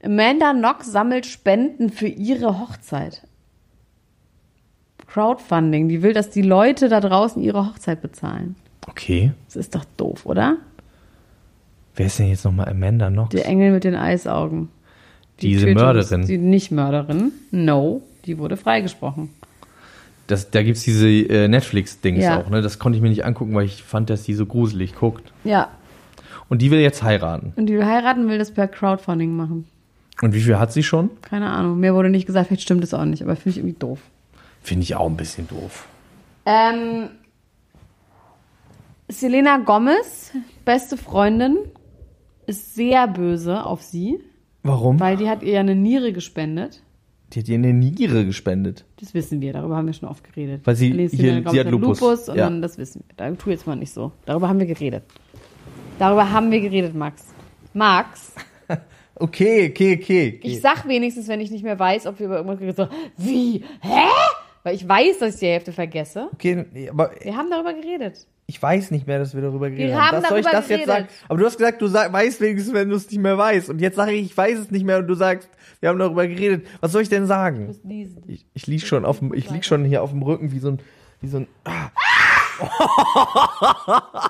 Amanda 0.03 0.53
Knox 0.53 0.91
sammelt 0.91 1.25
Spenden 1.25 1.89
für 1.89 2.07
ihre 2.07 2.59
Hochzeit. 2.59 3.21
Crowdfunding. 5.07 5.89
Die 5.89 6.01
will, 6.01 6.13
dass 6.13 6.29
die 6.29 6.41
Leute 6.41 6.89
da 6.89 6.99
draußen 6.99 7.41
ihre 7.41 7.65
Hochzeit 7.67 8.01
bezahlen. 8.01 8.55
Okay. 8.87 9.31
Das 9.47 9.55
ist 9.57 9.75
doch 9.75 9.85
doof, 9.97 10.25
oder? 10.25 10.57
Wer 11.95 12.05
ist 12.05 12.19
denn 12.19 12.29
jetzt 12.29 12.45
nochmal 12.45 12.69
Amanda 12.69 13.09
Knox? 13.09 13.29
Der 13.29 13.45
Engel 13.45 13.71
mit 13.71 13.83
den 13.83 13.95
Eisaugen. 13.95 14.69
Diese 15.41 15.65
Tötungs- 15.67 15.73
Mörderin. 15.75 16.25
Die 16.27 16.37
nicht 16.37 16.71
Mörderin. 16.71 17.31
No, 17.51 18.01
die 18.25 18.37
wurde 18.37 18.57
freigesprochen. 18.57 19.29
Das, 20.31 20.49
da 20.51 20.63
gibt's 20.63 20.83
diese 20.83 21.07
äh, 21.09 21.47
Netflix-Dings 21.47 22.23
Ja. 22.23 22.39
auch, 22.41 22.49
ne? 22.49 22.61
Das 22.61 22.79
konnte 22.79 22.95
ich 22.97 23.01
mir 23.03 23.09
nicht 23.09 23.25
angucken, 23.25 23.53
weil 23.53 23.65
ich 23.65 23.83
fand, 23.83 24.09
dass 24.09 24.23
die 24.23 24.33
so 24.33 24.45
gruselig 24.45 24.95
guckt. 24.95 25.31
Ja. 25.43 25.69
Und 26.49 26.61
die 26.61 26.71
will 26.71 26.79
jetzt 26.79 27.03
heiraten. 27.03 27.53
Und 27.55 27.67
die 27.67 27.73
will 27.73 27.85
heiraten, 27.85 28.27
will 28.27 28.37
das 28.37 28.51
per 28.51 28.67
Crowdfunding 28.67 29.35
machen. 29.35 29.67
Und 30.21 30.33
wie 30.33 30.41
viel 30.41 30.59
hat 30.59 30.71
sie 30.73 30.83
schon? 30.83 31.09
Keine 31.21 31.49
Ahnung. 31.49 31.79
Mir 31.79 31.93
wurde 31.95 32.09
nicht 32.09 32.25
gesagt, 32.27 32.47
vielleicht 32.47 32.61
stimmt 32.63 32.83
es 32.83 32.93
auch 32.93 33.05
nicht, 33.05 33.23
aber 33.23 33.35
finde 33.35 33.49
ich 33.51 33.57
irgendwie 33.57 33.79
doof. 33.79 33.99
Finde 34.61 34.83
ich 34.83 34.95
auch 34.95 35.07
ein 35.09 35.17
bisschen 35.17 35.47
doof. 35.47 35.87
Ähm, 36.45 37.09
Selena 39.07 39.57
Gomez, 39.57 40.31
beste 40.65 40.97
Freundin, 40.97 41.57
ist 42.47 42.75
sehr 42.75 43.07
böse 43.07 43.65
auf 43.65 43.81
sie, 43.81 44.19
Warum? 44.63 44.99
weil 44.99 45.17
die 45.17 45.29
hat 45.29 45.43
ihr 45.43 45.53
ja 45.53 45.59
eine 45.61 45.75
Niere 45.75 46.13
gespendet. 46.13 46.81
Die 47.33 47.39
hat 47.39 47.47
ihr 47.47 47.55
eine 47.55 47.73
Niere 47.73 48.25
gespendet. 48.25 48.85
Das 48.99 49.13
wissen 49.13 49.39
wir, 49.41 49.53
darüber 49.53 49.77
haben 49.77 49.85
wir 49.87 49.93
schon 49.93 50.09
oft 50.09 50.23
geredet. 50.23 50.61
Weil 50.65 50.75
sie- 50.75 50.91
Nee, 50.93 51.07
hier- 51.07 51.43
sie 51.49 51.59
hat 51.59 51.69
Lupus. 51.69 52.01
und 52.29 52.35
Ja. 52.35 52.45
dann, 52.45 52.61
das 52.61 52.77
wissen 52.77 53.03
wir. 53.07 53.15
Da 53.15 53.31
tu 53.35 53.49
jetzt 53.49 53.65
mal 53.67 53.75
nicht 53.75 53.93
so. 53.93 54.11
Darüber 54.25 54.49
haben 54.49 54.59
wir 54.59 54.65
geredet. 54.65 55.03
Darüber 55.99 56.29
haben 56.31 56.51
wir 56.51 56.59
geredet, 56.61 56.93
Max. 56.95 57.23
Max, 57.73 58.33
Okay, 59.15 59.69
okay, 59.69 59.99
okay. 60.01 60.35
okay. 60.37 60.39
ich 60.41 60.61
sag 60.61 60.87
wenigstens, 60.87 61.27
wenn 61.27 61.39
ich 61.41 61.51
nicht 61.51 61.63
mehr 61.63 61.77
weiß, 61.77 62.07
ob 62.07 62.17
wir 62.19 62.25
über 62.25 62.37
irgendwas 62.37 62.57
geredet 62.59 62.79
haben, 62.79 62.89
so, 63.17 63.25
wie? 63.25 63.63
Hä? 63.81 64.07
Weil 64.63 64.75
ich 64.75 64.87
weiß, 64.87 65.19
dass 65.19 65.35
ich 65.35 65.39
die 65.41 65.45
Hälfte 65.47 65.71
vergesse. 65.71 66.27
okay, 66.33 66.65
aber 66.89 67.11
Wir 67.21 67.35
haben 67.37 67.49
darüber 67.49 67.73
geredet. 67.73 68.25
Ich 68.47 68.61
weiß 68.61 68.91
nicht 68.91 69.07
mehr, 69.07 69.17
dass 69.19 69.33
wir 69.33 69.41
darüber 69.41 69.69
geredet 69.69 69.95
haben 69.95 70.17
Was 70.21 70.27
soll 70.29 70.39
ich 70.39 70.45
das 70.45 70.67
jetzt 70.67 70.85
geredet. 70.85 70.87
sagen? 70.87 71.07
Aber 71.29 71.39
du 71.39 71.45
hast 71.45 71.57
gesagt, 71.57 71.81
du 71.81 71.87
sag, 71.87 72.11
weißt 72.11 72.41
wenigstens, 72.41 72.73
wenn 72.73 72.89
du 72.89 72.95
es 72.97 73.09
nicht 73.09 73.19
mehr 73.21 73.37
weißt. 73.37 73.69
Und 73.69 73.79
jetzt 73.79 73.95
sage 73.95 74.11
ich, 74.11 74.25
ich 74.25 74.35
weiß 74.37 74.59
es 74.59 74.71
nicht 74.71 74.85
mehr 74.85 74.97
und 74.97 75.07
du 75.07 75.13
sagst, 75.15 75.49
wir 75.79 75.87
haben 75.89 75.99
darüber 75.99 76.27
geredet. 76.27 76.67
Was 76.81 76.91
soll 76.91 77.01
ich 77.01 77.09
denn 77.09 77.25
sagen? 77.27 77.73
Ich, 78.27 78.45
ich 78.53 78.67
lieg 78.67 78.85
schon 78.85 79.05
auf 79.05 79.19
dem, 79.19 79.33
ich 79.33 79.49
lieg 79.49 79.63
schon 79.63 79.85
hier 79.85 80.03
auf 80.03 80.09
dem 80.11 80.21
Rücken 80.21 80.51
wie 80.51 80.59
so 80.59 80.69
ein, 80.71 80.79
wie 81.21 81.27
so 81.27 81.37
ein. 81.37 81.47
Ah. 81.63 81.91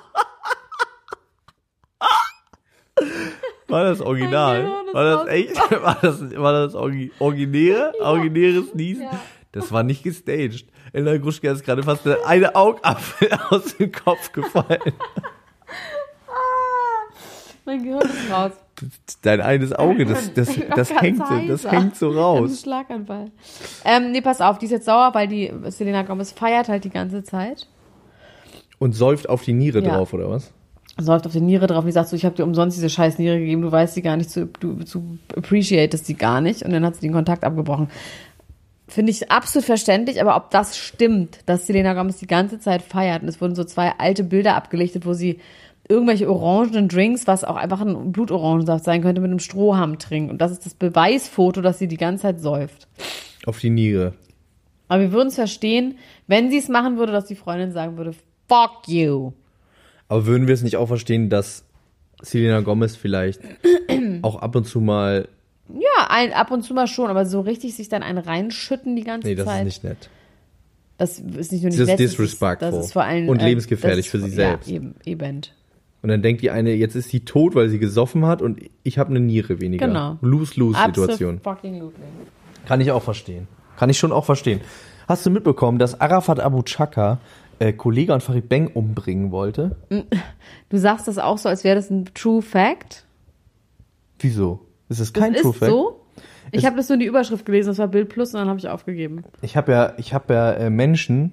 War 3.68 3.86
das 3.86 4.02
original? 4.02 4.66
War 4.94 5.04
das 5.04 5.28
echt? 5.28 5.56
War 5.82 5.98
das, 6.02 6.36
war 6.38 6.54
das 6.54 6.76
orgi- 6.76 7.12
originäre, 7.20 7.94
originäres 8.02 8.74
Niesen? 8.76 9.08
Das 9.54 9.72
war 9.72 9.84
nicht 9.84 10.04
gestaged. 10.04 10.66
Elena 10.94 11.18
Gruschka 11.18 11.52
ist 11.52 11.64
gerade 11.64 11.84
fast 11.84 12.06
eine 12.26 12.56
Augapfel 12.56 13.30
aus 13.50 13.78
dem 13.78 13.92
Kopf 13.92 14.32
gefallen. 14.32 14.94
Mein 17.66 17.84
Gehirn 17.84 18.02
ist 18.02 18.32
raus. 18.32 18.52
Dein 19.22 19.42
eines 19.42 19.74
Auge, 19.74 20.06
das, 20.06 20.34
das, 20.34 20.50
das 20.76 20.90
hängt, 21.02 21.22
das 21.48 21.72
hängt 21.72 21.96
so 21.96 22.10
Ein 22.10 22.18
raus. 22.18 22.62
Schlaganfall. 22.62 23.30
Ähm, 23.86 24.12
nee, 24.12 24.22
pass 24.22 24.42
auf, 24.42 24.58
die 24.58 24.66
ist 24.66 24.72
jetzt 24.72 24.86
sauer, 24.86 25.12
weil 25.14 25.28
die 25.28 25.52
Selena 25.68 26.02
Gomez 26.02 26.32
feiert 26.32 26.68
halt 26.68 26.84
die 26.84 26.90
ganze 26.90 27.24
Zeit. 27.24 27.68
Und 28.80 28.94
säuft 28.94 29.30
auf 29.30 29.44
die 29.44 29.54
Niere 29.54 29.84
Ja. 29.84 29.98
drauf, 29.98 30.14
oder 30.14 30.30
was? 30.32 30.52
Säuft 30.98 31.28
auf 31.28 31.32
die 31.32 31.42
Niere 31.42 31.68
drauf. 31.68 31.86
Die 31.86 31.92
sagt 31.92 32.10
so, 32.10 32.16
ich 32.16 32.26
habe 32.26 32.36
dir 32.36 32.44
umsonst 32.44 32.76
diese 32.76 32.90
scheiß 32.90 33.20
Niere 33.20 33.38
gegeben, 33.38 33.62
du 33.62 33.72
weißt 33.72 33.94
sie 33.94 34.02
gar 34.02 34.18
nicht 34.18 34.32
zu, 34.32 34.48
du, 34.60 34.84
zu 34.84 35.20
appreciatest 35.38 36.08
sie 36.08 36.16
gar 36.16 36.42
nicht. 36.42 36.64
Und 36.64 36.72
dann 36.72 36.84
hat 36.84 36.96
sie 36.96 37.02
den 37.02 37.14
Kontakt 37.14 37.44
abgebrochen. 37.44 37.90
Finde 38.92 39.12
ich 39.12 39.32
absolut 39.32 39.66
verständlich, 39.66 40.20
aber 40.20 40.36
ob 40.36 40.52
das 40.52 40.78
stimmt, 40.78 41.40
dass 41.46 41.66
Selena 41.66 41.94
Gomez 41.94 42.18
die 42.18 42.28
ganze 42.28 42.60
Zeit 42.60 42.82
feiert 42.82 43.24
und 43.24 43.30
es 43.30 43.40
wurden 43.40 43.56
so 43.56 43.64
zwei 43.64 43.94
alte 43.98 44.26
Bilder 44.26 44.56
abgelichtet, 44.56 45.06
wo 45.06 45.14
sie 45.14 45.40
irgendwelche 45.88 46.30
orangenen 46.30 46.90
Drinks, 46.90 47.26
was 47.26 47.46
auch 47.46 47.56
einfach 47.56 47.80
ein 47.80 48.12
Blutorangensaft 48.12 48.84
sein 48.84 49.02
könnte, 49.02 49.22
mit 49.22 49.32
einem 49.32 49.40
Strohhalm 49.40 49.98
trinkt. 49.98 50.30
Und 50.30 50.42
das 50.42 50.52
ist 50.52 50.66
das 50.66 50.74
Beweisfoto, 50.74 51.62
dass 51.62 51.80
sie 51.80 51.88
die 51.88 51.96
ganze 51.96 52.24
Zeit 52.24 52.42
säuft. 52.42 52.90
Auf 53.46 53.60
die 53.60 53.70
Niere. 53.70 54.14
Aber 54.90 55.04
wir 55.04 55.14
würden 55.14 55.30
es 55.30 55.36
verstehen, 55.36 55.98
wenn 56.28 56.52
sie 56.52 56.58
es 56.58 56.68
machen 56.68 56.98
würde, 56.98 57.14
dass 57.14 57.28
die 57.28 57.36
Freundin 57.36 57.72
sagen 57.72 57.96
würde, 57.96 58.14
fuck 58.50 58.88
you. 58.88 59.32
Aber 60.10 60.26
würden 60.26 60.48
wir 60.48 60.54
es 60.54 60.64
nicht 60.64 60.76
auch 60.76 60.88
verstehen, 60.88 61.30
dass 61.30 61.64
Selena 62.22 62.60
Gomez 62.60 62.98
vielleicht 62.98 63.40
auch 64.22 64.36
ab 64.36 64.54
und 64.58 64.66
zu 64.66 64.82
mal. 64.82 65.30
Ja, 65.76 66.08
ein, 66.10 66.34
ab 66.34 66.52
und 66.52 66.64
zu 66.64 66.74
mal 66.74 66.88
schon, 66.88 67.10
aber 67.10 67.26
so 67.26 67.42
richtig 67.42 67.76
sich 67.76 67.90
dann 67.90 68.04
einen 68.04 68.18
reinschütten 68.18 68.96
die 68.96 69.04
ganze 69.04 69.28
Nee, 69.28 69.36
das 69.36 69.46
Zeit. 69.46 69.60
ist 69.60 69.66
nicht 69.66 69.84
nett. 69.84 70.10
Das 70.98 71.20
ist 71.20 71.52
nicht 71.52 71.62
nur 71.64 71.70
nicht 71.70 71.80
Das 71.80 71.80
ist 71.80 71.88
nett, 71.88 72.00
disrespectful 72.00 72.72
das 72.72 72.86
ist 72.88 72.94
vor 72.94 73.04
allem 73.04 73.28
und 73.30 73.42
äh, 73.42 73.46
lebensgefährlich 73.46 74.06
das 74.06 74.12
für 74.12 74.18
ist- 74.18 74.24
sie 74.26 74.30
selbst. 74.32 74.70
Ja, 74.70 74.76
eben, 74.76 74.96
eben. 75.06 75.42
Und 76.04 76.10
dann 76.10 76.22
denkt 76.22 76.42
die 76.42 76.50
eine, 76.52 76.74
jetzt 76.74 76.96
ist 76.96 77.10
sie 77.10 77.22
tot, 77.22 77.54
weil 77.56 77.70
sie 77.70 77.78
gesoffen 77.80 78.26
hat 78.26 78.42
und 78.42 78.60
ich 78.84 78.98
habe 78.98 79.12
eine 79.12 79.20
Niere 79.20 79.62
weniger. 79.62 79.88
Genau. 79.88 80.18
Lose-lose-Situation. 80.22 81.42
Kann 82.66 82.82
ich 82.82 82.92
auch 82.92 83.04
verstehen. 83.04 83.48
Kann 83.78 83.90
ich 83.90 83.98
schon 84.00 84.12
auch 84.12 84.26
verstehen. 84.26 84.62
Hast 85.08 85.26
du 85.26 85.30
mitbekommen, 85.30 85.78
dass 85.80 86.00
Arafat 86.02 86.40
Abu 86.40 86.62
Chaka 86.64 87.20
äh, 87.60 87.74
Kollege 87.74 88.14
und 88.14 88.22
Farid 88.24 88.50
Beng 88.50 88.68
umbringen 88.68 89.32
wollte? 89.32 89.76
Du 90.70 90.78
sagst 90.78 91.08
das 91.08 91.18
auch 91.20 91.38
so, 91.38 91.50
als 91.50 91.64
wäre 91.64 91.76
das 91.76 91.90
ein 91.92 92.06
True 92.16 92.42
Fact. 92.42 93.06
Wieso? 94.20 94.62
Ist 94.92 95.00
es 95.00 95.14
Das 95.14 95.24
kein 95.24 95.34
ist 95.34 95.42
True 95.42 95.54
Fact? 95.54 95.72
so. 95.72 96.00
Ich 96.52 96.66
habe 96.66 96.76
das 96.76 96.90
nur 96.90 96.96
in 96.96 97.00
die 97.00 97.06
Überschrift 97.06 97.46
gelesen, 97.46 97.70
das 97.70 97.78
war 97.78 97.88
Bild 97.88 98.10
Plus 98.10 98.34
und 98.34 98.40
dann 98.42 98.50
habe 98.50 98.60
ich 98.60 98.68
aufgegeben. 98.68 99.24
Ich 99.42 99.56
habe 99.56 99.72
ja, 99.72 99.94
ich 99.98 100.14
habe 100.14 100.34
ja 100.34 100.52
äh, 100.52 100.70
Menschen, 100.70 101.32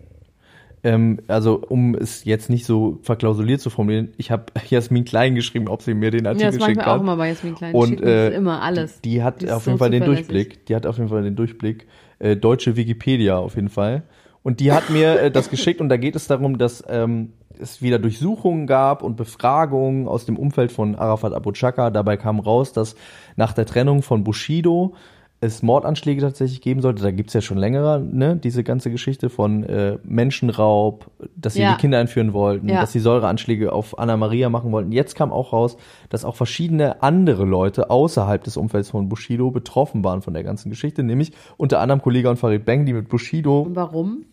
ähm, 0.85 1.19
also 1.27 1.61
um 1.69 1.97
es 1.97 2.25
jetzt 2.25 2.51
nicht 2.51 2.65
so 2.65 3.01
verklausuliert 3.03 3.61
zu 3.61 3.69
formulieren, 3.69 4.11
ich 4.17 4.31
habe 4.31 4.45
Jasmin 4.69 5.05
Klein 5.05 5.35
geschrieben, 5.35 5.67
ob 5.69 5.83
sie 5.83 5.95
mir 5.95 6.13
den 6.13 6.25
Ja, 6.25 6.31
Artikel 6.31 6.53
das 6.53 6.61
mache 6.61 6.71
ich 6.71 6.77
schickt 6.77 6.87
mir 6.87 6.91
auch 6.93 6.95
hat. 6.95 7.01
immer 7.03 7.17
bei 7.17 7.29
Jasmin 7.31 7.55
Klein. 7.57 7.75
Und 7.75 8.01
äh, 8.01 8.31
immer 8.31 8.63
alles. 8.63 9.01
Die, 9.01 9.11
die 9.11 9.23
hat 9.25 9.43
Die 9.43 9.51
auf 9.51 9.65
so 9.65 9.71
jeden 9.71 9.79
Fall 9.79 9.91
den. 9.91 10.05
Durchblick. 10.05 10.67
Die 10.67 10.77
hat 10.77 10.87
auf 10.87 10.97
jeden 10.99 11.09
Fall 11.09 11.23
den 11.25 11.35
Durchblick. 11.35 11.87
Äh, 12.21 12.37
deutsche 12.37 12.77
Wikipedia 12.77 13.39
auf 13.39 13.57
jeden 13.57 13.71
Fall. 13.71 14.05
Und 14.45 14.61
die 14.61 14.71
hat 14.73 14.89
mir 14.89 15.21
äh, 15.21 15.31
das 15.33 15.51
geschickt 15.51 15.81
und 15.81 15.89
da 15.89 15.97
geht 15.97 16.15
es 16.15 16.29
darum, 16.29 16.59
dass 16.59 16.85
ähm, 16.89 17.33
es 17.61 17.83
wieder 17.83 17.99
Durchsuchungen 17.99 18.67
gab 18.67 19.03
und 19.03 19.17
Befragungen 19.17 20.09
aus 20.09 20.25
dem 20.27 20.37
Umfeld 20.37 20.73
von 20.73 20.95
Arafat 20.95 21.33
Abu 21.33 21.53
Chaka. 21.53 21.91
Dabei 21.91 22.17
kam 22.17 22.41
raus, 22.41 22.73
dass 22.73 22.95
nach 23.37 23.53
der 23.53 23.67
Trennung 23.67 24.03
von 24.03 24.25
Bushido 24.25 24.95
es 25.41 25.63
Mordanschläge 25.63 26.21
tatsächlich 26.21 26.61
geben 26.63 26.81
sollte. 26.83 27.01
Da 27.01 27.13
gibt's 27.13 27.33
ja 27.33 27.41
schon 27.41 27.59
länger, 27.59 28.01
ne, 28.01 28.35
diese 28.35 28.65
ganze 28.65 28.91
Geschichte 28.91 29.31
von 29.31 29.63
äh, 29.63 29.99
Menschenraub, 30.03 31.07
dass 31.37 31.55
sie 31.55 31.63
Ja. 31.63 31.75
die 31.75 31.81
Kinder 31.81 32.01
entführen 32.01 32.33
wollten, 32.33 32.69
Ja. 32.69 32.81
dass 32.81 32.91
sie 32.93 32.99
Säureanschläge 32.99 33.73
auf 33.73 33.99
Anna 34.01 34.17
Maria 34.17 34.49
machen 34.49 34.73
wollten. 34.73 34.91
Jetzt 34.91 35.15
kam 35.15 35.33
auch 35.33 35.53
raus, 35.53 35.77
dass 36.09 36.25
auch 36.25 36.35
verschiedene 36.35 37.03
andere 37.05 37.45
Leute 37.45 37.89
außerhalb 37.89 38.43
des 38.43 38.57
Umfelds 38.57 38.91
von 38.91 39.09
Bushido 39.09 39.53
betroffen 39.53 40.03
waren 40.03 40.23
von 40.23 40.35
der 40.35 40.43
ganzen 40.43 40.71
Geschichte, 40.71 41.05
nämlich 41.05 41.31
unter 41.57 41.79
anderem 41.79 42.03
Kollege 42.03 42.29
und 42.31 42.39
Farid 42.39 42.65
Bang, 42.65 42.85
die 42.85 42.93
mit 42.93 43.09
Bushido 43.09 43.61
Und 43.61 43.77
warum? 43.77 44.25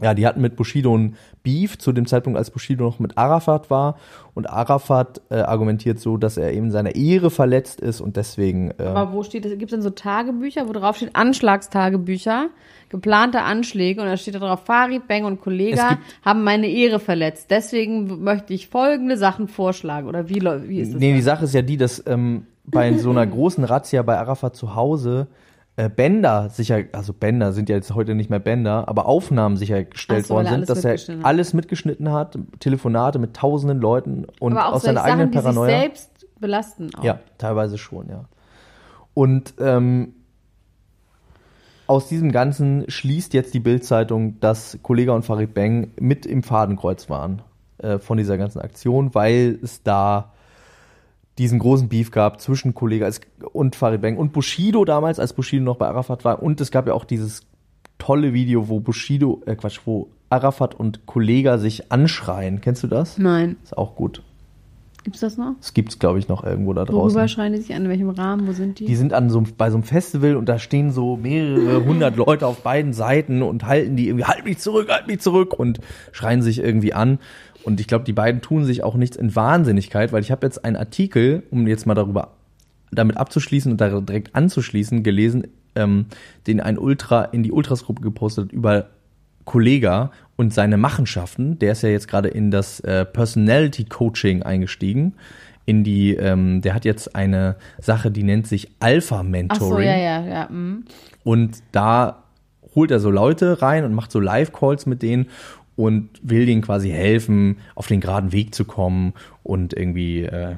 Ja, 0.00 0.14
die 0.14 0.26
hatten 0.26 0.40
mit 0.40 0.56
Bushido 0.56 0.96
ein 0.96 1.16
Beef 1.42 1.78
zu 1.78 1.92
dem 1.92 2.06
Zeitpunkt, 2.06 2.38
als 2.38 2.50
Bushido 2.50 2.84
noch 2.84 2.98
mit 2.98 3.18
Arafat 3.18 3.68
war. 3.70 3.96
Und 4.34 4.48
Arafat 4.48 5.20
äh, 5.30 5.36
argumentiert 5.40 6.00
so, 6.00 6.16
dass 6.16 6.38
er 6.38 6.52
eben 6.52 6.70
seine 6.70 6.96
Ehre 6.96 7.30
verletzt 7.30 7.80
ist 7.80 8.00
und 8.00 8.16
deswegen. 8.16 8.70
Äh, 8.78 8.84
Aber 8.84 9.12
wo 9.12 9.22
steht 9.22 9.44
es? 9.44 9.50
Gibt 9.52 9.64
es 9.64 9.76
denn 9.76 9.82
so 9.82 9.90
Tagebücher, 9.90 10.66
wo 10.68 10.72
drauf 10.72 10.96
steht 10.96 11.14
Anschlagstagebücher, 11.14 12.48
geplante 12.88 13.42
Anschläge 13.42 14.00
und 14.00 14.06
da 14.06 14.16
steht 14.16 14.34
da 14.34 14.38
drauf, 14.38 14.60
Farid, 14.64 15.06
Bang 15.08 15.24
und 15.24 15.40
Kollega 15.40 15.90
gibt- 15.90 16.02
haben 16.24 16.42
meine 16.44 16.68
Ehre 16.68 16.98
verletzt. 16.98 17.50
Deswegen 17.50 18.22
möchte 18.24 18.54
ich 18.54 18.68
folgende 18.68 19.16
Sachen 19.16 19.48
vorschlagen. 19.48 20.08
Oder 20.08 20.28
wie, 20.28 20.40
wie 20.40 20.80
ist 20.80 20.94
das? 20.94 21.00
nee, 21.00 21.12
die 21.14 21.22
Sache 21.22 21.44
ist 21.44 21.54
ja 21.54 21.62
die, 21.62 21.76
dass 21.76 22.02
ähm, 22.06 22.46
bei 22.64 22.96
so 22.96 23.10
einer 23.10 23.26
großen 23.26 23.64
Razzia 23.64 24.02
bei 24.02 24.18
Arafat 24.18 24.56
zu 24.56 24.74
Hause 24.74 25.26
Bänder 25.76 26.50
sicher, 26.50 26.84
also 26.92 27.14
Bänder 27.14 27.52
sind 27.52 27.70
ja 27.70 27.76
jetzt 27.76 27.94
heute 27.94 28.14
nicht 28.14 28.28
mehr 28.28 28.40
Bänder, 28.40 28.88
aber 28.88 29.06
Aufnahmen 29.06 29.56
sichergestellt 29.56 30.26
so, 30.26 30.34
worden 30.34 30.48
sind, 30.48 30.68
dass 30.68 30.84
er 30.84 30.98
alles 31.24 31.54
mitgeschnitten 31.54 32.12
hat, 32.12 32.38
Telefonate 32.60 33.18
mit 33.18 33.34
tausenden 33.34 33.78
Leuten 33.78 34.26
und 34.38 34.52
Aber 34.52 34.68
auch 34.68 34.72
aus 34.74 34.82
seiner 34.82 35.02
eigenen 35.02 35.32
Sachen, 35.32 35.32
die 35.32 35.38
sich 35.38 35.44
Paranoia. 35.54 35.80
selbst 35.80 36.26
belasten. 36.38 36.90
Auch. 36.94 37.04
Ja, 37.04 37.20
teilweise 37.38 37.78
schon, 37.78 38.10
ja. 38.10 38.26
Und 39.14 39.54
ähm, 39.60 40.14
aus 41.86 42.08
diesem 42.08 42.32
Ganzen 42.32 42.84
schließt 42.88 43.32
jetzt 43.32 43.54
die 43.54 43.60
Bildzeitung, 43.60 44.40
dass 44.40 44.78
Kollega 44.82 45.12
und 45.12 45.24
Farid 45.24 45.54
Bang 45.54 45.92
mit 45.98 46.26
im 46.26 46.42
Fadenkreuz 46.42 47.08
waren 47.08 47.42
äh, 47.78 47.98
von 47.98 48.18
dieser 48.18 48.36
ganzen 48.36 48.60
Aktion, 48.60 49.14
weil 49.14 49.58
es 49.62 49.82
da 49.82 50.32
diesen 51.42 51.58
großen 51.58 51.88
Beef 51.88 52.12
gab 52.12 52.40
zwischen 52.40 52.72
Kollega 52.72 53.10
und 53.52 53.74
Farid 53.74 54.00
Bang 54.00 54.16
und 54.16 54.32
Bushido 54.32 54.84
damals, 54.84 55.18
als 55.18 55.32
Bushido 55.32 55.64
noch 55.64 55.76
bei 55.76 55.88
Arafat 55.88 56.24
war. 56.24 56.40
Und 56.40 56.60
es 56.60 56.70
gab 56.70 56.86
ja 56.86 56.94
auch 56.94 57.04
dieses 57.04 57.42
tolle 57.98 58.32
Video, 58.32 58.68
wo 58.68 58.78
Bushido, 58.78 59.42
äh 59.44 59.56
Quatsch, 59.56 59.80
wo 59.84 60.08
Arafat 60.30 60.76
und 60.76 61.04
Kollega 61.04 61.58
sich 61.58 61.90
anschreien. 61.90 62.60
Kennst 62.60 62.84
du 62.84 62.86
das? 62.86 63.18
Nein. 63.18 63.56
Ist 63.64 63.76
auch 63.76 63.96
gut. 63.96 64.22
Gibt's 65.02 65.18
das 65.18 65.36
noch? 65.36 65.56
Das 65.58 65.74
gibt's, 65.74 65.98
glaube 65.98 66.20
ich, 66.20 66.28
noch 66.28 66.44
irgendwo 66.44 66.72
da 66.74 66.84
draußen. 66.84 67.16
Worüber 67.16 67.26
schreien 67.26 67.52
die 67.52 67.58
sich 67.58 67.74
an? 67.74 67.84
In 67.84 67.90
welchem 67.90 68.10
Rahmen? 68.10 68.46
Wo 68.46 68.52
sind 68.52 68.78
die? 68.78 68.84
Die 68.84 68.94
sind 68.94 69.12
an 69.12 69.30
so, 69.30 69.42
bei 69.58 69.68
so 69.68 69.76
einem 69.76 69.82
Festival 69.82 70.36
und 70.36 70.48
da 70.48 70.60
stehen 70.60 70.92
so 70.92 71.16
mehrere 71.16 71.84
hundert 71.86 72.16
Leute 72.16 72.46
auf 72.46 72.62
beiden 72.62 72.92
Seiten 72.92 73.42
und 73.42 73.66
halten 73.66 73.96
die 73.96 74.06
irgendwie, 74.06 74.26
halt 74.26 74.44
mich 74.44 74.58
zurück, 74.58 74.88
halt 74.90 75.08
mich 75.08 75.18
zurück 75.18 75.58
und 75.58 75.80
schreien 76.12 76.40
sich 76.40 76.60
irgendwie 76.60 76.94
an. 76.94 77.18
Und 77.64 77.80
ich 77.80 77.86
glaube, 77.86 78.04
die 78.04 78.12
beiden 78.12 78.40
tun 78.40 78.64
sich 78.64 78.82
auch 78.82 78.94
nichts 78.94 79.16
in 79.16 79.34
Wahnsinnigkeit, 79.34 80.12
weil 80.12 80.22
ich 80.22 80.30
habe 80.30 80.46
jetzt 80.46 80.64
einen 80.64 80.76
Artikel, 80.76 81.42
um 81.50 81.66
jetzt 81.66 81.86
mal 81.86 81.94
darüber 81.94 82.32
damit 82.90 83.16
abzuschließen 83.16 83.72
und 83.72 83.80
da 83.80 84.00
direkt 84.00 84.34
anzuschließen, 84.34 85.02
gelesen, 85.02 85.46
ähm, 85.74 86.06
den 86.46 86.60
ein 86.60 86.78
Ultra 86.78 87.24
in 87.24 87.42
die 87.42 87.52
Ultras-Gruppe 87.52 88.02
gepostet 88.02 88.46
hat 88.46 88.52
über 88.52 88.86
Kollega 89.44 90.10
und 90.36 90.52
seine 90.52 90.76
Machenschaften. 90.76 91.58
Der 91.58 91.72
ist 91.72 91.82
ja 91.82 91.88
jetzt 91.88 92.08
gerade 92.08 92.28
in 92.28 92.50
das 92.50 92.80
äh, 92.80 93.04
Personality 93.04 93.84
Coaching 93.84 94.42
eingestiegen. 94.42 95.14
In 95.64 95.84
die, 95.84 96.14
ähm, 96.14 96.60
der 96.60 96.74
hat 96.74 96.84
jetzt 96.84 97.14
eine 97.14 97.56
Sache, 97.80 98.10
die 98.10 98.24
nennt 98.24 98.46
sich 98.46 98.70
Alpha 98.80 99.20
Ach 99.20 99.22
Mentoring. 99.22 99.72
so, 99.72 99.80
ja, 99.80 99.96
ja, 99.96 100.24
ja. 100.24 100.48
mm. 100.48 100.84
Und 101.22 101.62
da 101.70 102.24
holt 102.74 102.90
er 102.90 102.98
so 102.98 103.10
Leute 103.10 103.62
rein 103.62 103.84
und 103.84 103.94
macht 103.94 104.10
so 104.10 104.18
Live-Calls 104.18 104.86
mit 104.86 105.02
denen 105.02 105.26
und 105.82 106.08
will 106.22 106.46
denen 106.46 106.62
quasi 106.62 106.90
helfen, 106.90 107.58
auf 107.74 107.88
den 107.88 108.00
geraden 108.00 108.30
Weg 108.32 108.54
zu 108.54 108.64
kommen 108.64 109.14
und 109.42 109.74
irgendwie, 109.74 110.22
äh, 110.22 110.56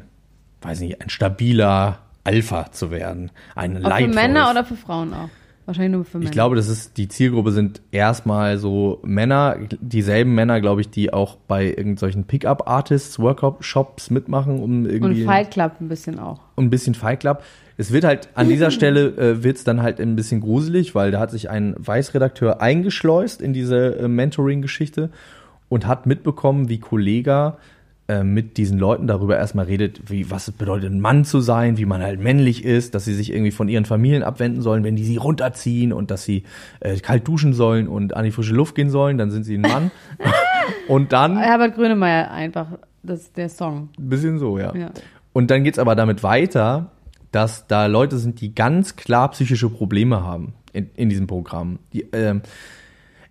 weiß 0.61 0.81
nicht, 0.81 1.01
ein 1.01 1.09
stabiler 1.09 2.01
Alpha 2.25 2.71
zu 2.73 2.91
werden. 2.91 3.31
Ein 3.55 3.77
für 3.77 3.83
Leitwolf. 3.83 4.15
Männer 4.15 4.51
oder 4.51 4.65
für 4.65 4.77
Frauen 4.77 5.15
auch? 5.15 5.31
Wahrscheinlich 5.67 5.93
nur 5.93 6.05
für 6.05 6.19
Männer. 6.19 6.29
Ich 6.29 6.33
glaube, 6.33 6.57
das 6.57 6.69
ist, 6.69 6.99
die 6.99 7.09
Zielgruppe 7.09 7.51
sind 7.53 7.81
erstmal 7.91 8.59
so 8.59 9.01
Männer, 9.03 9.57
dieselben 9.81 10.35
Männer, 10.35 10.61
glaube 10.61 10.83
ich, 10.83 10.91
die 10.91 11.11
auch 11.11 11.37
bei 11.37 11.69
irgendwelchen 11.69 12.25
Pickup-Artists, 12.25 13.19
Workshop-Shops 13.19 14.11
mitmachen, 14.11 14.61
um 14.61 14.85
Und 14.85 14.91
irgendwie 14.91 15.25
Fight 15.25 15.53
Club 15.53 15.73
ein 15.81 15.89
bisschen 15.89 16.19
auch. 16.19 16.41
und 16.57 16.65
ein 16.67 16.71
bisschen 16.71 16.95
Fight 16.95 17.21
Club. 17.21 17.43
Es 17.77 17.93
wird 17.93 18.05
halt, 18.05 18.29
an 18.35 18.49
dieser 18.49 18.71
Stelle 18.71 19.17
äh, 19.17 19.43
wird 19.43 19.57
es 19.57 19.65
dann 19.65 19.83
halt 19.83 20.01
ein 20.01 20.15
bisschen 20.17 20.41
gruselig, 20.41 20.95
weil 20.95 21.11
da 21.11 21.19
hat 21.21 21.31
sich 21.31 21.51
ein 21.51 21.75
Weißredakteur 21.79 22.61
eingeschleust 22.61 23.43
in 23.43 23.53
diese 23.53 23.97
äh, 23.97 24.09
Mentoring-Geschichte 24.09 25.11
und 25.69 25.87
hat 25.87 26.07
mitbekommen, 26.07 26.69
wie 26.69 26.79
Kollega 26.79 27.59
äh, 28.07 28.23
mit 28.23 28.59
diesen 28.59 28.79
Leuten 28.79 29.07
darüber 29.07 29.39
erstmal 29.39 29.65
redet, 29.65 30.11
wie 30.11 30.31
was 30.31 30.49
es 30.49 30.55
bedeutet, 30.55 30.93
ein 30.93 31.01
Mann 31.01 31.25
zu 31.25 31.41
sein, 31.41 31.79
wie 31.79 31.87
man 31.87 32.03
halt 32.03 32.21
männlich 32.21 32.63
ist, 32.63 32.95
dass 32.95 33.07
sie 33.07 33.15
sich 33.15 33.33
irgendwie 33.33 33.51
von 33.51 33.67
ihren 33.67 33.87
Familien 33.87 34.23
abwenden 34.23 34.61
sollen, 34.61 34.85
wenn 34.85 34.95
die 34.95 35.05
sie 35.05 35.17
runterziehen 35.17 35.91
und 35.91 36.11
dass 36.11 36.23
sie 36.23 36.43
äh, 36.81 36.99
kalt 36.99 37.27
duschen 37.27 37.55
sollen 37.55 37.89
und 37.89 38.15
an 38.15 38.25
die 38.25 38.31
frische 38.31 38.53
Luft 38.53 38.75
gehen 38.75 38.91
sollen, 38.91 39.17
dann 39.17 39.31
sind 39.31 39.45
sie 39.45 39.57
ein 39.57 39.63
Mann. 39.63 39.91
und 40.89 41.13
dann 41.13 41.39
Herbert 41.39 41.77
Grönemeyer 41.77 42.31
einfach, 42.31 42.67
das 43.03 43.21
ist 43.21 43.37
der 43.39 43.49
Song. 43.49 43.89
ein 43.99 44.09
bisschen 44.11 44.39
so, 44.39 44.59
ja. 44.59 44.75
Ja. 44.77 44.91
Und 45.33 45.51
dann 45.51 45.65
geht's 45.65 45.79
aber 45.79 45.97
damit 45.97 46.23
weiter, 46.23 46.91
dass 47.35 47.67
da 47.67 47.87
Leute 47.87 48.19
sind, 48.19 48.41
die 48.41 48.55
ganz 48.55 48.97
klar 48.97 49.31
psychische 49.33 49.69
Probleme 49.69 50.23
haben 50.23 50.55
in, 50.73 50.91
in 50.95 51.09
diesem 51.09 51.27
Programm. 51.27 51.79
Die, 51.93 52.07
ähm, 52.13 52.43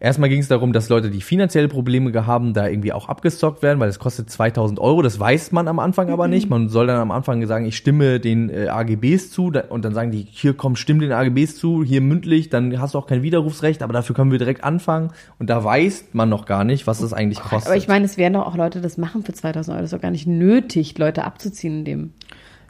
erstmal 0.04 0.28
ging 0.28 0.42
es 0.42 0.50
darum, 0.50 0.74
dass 0.74 0.89
Leute, 0.89 1.10
die 1.10 1.22
finanzielle 1.22 1.70
Probleme 1.70 2.26
haben, 2.28 2.54
da 2.54 2.68
irgendwie 2.68 2.92
auch 2.92 3.08
abgestockt 3.08 3.63
werden, 3.63 3.80
weil 3.80 3.88
es 3.88 4.00
kostet 4.00 4.30
2000 4.30 4.80
Euro. 4.80 5.02
Das 5.02 5.20
weiß 5.20 5.54
man 5.54 5.70
am 5.70 5.80
Anfang 5.80 6.10
aber 6.10 6.28
nicht. 6.28 6.50
Man 6.50 6.68
soll 6.68 6.88
dann 6.88 6.98
am 6.98 7.12
Anfang 7.12 7.46
sagen, 7.48 7.66
ich 7.66 7.78
stimme 7.78 8.20
den 8.20 8.50
äh, 8.50 8.68
AGBs 8.68 9.32
zu 9.32 9.50
da, 9.50 9.62
und 9.70 9.86
dann 9.86 9.94
sagen 9.94 10.12
die, 10.12 10.28
hier 10.30 10.54
komm, 10.54 10.76
stimm 10.76 11.00
den 11.00 11.13
AGBs 11.13 11.56
zu, 11.56 11.84
hier 11.84 12.02
mündlich, 12.02 12.50
dann 12.50 12.80
hast 12.82 12.96
du 12.96 12.98
auch 12.98 13.08
kein 13.08 13.24
Widerrufsrecht, 13.24 13.82
aber 13.82 13.94
dafür 13.94 14.16
können 14.16 14.32
wir 14.32 14.39
direkt 14.39 14.63
anfangen. 14.63 15.12
Und 15.39 15.50
da 15.50 15.63
weiß 15.63 16.10
man 16.12 16.28
noch 16.28 16.46
gar 16.46 16.66
nicht, 16.66 16.88
was 16.88 17.00
das 17.00 17.13
eigentlich 17.13 17.39
kostet. 17.39 17.68
Aber 17.68 17.78
ich 17.78 17.88
meine, 17.88 18.04
es 18.04 18.18
werden 18.18 18.34
doch 18.34 18.46
auch 18.46 18.58
Leute 18.58 18.82
das 18.82 18.98
machen 18.98 19.24
für 19.24 19.34
2000 19.34 19.74
Euro. 19.74 19.82
Das 19.82 19.94
ist 19.94 19.98
doch 19.98 20.02
gar 20.02 20.12
nicht 20.12 20.28
nötig, 20.28 20.98
Leute 20.98 21.24
abzuziehen 21.24 21.80
in 21.80 21.86
dem, 21.86 22.13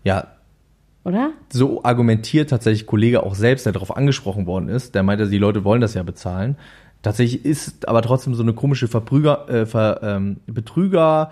ja, 0.03 0.27
oder? 1.05 1.31
so 1.51 1.83
argumentiert 1.83 2.49
tatsächlich 2.49 2.85
Kollege 2.85 3.23
auch 3.23 3.35
selbst, 3.35 3.65
der 3.65 3.73
darauf 3.73 3.95
angesprochen 3.95 4.45
worden 4.45 4.69
ist. 4.69 4.95
Der 4.95 5.03
meinte, 5.03 5.29
die 5.29 5.37
Leute 5.37 5.63
wollen 5.63 5.81
das 5.81 5.93
ja 5.93 6.03
bezahlen. 6.03 6.57
Tatsächlich 7.01 7.43
ist 7.43 7.87
aber 7.87 8.01
trotzdem 8.01 8.33
so 8.33 8.43
eine 8.43 8.53
komische 8.53 8.87
Verbrüger, 8.87 9.49
äh, 9.49 9.65
Ver, 9.65 9.99
ähm, 10.01 10.37
Betrüger, 10.47 11.31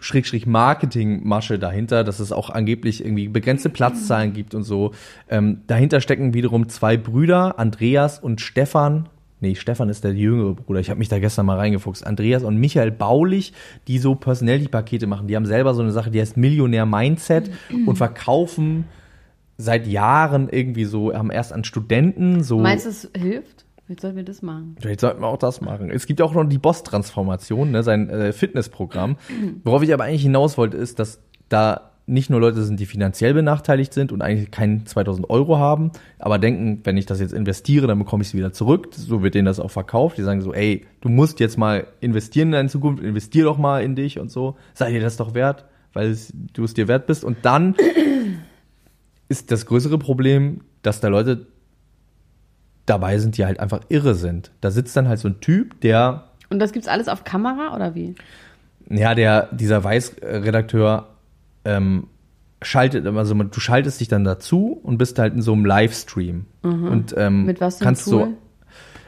Schrägstrich 0.00 0.46
Marketingmasche 0.46 1.58
dahinter, 1.58 2.04
dass 2.04 2.20
es 2.20 2.32
auch 2.32 2.50
angeblich 2.50 3.04
irgendwie 3.04 3.28
begrenzte 3.28 3.68
Platzzahlen 3.68 4.32
gibt 4.32 4.54
und 4.54 4.62
so. 4.62 4.92
Ähm, 5.28 5.62
dahinter 5.66 6.00
stecken 6.00 6.34
wiederum 6.34 6.68
zwei 6.68 6.96
Brüder, 6.96 7.58
Andreas 7.58 8.18
und 8.18 8.40
Stefan. 8.40 9.08
Nee, 9.40 9.54
Stefan 9.54 9.88
ist 9.88 10.04
der 10.04 10.14
jüngere 10.14 10.54
Bruder. 10.54 10.80
Ich 10.80 10.90
habe 10.90 10.98
mich 10.98 11.08
da 11.08 11.18
gestern 11.18 11.46
mal 11.46 11.56
reingefuchst. 11.56 12.06
Andreas 12.06 12.42
und 12.42 12.56
Michael 12.56 12.90
Baulich, 12.90 13.52
die 13.86 13.98
so 13.98 14.14
Personality-Pakete 14.14 15.06
machen. 15.06 15.28
Die 15.28 15.36
haben 15.36 15.46
selber 15.46 15.74
so 15.74 15.82
eine 15.82 15.92
Sache, 15.92 16.10
die 16.10 16.20
heißt 16.20 16.36
Millionär 16.36 16.86
Mindset 16.86 17.50
und 17.86 17.96
verkaufen 17.96 18.84
seit 19.56 19.86
Jahren 19.86 20.48
irgendwie 20.48 20.84
so, 20.84 21.12
haben 21.12 21.30
erst 21.30 21.52
an 21.52 21.64
Studenten 21.64 22.42
so. 22.42 22.58
Meinst 22.58 22.86
du, 22.86 22.90
es 22.90 23.10
hilft? 23.16 23.64
Jetzt 23.88 24.02
sollten 24.02 24.16
wir 24.16 24.24
das 24.24 24.42
machen. 24.42 24.76
Vielleicht 24.80 25.00
sollten 25.00 25.22
wir 25.22 25.28
auch 25.28 25.38
das 25.38 25.60
machen. 25.60 25.90
Es 25.90 26.06
gibt 26.06 26.20
auch 26.20 26.34
noch 26.34 26.44
die 26.44 26.58
Boss-Transformation, 26.58 27.70
ne, 27.70 27.82
sein 27.82 28.10
äh, 28.10 28.32
Fitnessprogramm. 28.32 29.16
Worauf 29.64 29.82
ich 29.82 29.92
aber 29.94 30.04
eigentlich 30.04 30.22
hinaus 30.22 30.58
wollte, 30.58 30.76
ist, 30.76 30.98
dass 30.98 31.20
da 31.48 31.87
nicht 32.08 32.30
nur 32.30 32.40
Leute 32.40 32.62
sind, 32.62 32.80
die 32.80 32.86
finanziell 32.86 33.34
benachteiligt 33.34 33.92
sind 33.92 34.12
und 34.12 34.22
eigentlich 34.22 34.50
keinen 34.50 34.86
2000 34.86 35.28
Euro 35.30 35.58
haben, 35.58 35.92
aber 36.18 36.38
denken, 36.38 36.80
wenn 36.84 36.96
ich 36.96 37.06
das 37.06 37.20
jetzt 37.20 37.32
investiere, 37.32 37.86
dann 37.86 37.98
bekomme 37.98 38.22
ich 38.22 38.28
es 38.28 38.34
wieder 38.34 38.52
zurück. 38.52 38.88
So 38.92 39.22
wird 39.22 39.34
denen 39.34 39.46
das 39.46 39.60
auch 39.60 39.70
verkauft. 39.70 40.18
Die 40.18 40.22
sagen 40.22 40.40
so, 40.40 40.54
ey, 40.54 40.86
du 41.00 41.08
musst 41.08 41.38
jetzt 41.40 41.58
mal 41.58 41.86
investieren 42.00 42.48
in 42.48 42.52
deine 42.52 42.68
Zukunft, 42.68 43.02
investier 43.02 43.44
doch 43.44 43.58
mal 43.58 43.82
in 43.82 43.94
dich 43.94 44.18
und 44.18 44.30
so. 44.30 44.56
Sei 44.74 44.90
dir 44.90 45.00
das 45.00 45.16
doch 45.16 45.34
wert, 45.34 45.66
weil 45.92 46.08
es, 46.08 46.32
du 46.54 46.64
es 46.64 46.74
dir 46.74 46.88
wert 46.88 47.06
bist. 47.06 47.24
Und 47.24 47.38
dann 47.42 47.74
ist 49.28 49.50
das 49.50 49.66
größere 49.66 49.98
Problem, 49.98 50.62
dass 50.82 51.00
da 51.00 51.08
Leute 51.08 51.46
dabei 52.86 53.18
sind, 53.18 53.36
die 53.36 53.44
halt 53.44 53.60
einfach 53.60 53.80
irre 53.90 54.14
sind. 54.14 54.50
Da 54.60 54.70
sitzt 54.70 54.96
dann 54.96 55.08
halt 55.08 55.18
so 55.18 55.28
ein 55.28 55.40
Typ, 55.40 55.80
der 55.82 56.30
Und 56.48 56.58
das 56.58 56.72
gibt's 56.72 56.88
alles 56.88 57.08
auf 57.08 57.24
Kamera 57.24 57.74
oder 57.74 57.94
wie? 57.94 58.14
ja, 58.90 59.14
der, 59.14 59.48
dieser 59.52 59.84
Weiß-Redakteur 59.84 61.08
ähm, 61.64 62.08
schaltet, 62.62 63.06
also 63.06 63.34
du 63.34 63.60
schaltest 63.60 64.00
dich 64.00 64.08
dann 64.08 64.24
dazu 64.24 64.80
und 64.82 64.98
bist 64.98 65.18
halt 65.18 65.34
in 65.34 65.42
so 65.42 65.52
einem 65.52 65.64
Livestream. 65.64 66.46
Und 66.62 67.14
ähm, 67.16 67.40
Mhm. 67.40 67.46
Mit 67.46 67.60
was 67.60 67.78
kannst 67.78 68.04
Tool? 68.04 68.12
so, 68.12 68.28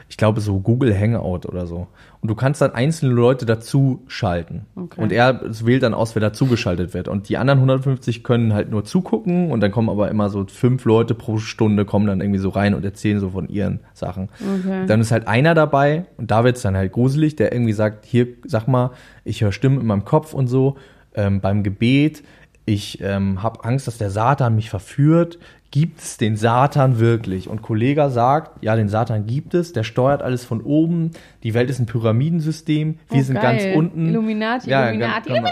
ich 0.07 0.17
glaube 0.17 0.41
so 0.41 0.59
Google 0.59 0.97
Hangout 0.97 1.47
oder 1.47 1.67
so. 1.67 1.87
Und 2.21 2.29
du 2.29 2.35
kannst 2.35 2.61
dann 2.61 2.71
einzelne 2.73 3.13
Leute 3.13 3.45
dazu 3.45 4.03
schalten. 4.07 4.67
Okay. 4.75 5.01
Und 5.01 5.11
er 5.11 5.41
wählt 5.65 5.83
dann 5.83 5.93
aus, 5.93 6.15
wer 6.15 6.19
dazugeschaltet 6.19 6.93
wird. 6.93 7.07
Und 7.07 7.29
die 7.29 7.37
anderen 7.37 7.59
150 7.59 8.23
können 8.23 8.53
halt 8.53 8.69
nur 8.69 8.83
zugucken 8.85 9.51
und 9.51 9.61
dann 9.61 9.71
kommen 9.71 9.89
aber 9.89 10.09
immer 10.09 10.29
so 10.29 10.45
fünf 10.45 10.85
Leute 10.85 11.15
pro 11.15 11.37
Stunde 11.37 11.83
kommen 11.85 12.07
dann 12.07 12.21
irgendwie 12.21 12.39
so 12.39 12.49
rein 12.49 12.73
und 12.73 12.85
erzählen 12.85 13.19
so 13.19 13.31
von 13.31 13.49
ihren 13.49 13.79
Sachen. 13.93 14.29
Okay. 14.39 14.85
Dann 14.85 15.01
ist 15.01 15.11
halt 15.11 15.27
einer 15.27 15.55
dabei 15.55 16.05
und 16.17 16.29
da 16.29 16.43
wird's 16.43 16.61
dann 16.61 16.75
halt 16.75 16.91
gruselig, 16.91 17.35
der 17.37 17.53
irgendwie 17.53 17.73
sagt, 17.73 18.05
hier, 18.05 18.27
sag 18.45 18.67
mal, 18.67 18.91
ich 19.23 19.41
höre 19.41 19.51
Stimmen 19.51 19.79
in 19.79 19.87
meinem 19.87 20.05
Kopf 20.05 20.33
und 20.33 20.47
so, 20.47 20.77
ähm, 21.15 21.41
beim 21.41 21.63
Gebet, 21.63 22.23
ich 22.71 22.99
ähm, 23.01 23.43
habe 23.43 23.63
Angst, 23.65 23.87
dass 23.87 23.97
der 23.97 24.09
Satan 24.09 24.55
mich 24.55 24.69
verführt. 24.69 25.39
Gibt 25.71 25.99
es 26.01 26.17
den 26.17 26.35
Satan 26.35 26.99
wirklich? 26.99 27.47
Und 27.47 27.61
Kollega 27.61 28.09
sagt, 28.09 28.61
ja, 28.63 28.75
den 28.75 28.89
Satan 28.89 29.25
gibt 29.25 29.53
es, 29.53 29.71
der 29.71 29.83
steuert 29.83 30.21
alles 30.21 30.43
von 30.43 30.61
oben, 30.61 31.11
die 31.43 31.53
Welt 31.53 31.69
ist 31.69 31.79
ein 31.79 31.85
Pyramidensystem, 31.85 32.97
wir 33.09 33.19
Oh, 33.19 33.23
sind 33.23 33.35
geil. 33.39 33.57
ganz 33.65 33.77
unten. 33.77 34.09
Illuminati, 34.09 34.69
Ja, 34.69 34.87
Illuminati, 34.89 35.29
kann 35.29 35.43
man- 35.43 35.51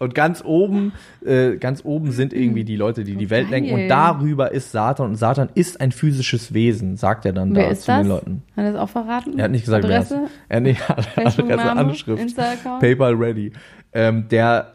Und 0.00 0.14
ganz 0.14 0.42
oben, 0.44 0.92
äh, 1.24 1.56
ganz 1.56 1.82
oben 1.84 2.10
sind 2.10 2.34
irgendwie 2.34 2.64
die 2.64 2.76
Leute, 2.76 3.04
die 3.04 3.16
die 3.16 3.30
Welt 3.30 3.48
geil. 3.50 3.60
lenken. 3.62 3.74
Und 3.84 3.88
darüber 3.88 4.52
ist 4.52 4.72
Satan. 4.72 5.06
Und 5.10 5.14
Satan 5.16 5.48
ist 5.54 5.80
ein 5.80 5.92
physisches 5.92 6.52
Wesen, 6.52 6.96
sagt 6.98 7.24
er 7.24 7.32
dann 7.32 7.54
Wer 7.54 7.66
da 7.66 7.70
ist 7.70 7.82
zu 7.82 7.86
das? 7.92 8.00
den 8.02 8.08
Leuten. 8.08 8.42
Hat 8.56 8.64
er 8.66 8.72
das 8.72 8.80
auch 8.82 8.90
verraten? 8.90 9.38
Er 9.38 9.44
hat 9.44 9.50
nicht 9.52 9.64
gesagt, 9.64 9.84
Adresse? 9.86 10.16
wer 10.16 10.24
es 10.24 10.30
Er 10.48 10.56
hat 10.56 10.62
nicht 10.64 10.90
Adresse? 11.38 11.72
Anschrift. 11.72 12.36
PayPal 12.80 13.14
ready. 13.14 13.52
Ähm, 13.94 14.26
der 14.28 14.73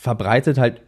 verbreitet 0.00 0.56
halt 0.56 0.80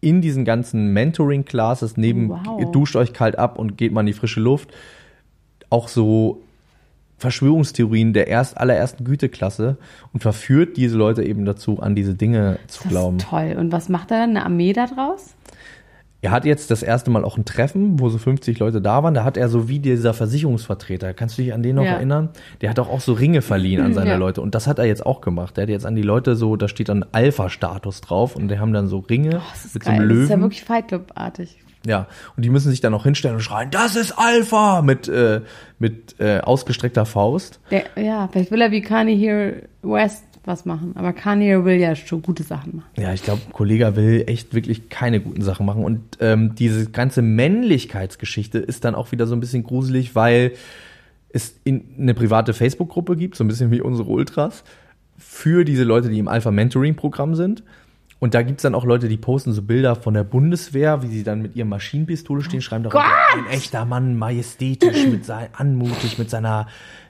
in 0.00 0.22
diesen 0.22 0.46
ganzen 0.46 0.92
Mentoring-Classes 0.94 1.98
neben 1.98 2.30
Wow. 2.30 2.70
duscht 2.72 2.96
euch 2.96 3.12
kalt 3.12 3.36
ab 3.38 3.58
und 3.58 3.76
geht 3.76 3.92
mal 3.92 4.00
in 4.00 4.06
die 4.06 4.14
frische 4.14 4.40
Luft 4.40 4.70
auch 5.68 5.86
so 5.88 6.42
Verschwörungstheorien 7.18 8.14
der 8.14 8.26
erst 8.28 8.56
allerersten 8.56 9.04
Güteklasse 9.04 9.76
und 10.14 10.20
verführt 10.20 10.76
diese 10.78 10.96
Leute 10.96 11.22
eben 11.22 11.44
dazu, 11.44 11.78
an 11.78 11.94
diese 11.94 12.14
Dinge 12.14 12.58
zu 12.68 12.82
Das 12.82 12.88
glauben. 12.88 13.18
ist 13.18 13.28
toll. 13.28 13.54
Und 13.58 13.70
was 13.70 13.88
macht 13.90 14.10
er 14.10 14.18
dann? 14.20 14.30
Eine 14.30 14.44
Armee 14.44 14.72
da 14.72 14.86
draus? 14.86 15.34
Er 16.24 16.30
hat 16.30 16.44
jetzt 16.44 16.70
das 16.70 16.84
erste 16.84 17.10
Mal 17.10 17.24
auch 17.24 17.36
ein 17.36 17.44
Treffen, 17.44 17.98
wo 17.98 18.08
so 18.08 18.16
50 18.16 18.58
Leute 18.60 18.80
da 18.80 19.02
waren. 19.02 19.12
Da 19.12 19.24
hat 19.24 19.36
er 19.36 19.48
so 19.48 19.68
wie 19.68 19.80
dieser 19.80 20.14
Versicherungsvertreter, 20.14 21.14
kannst 21.14 21.36
du 21.36 21.42
dich 21.42 21.52
an 21.52 21.62
den 21.64 21.74
noch 21.76 21.84
Ja. 21.84 21.94
erinnern? 21.94 22.30
Der 22.60 22.70
hat 22.70 22.78
doch 22.78 22.88
auch 22.88 23.00
so 23.00 23.12
Ringe 23.12 23.42
verliehen 23.42 23.80
an 23.82 23.92
seine 23.92 24.10
Ja. 24.10 24.16
Leute. 24.16 24.40
Und 24.40 24.54
das 24.54 24.68
hat 24.68 24.78
er 24.78 24.84
jetzt 24.84 25.04
auch 25.04 25.20
gemacht. 25.20 25.56
Der 25.56 25.62
hat 25.62 25.68
jetzt 25.68 25.84
an 25.84 25.96
die 25.96 26.02
Leute 26.02 26.36
so, 26.36 26.54
da 26.56 26.68
steht 26.68 26.88
dann 26.88 27.04
Alpha-Status 27.10 28.02
drauf 28.02 28.36
und 28.36 28.46
die 28.48 28.58
haben 28.60 28.72
dann 28.72 28.86
so 28.86 29.00
Ringe 29.00 29.38
Oh, 29.38 29.42
Das 29.52 29.64
ist 29.64 29.74
mit 29.74 29.82
geil. 29.84 29.96
so 29.96 30.00
einem 30.00 30.08
Das 30.08 30.14
Löwen. 30.14 30.24
ist 30.24 30.30
ja 30.30 30.40
wirklich 30.40 30.62
Fight 30.64 30.88
Club-artig. 30.88 31.58
Ja, 31.84 32.06
und 32.36 32.44
die 32.44 32.50
müssen 32.50 32.70
sich 32.70 32.80
dann 32.80 32.94
auch 32.94 33.02
hinstellen 33.02 33.34
und 33.34 33.42
schreien, 33.42 33.70
das 33.72 33.96
ist 33.96 34.12
Alpha! 34.16 34.82
Mit, 34.82 35.08
äh, 35.08 35.40
mit 35.80 36.14
äh, 36.20 36.38
ausgestreckter 36.38 37.04
Faust. 37.04 37.58
Der, 37.72 37.82
ja, 38.00 38.28
vielleicht 38.30 38.52
will 38.52 38.60
er 38.60 38.70
wie 38.70 38.80
Kanye 38.82 39.16
here 39.16 39.62
West 39.82 40.22
was 40.44 40.64
machen. 40.64 40.92
Aber 40.96 41.12
Kanye 41.12 41.64
will 41.64 41.76
ja 41.76 41.94
schon 41.94 42.22
gute 42.22 42.42
Sachen 42.42 42.76
machen. 42.76 42.90
Ja, 42.96 43.12
ich 43.12 43.22
glaube, 43.22 43.42
Kollege 43.52 43.96
will 43.96 44.24
echt 44.26 44.54
wirklich 44.54 44.88
keine 44.88 45.20
guten 45.20 45.42
Sachen 45.42 45.66
machen. 45.66 45.84
Und 45.84 46.00
ähm, 46.20 46.54
diese 46.54 46.90
ganze 46.90 47.22
Männlichkeitsgeschichte 47.22 48.58
ist 48.58 48.84
dann 48.84 48.94
auch 48.94 49.12
wieder 49.12 49.26
so 49.26 49.34
ein 49.34 49.40
bisschen 49.40 49.62
gruselig, 49.62 50.14
weil 50.14 50.52
es 51.30 51.54
in 51.64 51.84
eine 51.98 52.14
private 52.14 52.54
Facebook-Gruppe 52.54 53.16
gibt, 53.16 53.36
so 53.36 53.44
ein 53.44 53.48
bisschen 53.48 53.70
wie 53.70 53.80
unsere 53.80 54.08
Ultras, 54.08 54.64
für 55.16 55.64
diese 55.64 55.84
Leute, 55.84 56.08
die 56.08 56.18
im 56.18 56.28
Alpha-Mentoring-Programm 56.28 57.34
sind. 57.34 57.62
Und 58.22 58.34
da 58.34 58.42
gibt's 58.42 58.62
dann 58.62 58.76
auch 58.76 58.84
Leute, 58.84 59.08
die 59.08 59.16
posten 59.16 59.52
so 59.52 59.62
Bilder 59.62 59.96
von 59.96 60.14
der 60.14 60.22
Bundeswehr, 60.22 61.02
wie 61.02 61.08
sie 61.08 61.24
dann 61.24 61.42
mit 61.42 61.56
ihrem 61.56 61.70
Maschinenpistole 61.70 62.44
stehen, 62.44 62.62
schreiben 62.62 62.84
darunter, 62.84 63.04
ein 63.34 63.52
echter 63.52 63.84
Mann, 63.84 64.16
majestätisch, 64.16 65.06
mit 65.10 65.24
sein, 65.24 65.48
anmutig, 65.54 66.20
mit 66.20 66.30
seiner 66.30 66.68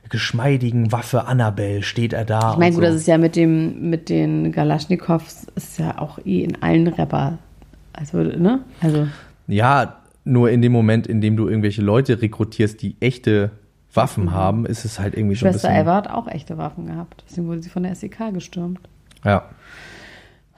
geschmeidigen 0.09 0.91
Waffe 0.91 1.27
Annabelle 1.27 1.83
steht 1.83 2.15
er 2.15 2.25
da. 2.25 2.53
Ich 2.53 2.59
meine, 2.59 2.75
gut, 2.75 2.83
so. 2.83 2.89
das 2.89 2.95
ist 2.95 3.07
ja 3.07 3.19
mit 3.19 3.37
dem, 3.37 3.91
mit 3.91 4.09
den 4.09 4.53
Galaschnikows, 4.53 5.49
ist 5.55 5.79
ja 5.79 5.99
auch 5.99 6.19
eh 6.25 6.45
in 6.45 6.63
allen 6.63 6.89
Rapper. 6.89 7.37
Also, 7.93 8.23
ne? 8.23 8.61
Also, 8.81 9.07
Ja, 9.49 9.99
nur 10.25 10.49
in 10.49 10.63
dem 10.63 10.73
Moment, 10.73 11.07
in 11.07 11.21
dem 11.21 11.37
du 11.37 11.47
irgendwelche 11.47 11.83
Leute 11.83 12.23
rekrutierst, 12.23 12.81
die 12.81 12.97
echte 13.01 13.51
Waffen 13.93 14.33
haben, 14.33 14.65
ist 14.65 14.87
es 14.87 14.99
halt 14.99 15.15
irgendwie 15.15 15.37
schon 15.37 15.49
ein 15.49 15.53
Schwester 15.53 15.69
bisschen. 15.69 15.83
Eva 15.83 15.95
hat 15.95 16.09
auch 16.09 16.27
echte 16.27 16.57
Waffen 16.57 16.87
gehabt. 16.87 17.23
Deswegen 17.29 17.49
wurde 17.49 17.63
sie 17.63 17.69
von 17.69 17.83
der 17.83 17.95
SEK 17.95 18.33
gestürmt. 18.33 18.81
Ja. 19.27 19.51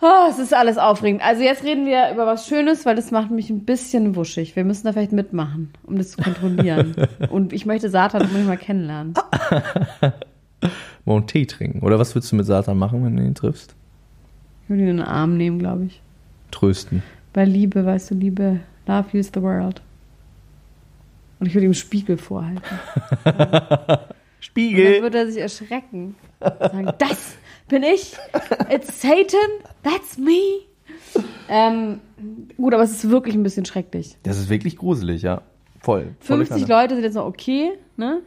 Oh, 0.00 0.26
es 0.28 0.38
ist 0.38 0.52
alles 0.52 0.76
aufregend. 0.76 1.22
Also 1.24 1.42
jetzt 1.42 1.62
reden 1.64 1.86
wir 1.86 2.10
über 2.12 2.26
was 2.26 2.46
Schönes, 2.46 2.84
weil 2.84 2.96
das 2.96 3.10
macht 3.10 3.30
mich 3.30 3.48
ein 3.50 3.64
bisschen 3.64 4.16
wuschig. 4.16 4.56
Wir 4.56 4.64
müssen 4.64 4.86
da 4.86 4.92
vielleicht 4.92 5.12
mitmachen, 5.12 5.72
um 5.84 5.96
das 5.96 6.10
zu 6.10 6.22
kontrollieren. 6.22 6.94
Und 7.30 7.52
ich 7.52 7.64
möchte 7.64 7.88
Satan 7.88 8.22
unbedingt 8.22 8.48
mal 8.48 8.56
kennenlernen. 8.56 9.14
Mal 11.04 11.16
einen 11.16 11.26
Tee 11.26 11.44
trinken. 11.44 11.80
Oder 11.80 11.98
was 11.98 12.14
würdest 12.14 12.32
du 12.32 12.36
mit 12.36 12.46
Satan 12.46 12.78
machen, 12.78 13.04
wenn 13.04 13.16
du 13.16 13.22
ihn 13.22 13.34
triffst? 13.34 13.74
Ich 14.62 14.70
würde 14.70 14.82
ihn 14.82 14.88
in 14.88 14.96
den 14.96 15.06
Arm 15.06 15.36
nehmen, 15.36 15.58
glaube 15.58 15.84
ich. 15.84 16.00
Trösten. 16.50 17.02
Weil 17.34 17.48
Liebe, 17.48 17.84
weißt 17.84 18.10
du, 18.10 18.14
Liebe, 18.14 18.60
love 18.86 19.18
is 19.18 19.30
the 19.34 19.42
world. 19.42 19.82
Und 21.38 21.46
ich 21.46 21.54
würde 21.54 21.66
ihm 21.66 21.70
einen 21.70 21.74
Spiegel 21.74 22.16
vorhalten. 22.16 22.62
dann 23.24 23.98
Spiegel. 24.40 25.02
würde 25.02 25.18
er 25.18 25.26
sich 25.26 25.42
erschrecken. 25.42 26.14
Sagen, 26.40 26.90
das 26.98 27.36
bin 27.68 27.82
ich. 27.82 28.16
It's 28.70 29.00
Satan. 29.00 29.50
That's 29.82 30.18
me. 30.18 30.62
Ähm, 31.48 32.00
gut, 32.56 32.74
aber 32.74 32.82
es 32.82 32.92
ist 32.92 33.10
wirklich 33.10 33.34
ein 33.34 33.42
bisschen 33.42 33.64
schrecklich. 33.64 34.16
Das 34.22 34.38
ist 34.38 34.48
wirklich 34.48 34.76
gruselig, 34.76 35.22
ja. 35.22 35.42
Voll. 35.80 36.14
Volle 36.20 36.46
50 36.46 36.66
Kanne. 36.68 36.82
Leute 36.82 36.94
sind 36.94 37.04
jetzt 37.04 37.14
noch 37.14 37.26
okay, 37.26 37.72
ne? 37.96 38.20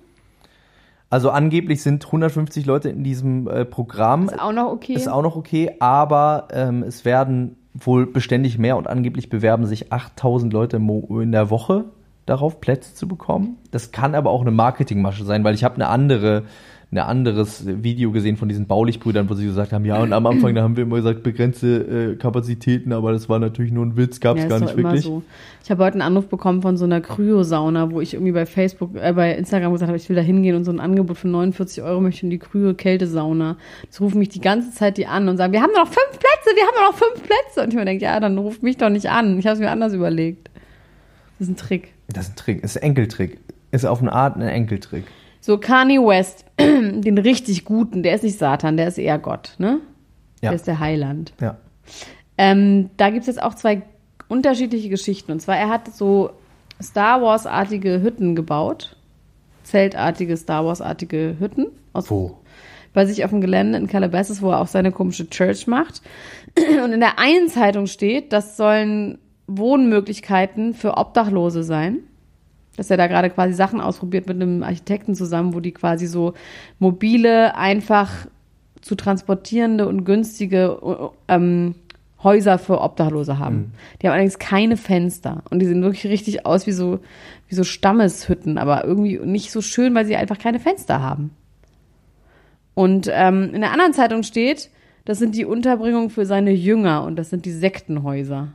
Also 1.09 1.29
angeblich 1.29 1.81
sind 1.81 2.05
150 2.05 2.65
Leute 2.65 2.89
in 2.89 3.03
diesem 3.03 3.47
äh, 3.47 3.65
Programm. 3.65 4.25
Ist 4.25 4.39
auch 4.39 4.51
noch 4.51 4.71
okay. 4.71 4.93
Ist 4.93 5.07
auch 5.07 5.21
noch 5.21 5.35
okay, 5.35 5.71
aber 5.79 6.49
ähm, 6.51 6.83
es 6.83 7.05
werden 7.05 7.55
wohl 7.73 8.05
beständig 8.05 8.57
mehr 8.57 8.77
und 8.77 8.87
angeblich 8.87 9.29
bewerben 9.29 9.65
sich 9.65 9.91
8000 9.91 10.51
Leute 10.51 10.77
in 10.77 11.31
der 11.31 11.49
Woche 11.49 11.85
darauf, 12.25 12.59
Plätze 12.59 12.93
zu 12.93 13.07
bekommen. 13.07 13.57
Das 13.71 13.91
kann 13.91 14.15
aber 14.15 14.31
auch 14.31 14.41
eine 14.41 14.51
Marketingmasche 14.51 15.23
sein, 15.23 15.43
weil 15.43 15.55
ich 15.55 15.63
habe 15.63 15.75
eine 15.75 15.87
andere, 15.87 16.43
ein 16.89 16.99
anderes 16.99 17.65
Video 17.65 18.11
gesehen 18.11 18.37
von 18.37 18.47
diesen 18.47 18.65
Baulichbrüdern, 18.65 19.29
wo 19.29 19.33
sie 19.33 19.45
gesagt 19.45 19.73
haben, 19.73 19.83
ja, 19.83 20.01
und 20.01 20.13
am 20.13 20.25
Anfang, 20.25 20.55
da 20.55 20.63
haben 20.63 20.77
wir 20.77 20.83
immer 20.83 20.95
gesagt, 20.95 21.21
begrenzte 21.21 22.13
äh, 22.13 22.15
Kapazitäten, 22.15 22.93
aber 22.93 23.11
das 23.11 23.27
war 23.27 23.39
natürlich 23.39 23.73
nur 23.73 23.85
ein 23.85 23.97
Witz, 23.97 24.21
gab 24.21 24.37
es 24.37 24.43
ja, 24.43 24.49
gar 24.49 24.61
nicht 24.61 24.77
wirklich. 24.77 25.03
so. 25.03 25.21
Ich 25.65 25.69
habe 25.69 25.83
heute 25.83 25.95
einen 25.95 26.01
Anruf 26.03 26.29
bekommen 26.29 26.61
von 26.61 26.77
so 26.77 26.85
einer 26.85 27.01
Kryosauna, 27.01 27.91
wo 27.91 27.99
ich 27.99 28.13
irgendwie 28.13 28.31
bei 28.31 28.45
Facebook, 28.45 28.91
äh, 28.95 29.11
bei 29.11 29.35
Instagram 29.35 29.73
gesagt 29.73 29.89
habe, 29.89 29.97
ich 29.97 30.07
will 30.07 30.15
da 30.15 30.21
hingehen 30.21 30.55
und 30.55 30.63
so 30.63 30.71
ein 30.71 30.79
Angebot 30.79 31.17
für 31.17 31.27
49 31.27 31.83
Euro 31.83 31.99
möchte 31.99 32.25
in 32.25 32.29
die 32.29 32.39
Kryo-Kältesauna. 32.39 33.57
Jetzt 33.83 33.99
rufen 33.99 34.19
mich 34.19 34.29
die 34.29 34.39
ganze 34.39 34.71
Zeit 34.71 34.97
die 34.97 35.07
an 35.07 35.27
und 35.27 35.35
sagen, 35.35 35.51
wir 35.51 35.61
haben 35.61 35.73
noch 35.73 35.87
fünf 35.87 36.11
Plätze, 36.11 36.55
wir 36.55 36.63
haben 36.63 36.89
noch 36.89 36.97
fünf 36.97 37.21
Plätze. 37.21 37.63
Und 37.63 37.69
ich 37.69 37.75
mir 37.75 37.83
denke, 37.83 38.05
ja, 38.05 38.17
dann 38.21 38.37
ruft 38.37 38.63
mich 38.63 38.77
doch 38.77 38.89
nicht 38.89 39.09
an. 39.09 39.37
Ich 39.39 39.45
habe 39.45 39.55
es 39.55 39.59
mir 39.59 39.69
anders 39.69 39.91
überlegt. 39.91 40.49
Das 41.37 41.49
ist 41.49 41.53
ein 41.53 41.57
Trick. 41.57 41.93
Das 42.07 42.29
ist 42.29 42.31
ein 42.31 42.35
Trick, 42.37 42.63
ist 42.63 42.77
ein 42.77 42.83
Enkeltrick. 42.83 43.39
Ist 43.71 43.85
auf 43.85 44.01
eine 44.01 44.13
Art 44.13 44.37
ein 44.37 44.41
Enkeltrick. 44.43 45.03
So, 45.47 45.57
Kanye 45.57 45.99
West, 45.99 46.43
den 46.59 47.17
richtig 47.17 47.63
guten, 47.63 48.03
der 48.03 48.15
ist 48.15 48.23
nicht 48.25 48.37
Satan, 48.37 48.75
der 48.75 48.89
ist 48.89 48.97
eher 48.97 49.17
Gott, 49.17 49.53
ne? 49.59 49.79
Ja. 50.41 50.49
Der 50.49 50.55
ist 50.55 50.67
der 50.67 50.81
Heiland. 50.81 51.31
Ja. 51.39 51.55
Ähm, 52.37 52.89
da 52.97 53.11
gibt 53.11 53.21
es 53.21 53.27
jetzt 53.27 53.41
auch 53.41 53.55
zwei 53.55 53.83
unterschiedliche 54.27 54.89
Geschichten. 54.89 55.31
Und 55.31 55.39
zwar, 55.39 55.55
er 55.55 55.69
hat 55.69 55.87
so 55.95 56.31
Star 56.83 57.21
Wars-artige 57.21 58.01
Hütten 58.01 58.35
gebaut. 58.35 58.97
Zeltartige, 59.63 60.35
Star 60.35 60.65
Wars-artige 60.65 61.37
Hütten. 61.39 61.67
Aus, 61.93 62.11
Wo? 62.11 62.39
Bei 62.93 63.05
sich 63.05 63.23
auf 63.23 63.29
dem 63.29 63.39
Gelände 63.39 63.77
in 63.77 63.87
Calabasas, 63.87 64.41
wo 64.41 64.51
er 64.51 64.59
auch 64.59 64.67
seine 64.67 64.91
komische 64.91 65.29
Church 65.29 65.65
macht. 65.65 66.01
Und 66.83 66.91
in 66.91 66.99
der 66.99 67.19
einen 67.19 67.47
Zeitung 67.47 67.87
steht, 67.87 68.33
das 68.33 68.57
sollen 68.57 69.17
Wohnmöglichkeiten 69.47 70.73
für 70.73 70.97
Obdachlose 70.97 71.63
sein. 71.63 71.99
Dass 72.77 72.89
er 72.89 72.95
da 72.95 73.07
gerade 73.07 73.29
quasi 73.29 73.53
Sachen 73.53 73.81
ausprobiert 73.81 74.27
mit 74.27 74.41
einem 74.41 74.63
Architekten 74.63 75.15
zusammen, 75.15 75.53
wo 75.53 75.59
die 75.59 75.73
quasi 75.73 76.07
so 76.07 76.33
mobile, 76.79 77.55
einfach 77.55 78.27
zu 78.81 78.95
transportierende 78.95 79.87
und 79.87 80.05
günstige 80.05 81.11
ähm, 81.27 81.75
Häuser 82.23 82.57
für 82.57 82.81
Obdachlose 82.81 83.37
haben. 83.37 83.73
Die 84.01 84.07
haben 84.07 84.13
allerdings 84.13 84.39
keine 84.39 84.77
Fenster 84.77 85.43
und 85.49 85.59
die 85.59 85.65
sehen 85.65 85.83
wirklich 85.83 86.11
richtig 86.11 86.45
aus 86.45 86.65
wie 86.65 86.71
so, 86.71 86.99
wie 87.47 87.55
so 87.55 87.63
Stammeshütten, 87.63 88.57
aber 88.57 88.85
irgendwie 88.85 89.19
nicht 89.19 89.51
so 89.51 89.61
schön, 89.61 89.93
weil 89.93 90.05
sie 90.05 90.15
einfach 90.15 90.39
keine 90.39 90.59
Fenster 90.59 91.01
haben. 91.01 91.31
Und 92.73 93.09
ähm, 93.11 93.53
in 93.53 93.61
der 93.61 93.71
anderen 93.71 93.93
Zeitung 93.93 94.23
steht, 94.23 94.69
das 95.07 95.19
sind 95.19 95.35
die 95.35 95.45
Unterbringungen 95.45 96.09
für 96.09 96.25
seine 96.25 96.51
Jünger 96.51 97.05
und 97.05 97.15
das 97.15 97.29
sind 97.29 97.45
die 97.45 97.51
Sektenhäuser. 97.51 98.49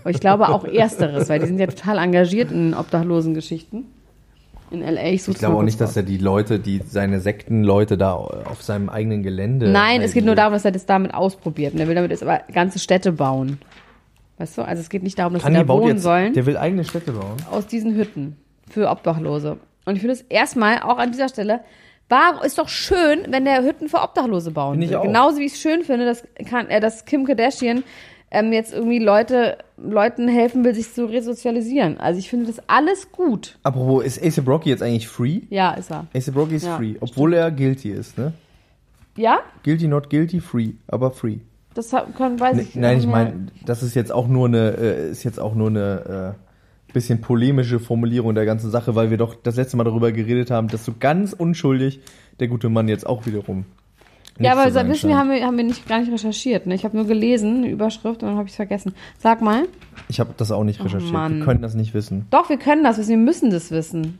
Aber 0.00 0.10
ich 0.10 0.20
glaube 0.20 0.48
auch 0.48 0.64
ersteres, 0.64 1.28
weil 1.28 1.38
die 1.38 1.44
sind 1.46 1.58
ja 1.58 1.66
total 1.66 1.98
engagiert 1.98 2.50
in 2.50 2.72
obdachlosen 2.72 3.34
Geschichten. 3.34 3.84
In 4.70 4.80
LA. 4.80 5.08
Ich, 5.08 5.28
Ich 5.28 5.36
glaube 5.36 5.56
auch 5.56 5.62
nicht, 5.62 5.78
dass 5.82 5.94
er 5.94 6.02
die 6.02 6.16
Leute, 6.16 6.58
die 6.58 6.80
seine 6.82 7.20
Sektenleute 7.20 7.98
da 7.98 8.14
auf 8.14 8.62
seinem 8.62 8.88
eigenen 8.88 9.22
Gelände. 9.22 9.68
Nein, 9.68 10.00
es 10.00 10.14
geht 10.14 10.24
nur 10.24 10.34
darum, 10.34 10.54
dass 10.54 10.64
er 10.64 10.72
das 10.72 10.86
damit 10.86 11.12
ausprobiert. 11.12 11.74
Und 11.74 11.80
er 11.80 11.88
will 11.88 11.94
damit 11.94 12.10
jetzt 12.10 12.22
aber 12.22 12.40
ganze 12.54 12.78
Städte 12.78 13.12
bauen. 13.12 13.58
Weißt 14.38 14.56
du? 14.56 14.62
Also 14.62 14.80
es 14.80 14.88
geht 14.88 15.02
nicht 15.02 15.18
darum, 15.18 15.34
dass 15.34 15.42
Kann 15.42 15.52
sie 15.52 15.60
die 15.60 15.66
da 15.66 15.74
wohnen 15.74 15.88
jetzt, 15.88 16.02
sollen. 16.04 16.32
Der 16.32 16.46
will 16.46 16.56
eigene 16.56 16.84
Städte 16.84 17.12
bauen. 17.12 17.36
aus 17.50 17.66
diesen 17.66 17.94
Hütten 17.94 18.38
für 18.70 18.88
Obdachlose. 18.88 19.58
Und 19.84 19.96
ich 19.96 20.00
finde 20.00 20.14
es 20.14 20.22
erstmal 20.22 20.78
auch 20.80 20.96
an 20.96 21.12
dieser 21.12 21.28
Stelle, 21.28 21.60
war, 22.12 22.44
ist 22.44 22.58
doch 22.58 22.68
schön, 22.68 23.26
wenn 23.30 23.44
der 23.44 23.64
Hütten 23.64 23.88
für 23.88 24.00
Obdachlose 24.00 24.52
bauen 24.52 24.80
will. 24.80 24.94
auch. 24.94 25.02
Genauso 25.02 25.38
wie 25.38 25.46
ich 25.46 25.54
es 25.54 25.60
schön 25.60 25.82
finde, 25.82 26.04
dass, 26.04 26.22
kann, 26.48 26.68
äh, 26.68 26.78
dass 26.78 27.04
Kim 27.04 27.24
Kardashian 27.24 27.82
ähm, 28.30 28.52
jetzt 28.52 28.72
irgendwie 28.72 28.98
Leute, 28.98 29.58
Leuten 29.76 30.28
helfen 30.28 30.64
will, 30.64 30.74
sich 30.74 30.92
zu 30.92 31.06
resozialisieren. 31.06 31.98
Also 31.98 32.18
ich 32.18 32.30
finde 32.30 32.46
das 32.46 32.60
alles 32.68 33.10
gut. 33.12 33.58
Apropos, 33.62 34.04
ist 34.04 34.22
Ace 34.22 34.46
Rocky 34.46 34.70
jetzt 34.70 34.82
eigentlich 34.82 35.08
free? 35.08 35.40
Ja, 35.50 35.72
ist 35.72 35.90
er. 35.90 36.06
Ace 36.14 36.32
Rocky 36.34 36.54
ist 36.56 36.64
Ja, 36.64 36.76
free, 36.76 36.94
obwohl 37.00 37.34
er 37.34 37.50
guilty 37.50 37.90
ist, 37.90 38.16
ne? 38.16 38.32
Ja? 39.16 39.40
Guilty, 39.64 39.88
not 39.88 40.08
guilty, 40.08 40.40
free, 40.40 40.72
aber 40.86 41.10
free. 41.10 41.38
Das 41.74 41.90
kann, 41.90 42.38
weiß 42.38 42.58
ich 42.58 42.74
nein, 42.74 42.98
ich 42.98 43.06
meine, 43.06 43.46
das 43.64 43.82
ist 43.82 43.94
jetzt 43.94 44.12
auch 44.12 44.28
nur 44.28 44.46
eine, 44.46 44.76
äh, 44.76 45.10
ist 45.10 45.24
jetzt 45.24 45.40
auch 45.40 45.54
nur 45.54 45.68
eine 45.68 46.36
äh, 46.38 46.41
bisschen 46.92 47.20
polemische 47.20 47.80
Formulierung 47.80 48.34
der 48.34 48.44
ganzen 48.44 48.70
Sache, 48.70 48.94
weil 48.94 49.10
wir 49.10 49.18
doch 49.18 49.34
das 49.34 49.56
letzte 49.56 49.76
Mal 49.76 49.84
darüber 49.84 50.12
geredet 50.12 50.50
haben, 50.50 50.68
dass 50.68 50.84
so 50.84 50.94
ganz 50.98 51.32
unschuldig 51.32 52.00
der 52.40 52.48
gute 52.48 52.68
Mann 52.68 52.88
jetzt 52.88 53.06
auch 53.06 53.26
wiederum. 53.26 53.64
Ja, 54.38 54.52
aber 54.52 54.70
sagen 54.70 54.88
wissen 54.88 55.08
wir, 55.08 55.18
haben 55.18 55.30
wir, 55.30 55.44
haben 55.44 55.56
wir 55.56 55.64
nicht, 55.64 55.86
gar 55.86 56.00
nicht 56.00 56.10
recherchiert. 56.10 56.66
Ne? 56.66 56.74
Ich 56.74 56.84
habe 56.84 56.96
nur 56.96 57.06
gelesen, 57.06 57.58
eine 57.58 57.68
Überschrift, 57.68 58.22
und 58.22 58.28
dann 58.28 58.36
habe 58.36 58.46
ich 58.46 58.52
es 58.52 58.56
vergessen. 58.56 58.94
Sag 59.18 59.42
mal. 59.42 59.68
Ich 60.08 60.20
habe 60.20 60.32
das 60.36 60.50
auch 60.50 60.64
nicht 60.64 60.82
recherchiert. 60.82 61.12
Mann. 61.12 61.38
Wir 61.38 61.44
können 61.44 61.62
das 61.62 61.74
nicht 61.74 61.92
wissen. 61.92 62.26
Doch, 62.30 62.48
wir 62.48 62.58
können 62.58 62.82
das 62.82 62.98
wissen, 62.98 63.10
wir 63.10 63.16
müssen 63.18 63.50
das 63.50 63.70
wissen. 63.70 64.18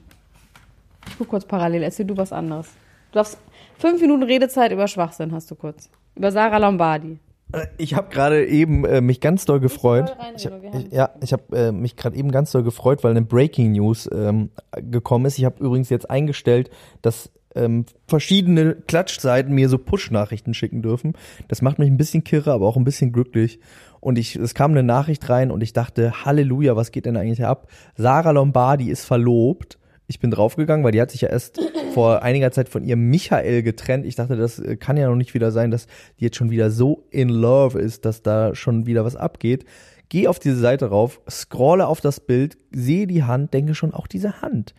Ich 1.09 1.19
guck 1.19 1.29
kurz 1.29 1.45
parallel, 1.45 1.83
erzähl 1.83 2.07
du 2.07 2.17
was 2.17 2.33
anderes. 2.33 2.69
Du 3.11 3.19
darfst 3.19 3.39
fünf 3.79 4.01
Minuten 4.01 4.23
Redezeit 4.23 4.71
über 4.71 4.87
Schwachsinn 4.87 5.33
hast 5.33 5.51
du 5.51 5.55
kurz. 5.55 5.89
Über 6.15 6.31
Sarah 6.31 6.59
Lombardi. 6.59 7.19
Äh, 7.53 7.67
Ich 7.79 7.95
habe 7.95 8.09
gerade 8.11 8.47
eben 8.47 8.85
äh, 8.85 9.01
mich 9.01 9.21
ganz 9.21 9.45
doll 9.45 9.61
gefreut. 9.61 10.17
reinreden, 10.19 10.37
Ich 10.37 10.47
hab, 10.47 10.53
haben- 10.53 10.87
ich, 10.87 10.93
ja, 10.93 11.11
ich 11.23 11.33
habe 11.33 11.57
äh, 11.57 11.73
mich 11.73 11.97
gerade 11.97 12.17
eben 12.17 12.31
ganz 12.31 12.53
doll 12.53 12.63
gefreut, 12.63 13.05
weil 13.05 13.11
eine 13.13 13.23
Breaking 13.23 13.73
News 13.73 14.09
ähm, 14.13 14.51
gekommen 14.77 15.27
ist. 15.27 15.39
Ich 15.39 15.45
habe 15.45 15.63
übrigens 15.65 15.91
jetzt 15.91 16.09
eingestellt, 16.11 16.71
dass 17.03 17.31
ähm, 17.55 17.85
verschiedene 18.09 18.75
Klatschseiten 18.75 19.55
mir 19.55 19.69
so 19.69 19.77
Push-Nachrichten 19.79 20.55
schicken 20.55 20.81
dürfen. 20.83 21.13
Das 21.49 21.61
macht 21.61 21.79
mich 21.79 21.91
ein 21.91 21.99
bisschen 21.99 22.25
kirre, 22.25 22.53
aber 22.53 22.67
auch 22.67 22.77
ein 22.79 22.85
bisschen 22.85 23.13
glücklich. 23.13 23.61
Und 24.01 24.19
ich, 24.19 24.37
es 24.37 24.55
kam 24.55 24.71
eine 24.73 24.83
Nachricht 24.83 25.29
rein 25.29 25.51
und 25.51 25.63
ich 25.63 25.73
dachte, 25.75 26.25
Halleluja, 26.25 26.75
was 26.77 26.91
geht 26.91 27.05
denn 27.07 27.17
eigentlich 27.17 27.45
ab? 27.45 27.69
Sarah 27.95 28.31
Lombardi 28.31 28.91
ist 28.91 29.05
verlobt. 29.05 29.79
Ich 30.13 30.21
bin 30.21 30.31
draufgegangen, 30.31 30.85
weil 30.85 30.93
die 30.93 31.01
hat 31.01 31.11
sich 31.11 31.23
ja 31.23 31.31
erst 31.31 31.59
vor 31.95 32.21
einiger 32.23 32.53
Zeit 32.53 32.69
von 32.69 32.85
ihrem 32.85 33.09
Michael 33.09 33.63
getrennt. 33.63 34.05
Ich 34.05 34.15
dachte, 34.15 34.37
das 34.37 34.59
äh, 34.59 34.77
kann 34.77 34.99
ja 34.99 35.09
noch 35.09 35.17
nicht 35.17 35.33
wieder 35.33 35.51
sein, 35.51 35.71
dass 35.71 35.87
die 36.21 36.25
jetzt 36.25 36.37
schon 36.37 36.51
wieder 36.51 36.71
so 36.71 37.07
in 37.11 37.31
love 37.31 37.79
ist, 37.79 38.05
dass 38.05 38.21
da 38.23 38.55
schon 38.55 38.85
wieder 38.85 39.07
was 39.07 39.17
abgeht. 39.17 39.65
Geh 40.11 40.29
auf 40.29 40.39
diese 40.39 40.57
Seite 40.59 40.91
rauf, 40.91 41.23
scrolle 41.31 41.87
auf 41.87 42.03
das 42.03 42.21
Bild, 42.21 42.59
sehe 42.73 43.07
die 43.07 43.23
Hand, 43.25 43.55
denke 43.55 43.75
schon 43.75 43.95
auch 43.95 44.07
diese 44.07 44.43
Hand. 44.43 44.75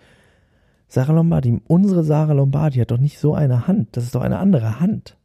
Sarah 0.87 1.13
Lombardi, 1.13 1.59
unsere 1.67 2.03
Sarah 2.03 2.33
Lombardi 2.33 2.77
hat 2.77 2.91
doch 2.91 2.99
nicht 2.99 3.17
so 3.17 3.33
eine 3.33 3.65
Hand. 3.65 3.97
Das 3.97 4.03
ist 4.03 4.13
doch 4.13 4.21
eine 4.21 4.37
andere 4.37 4.79
Hand. 4.79 5.17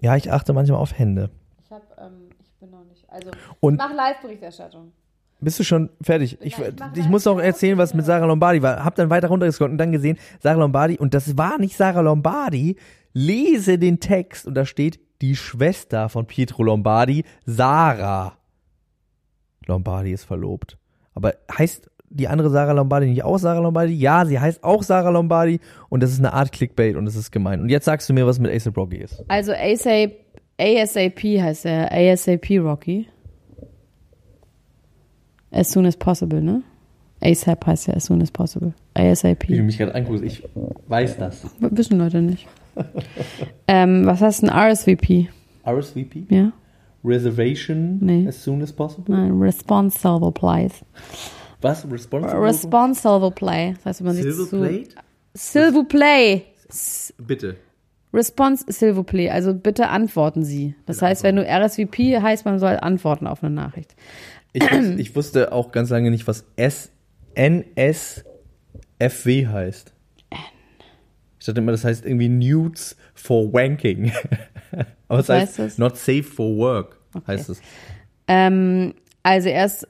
Ja, 0.00 0.16
ich 0.16 0.32
achte 0.32 0.54
manchmal 0.54 0.80
auf 0.80 0.98
Hände. 0.98 1.28
Ich 1.62 1.70
hab, 1.70 1.82
ähm, 2.00 2.30
ich 2.40 2.50
bin 2.54 2.70
noch 2.70 2.84
nicht. 2.84 3.04
Also, 3.10 3.28
Und- 3.60 3.76
mach 3.76 3.92
Live-Berichterstattung. 3.94 4.92
Bist 5.46 5.60
du 5.60 5.62
schon 5.62 5.90
fertig? 6.02 6.38
Ich, 6.40 6.58
ich 6.58 6.64
ich 6.96 7.08
muss 7.08 7.24
noch 7.24 7.38
erzählen, 7.38 7.78
was 7.78 7.94
mit 7.94 8.04
Sarah 8.04 8.26
Lombardi 8.26 8.62
war. 8.62 8.84
Hab 8.84 8.96
dann 8.96 9.10
weiter 9.10 9.28
runtergescrollt 9.28 9.70
und 9.70 9.78
dann 9.78 9.92
gesehen, 9.92 10.18
Sarah 10.40 10.58
Lombardi, 10.58 10.98
und 10.98 11.14
das 11.14 11.38
war 11.38 11.56
nicht 11.60 11.76
Sarah 11.76 12.00
Lombardi, 12.00 12.74
lese 13.12 13.78
den 13.78 14.00
Text 14.00 14.48
und 14.48 14.54
da 14.54 14.64
steht 14.64 14.98
die 15.22 15.36
Schwester 15.36 16.08
von 16.08 16.26
Pietro 16.26 16.64
Lombardi, 16.64 17.22
Sarah. 17.44 18.36
Lombardi 19.66 20.10
ist 20.10 20.24
verlobt. 20.24 20.78
Aber 21.14 21.34
heißt 21.56 21.92
die 22.10 22.26
andere 22.26 22.50
Sarah 22.50 22.72
Lombardi 22.72 23.06
nicht 23.06 23.22
auch 23.22 23.38
Sarah 23.38 23.60
Lombardi? 23.60 23.92
Ja, 23.92 24.24
sie 24.26 24.40
heißt 24.40 24.64
auch 24.64 24.82
Sarah 24.82 25.10
Lombardi 25.10 25.60
und 25.88 26.02
das 26.02 26.10
ist 26.10 26.18
eine 26.18 26.32
Art 26.32 26.50
Clickbait 26.50 26.96
und 26.96 27.04
das 27.04 27.14
ist 27.14 27.30
gemein. 27.30 27.60
Und 27.60 27.68
jetzt 27.68 27.84
sagst 27.84 28.08
du 28.08 28.14
mir, 28.14 28.26
was 28.26 28.40
mit 28.40 28.50
Ace 28.50 28.72
Rocky 28.76 28.96
ist. 28.96 29.22
Also 29.28 29.52
ASAP, 29.52 30.10
ASAP 30.58 31.22
heißt 31.22 31.66
er, 31.66 31.92
ASAP 31.92 32.50
Rocky. 32.58 33.06
As 35.56 35.70
soon 35.70 35.86
as 35.86 35.96
possible, 35.96 36.40
ne? 36.42 36.62
ASAP 37.22 37.66
heißt 37.66 37.86
ja 37.88 37.94
as 37.94 38.04
soon 38.04 38.20
as 38.20 38.30
possible. 38.30 38.74
ASAP. 38.94 39.48
mich 39.48 39.78
gerade 39.78 39.94
anguckst, 39.94 40.22
ich 40.22 40.42
weiß 40.88 41.16
das. 41.16 41.46
Wissen 41.60 41.98
Leute 41.98 42.20
nicht. 42.20 42.46
ähm, 43.68 44.04
was 44.04 44.20
heißt 44.20 44.44
ein 44.44 44.50
RSVP? 44.50 45.28
RSVP? 45.66 46.26
Ja? 46.28 46.52
Reservation 47.02 47.98
Nee. 48.02 48.26
as 48.28 48.42
soon 48.42 48.62
as 48.62 48.70
possible? 48.70 49.14
Nein, 49.14 49.32
Responsible 49.40 50.30
Place. 50.30 50.84
Was? 51.62 51.90
Responsible? 51.90 52.38
Responsible 52.38 53.30
Play. 53.30 53.72
Das 53.76 53.86
heißt, 53.86 54.00
wenn 54.00 54.06
man 54.08 54.16
sich 54.16 54.24
Silver 54.24 54.48
zu... 54.50 54.58
Plate? 54.58 54.88
S'il 55.34 55.72
vous 55.72 55.84
plaît. 55.84 56.42
Bitte. 57.18 57.56
Response, 58.12 58.64
s'il 58.68 58.94
vous 58.94 59.04
plaît. 59.04 59.30
Also 59.30 59.52
bitte 59.54 59.88
antworten 59.88 60.42
Sie. 60.44 60.74
Das 60.86 61.02
heißt, 61.02 61.22
wenn 61.22 61.36
du 61.36 61.42
RSVP 61.42 62.20
heißt, 62.20 62.44
man 62.44 62.58
soll 62.58 62.78
antworten 62.80 63.26
auf 63.26 63.42
eine 63.42 63.54
Nachricht. 63.54 63.94
Ich, 64.56 64.98
ich 64.98 65.14
wusste 65.16 65.52
auch 65.52 65.70
ganz 65.70 65.90
lange 65.90 66.10
nicht, 66.10 66.26
was 66.26 66.44
S 66.56 66.90
NSFW 67.34 68.24
heißt. 69.46 69.92
Ich 71.38 71.46
dachte 71.46 71.60
immer, 71.60 71.72
das 71.72 71.84
heißt 71.84 72.04
irgendwie 72.06 72.28
Nudes 72.28 72.96
for 73.14 73.52
Wanking. 73.52 74.12
Aber 75.08 75.20
es 75.20 75.28
heißt 75.28 75.58
das? 75.58 75.78
not 75.78 75.96
safe 75.96 76.22
for 76.24 76.56
work, 76.56 76.98
heißt 77.26 77.50
es. 77.50 77.60
Ähm, 78.26 78.94
also 79.22 79.48
er 79.48 79.66
ist 79.66 79.86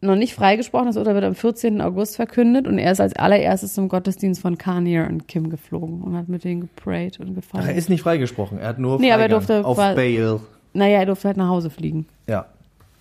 noch 0.00 0.16
nicht 0.16 0.34
freigesprochen, 0.34 0.86
das 0.88 0.96
Urteil 0.98 1.14
wird 1.14 1.24
am 1.24 1.34
14. 1.34 1.80
August 1.80 2.16
verkündet 2.16 2.66
und 2.66 2.78
er 2.78 2.92
ist 2.92 3.00
als 3.00 3.14
allererstes 3.16 3.72
zum 3.72 3.88
Gottesdienst 3.88 4.42
von 4.42 4.58
Kanye 4.58 5.00
und 5.08 5.28
Kim 5.28 5.48
geflogen 5.48 6.02
und 6.02 6.14
hat 6.14 6.28
mit 6.28 6.44
denen 6.44 6.60
geprayt 6.62 7.20
und 7.20 7.30
Ach, 7.30 7.34
gefeiert. 7.36 7.68
er 7.68 7.74
ist 7.74 7.88
nicht 7.88 8.02
freigesprochen, 8.02 8.58
er 8.58 8.68
hat 8.68 8.78
nur 8.78 9.00
Nee, 9.00 9.12
aber 9.12 9.22
er 9.22 9.28
durfte 9.30 9.64
auf 9.64 9.78
Bail. 9.78 10.40
naja, 10.74 10.98
er 10.98 11.06
durfte 11.06 11.28
halt 11.28 11.38
nach 11.38 11.48
Hause 11.48 11.70
fliegen. 11.70 12.06
Ja, 12.28 12.46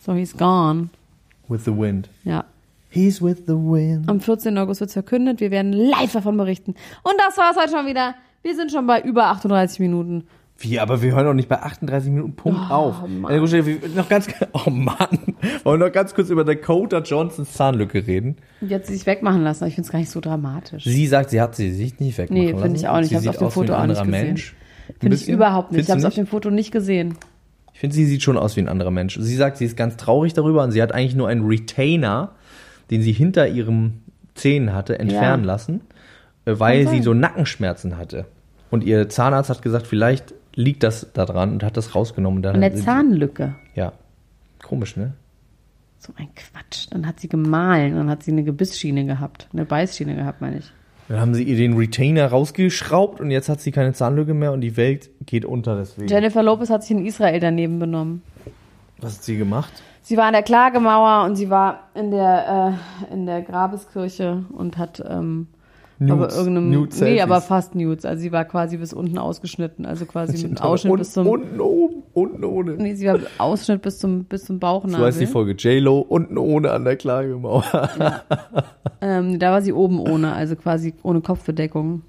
So, 0.03 0.13
he's 0.13 0.35
gone. 0.35 0.89
with 1.47 1.65
the 1.65 1.71
wind. 1.71 2.09
Ja. 2.23 2.45
He's 2.89 3.21
with 3.21 3.43
the 3.47 3.53
wind. 3.53 4.09
Am 4.09 4.19
14. 4.19 4.57
August 4.57 4.81
wird 4.81 4.91
verkündet. 4.91 5.39
Wir 5.39 5.49
werden 5.49 5.71
live 5.73 6.11
davon 6.13 6.37
berichten. 6.37 6.75
Und 7.03 7.13
das 7.25 7.37
war's 7.37 7.55
heute 7.57 7.71
schon 7.75 7.85
wieder. 7.87 8.15
Wir 8.41 8.55
sind 8.55 8.71
schon 8.71 8.85
bei 8.85 9.01
über 9.01 9.27
38 9.27 9.79
Minuten. 9.79 10.25
Wie, 10.59 10.79
aber 10.79 11.01
wir 11.01 11.13
hören 11.15 11.25
doch 11.25 11.33
nicht 11.33 11.49
bei 11.49 11.59
38 11.61 12.11
Minuten 12.11 12.35
Punkt 12.35 12.59
Oh, 12.69 12.73
auf. 12.73 13.07
Mann. 13.07 13.41
Noch 13.95 14.09
ganz, 14.09 14.27
oh 14.53 14.69
Mann. 14.69 14.95
Wollen 15.63 15.79
wir 15.79 15.87
noch 15.87 15.93
ganz 15.93 16.13
kurz 16.13 16.29
über 16.29 16.43
Dakota 16.43 16.99
Johnsons 16.99 17.53
Zahnlücke 17.53 18.05
reden? 18.05 18.35
Und 18.61 18.69
jetzt 18.69 18.87
sich 18.89 19.05
wegmachen 19.05 19.41
lassen. 19.43 19.65
Ich 19.67 19.75
finde 19.75 19.87
es 19.87 19.91
gar 19.91 19.99
nicht 19.99 20.11
so 20.11 20.19
dramatisch. 20.19 20.83
Sie 20.83 21.07
sagt, 21.07 21.31
sie 21.31 21.41
hat 21.41 21.55
sie 21.55 21.71
sich 21.71 21.99
nicht 21.99 22.17
wegmachen 22.17 22.41
Nee, 22.43 22.51
lassen. 22.51 22.61
finde 22.63 22.77
ich 22.79 22.87
auch 22.87 22.97
nicht. 22.99 23.09
Sie 23.09 23.15
Ich 23.15 23.27
hab's 23.27 23.37
sieht 23.37 23.43
auf 23.47 23.53
dem 23.53 23.61
Foto 23.61 23.73
auch 23.73 23.85
nicht 23.87 23.97
anderer 23.99 24.21
gesehen. 24.21 24.53
Finde 24.99 25.15
ich 25.15 25.27
überhaupt 25.29 25.71
nicht. 25.71 25.81
Ich 25.85 25.89
habe 25.89 25.99
es 25.99 26.05
auf 26.05 26.13
dem 26.13 26.27
Foto 26.27 26.51
nicht 26.51 26.71
gesehen. 26.71 27.15
Ich 27.73 27.79
finde, 27.79 27.95
sie 27.95 28.05
sieht 28.05 28.21
schon 28.21 28.37
aus 28.37 28.55
wie 28.55 28.61
ein 28.61 28.69
anderer 28.69 28.91
Mensch. 28.91 29.17
Sie 29.19 29.35
sagt, 29.35 29.57
sie 29.57 29.65
ist 29.65 29.75
ganz 29.75 29.97
traurig 29.97 30.33
darüber 30.33 30.63
und 30.63 30.71
sie 30.71 30.81
hat 30.81 30.93
eigentlich 30.93 31.15
nur 31.15 31.27
einen 31.27 31.45
Retainer, 31.45 32.31
den 32.91 33.01
sie 33.01 33.11
hinter 33.11 33.47
ihren 33.47 34.03
Zähnen 34.35 34.73
hatte, 34.73 34.99
entfernen 34.99 35.43
Ja. 35.43 35.47
lassen, 35.47 35.81
äh, 36.45 36.53
weil 36.57 36.87
sie 36.87 37.01
so 37.01 37.13
Nackenschmerzen 37.13 37.97
hatte. 37.97 38.25
Und 38.71 38.83
ihr 38.83 39.09
Zahnarzt 39.09 39.49
hat 39.49 39.61
gesagt, 39.61 39.87
vielleicht 39.87 40.33
liegt 40.55 40.83
das 40.83 41.07
da 41.13 41.25
dran 41.25 41.51
und 41.53 41.63
hat 41.63 41.77
das 41.77 41.95
rausgenommen. 41.95 42.41
Dann 42.43 42.55
An 42.55 42.61
der 42.61 42.71
hat 42.71 42.77
sie- 42.77 42.83
Zahnlücke. 42.85 43.55
Ja. 43.75 43.93
Komisch, 44.63 44.95
ne? 44.95 45.13
So 45.99 46.13
ein 46.17 46.29
Quatsch. 46.35 46.87
Dann 46.91 47.07
hat 47.07 47.19
sie 47.19 47.29
gemahlen. 47.29 47.95
Dann 47.95 48.09
hat 48.09 48.23
sie 48.23 48.31
eine 48.31 48.43
Gebissschiene 48.43 49.05
gehabt. 49.05 49.47
Eine 49.53 49.65
Beißschiene 49.65 50.15
gehabt, 50.15 50.41
meine 50.41 50.57
ich. 50.59 50.71
Dann 51.09 51.19
haben 51.19 51.33
sie 51.33 51.43
ihr 51.43 51.57
den 51.57 51.75
Retainer 51.75 52.27
rausgeschraubt 52.27 53.19
und 53.19 53.29
jetzt 53.31 53.49
hat 53.49 53.59
sie 53.61 53.71
keine 53.71 53.93
Zahnlücke 53.93 54.33
mehr 54.33 54.51
und 54.51 54.61
die 54.61 54.77
Welt 54.77 55.09
geht 55.25 55.45
unter 55.45 55.75
deswegen. 55.75 56.07
Jennifer 56.07 56.43
Lopez 56.43 56.69
hat 56.69 56.83
sich 56.83 56.91
in 56.91 57.05
Israel 57.05 57.39
daneben 57.39 57.79
benommen. 57.79 58.21
Was 58.99 59.17
hat 59.17 59.23
sie 59.23 59.37
gemacht? 59.37 59.71
Sie 60.01 60.17
war 60.17 60.25
an 60.25 60.33
der 60.33 60.43
Klagemauer 60.43 61.25
und 61.25 61.35
sie 61.35 61.49
war 61.49 61.89
in 61.93 62.11
der, 62.11 62.77
äh, 63.09 63.13
in 63.13 63.25
der 63.25 63.41
Grabeskirche 63.41 64.43
und 64.51 64.77
hat 64.77 65.03
ähm, 65.07 65.47
aber 65.99 66.29
irgendeinem, 66.31 66.69
nee, 66.69 66.75
Nude-Selfies. 66.77 67.21
aber 67.21 67.41
fast 67.41 67.75
Nudes. 67.75 68.05
Also 68.05 68.21
sie 68.21 68.31
war 68.31 68.45
quasi 68.45 68.77
bis 68.77 68.93
unten 68.93 69.17
ausgeschnitten, 69.17 69.85
also 69.85 70.05
quasi 70.05 70.45
mit 70.47 70.61
Ausschnitt 70.61 70.91
Und- 70.93 70.99
bis 70.99 71.11
zum, 71.13 71.27
Unten 71.27 71.59
oben, 71.61 72.03
unten 72.13 72.43
ohne. 72.43 72.71
nee, 72.73 72.95
sie 72.95 73.07
war 73.07 73.19
Ausschnitt 73.37 73.81
bis 73.81 73.99
zum, 73.99 74.25
bis 74.25 74.45
zum 74.45 74.55
So 74.57 74.59
Bauchnabel. 74.59 75.05
heißt 75.05 75.21
die 75.21 75.25
Folge 75.27 75.51
J-Lo, 75.53 75.99
unten 75.99 76.37
ohne 76.37 76.71
an 76.71 76.83
der 76.85 76.95
Klagemauer. 76.97 77.63
ähm, 79.01 79.39
da 79.39 79.51
war 79.51 79.61
sie 79.61 79.73
oben 79.73 79.99
ohne, 79.99 80.33
also 80.33 80.55
quasi 80.55 80.93
ohne 81.03 81.21
Kopfbedeckung. 81.21 82.01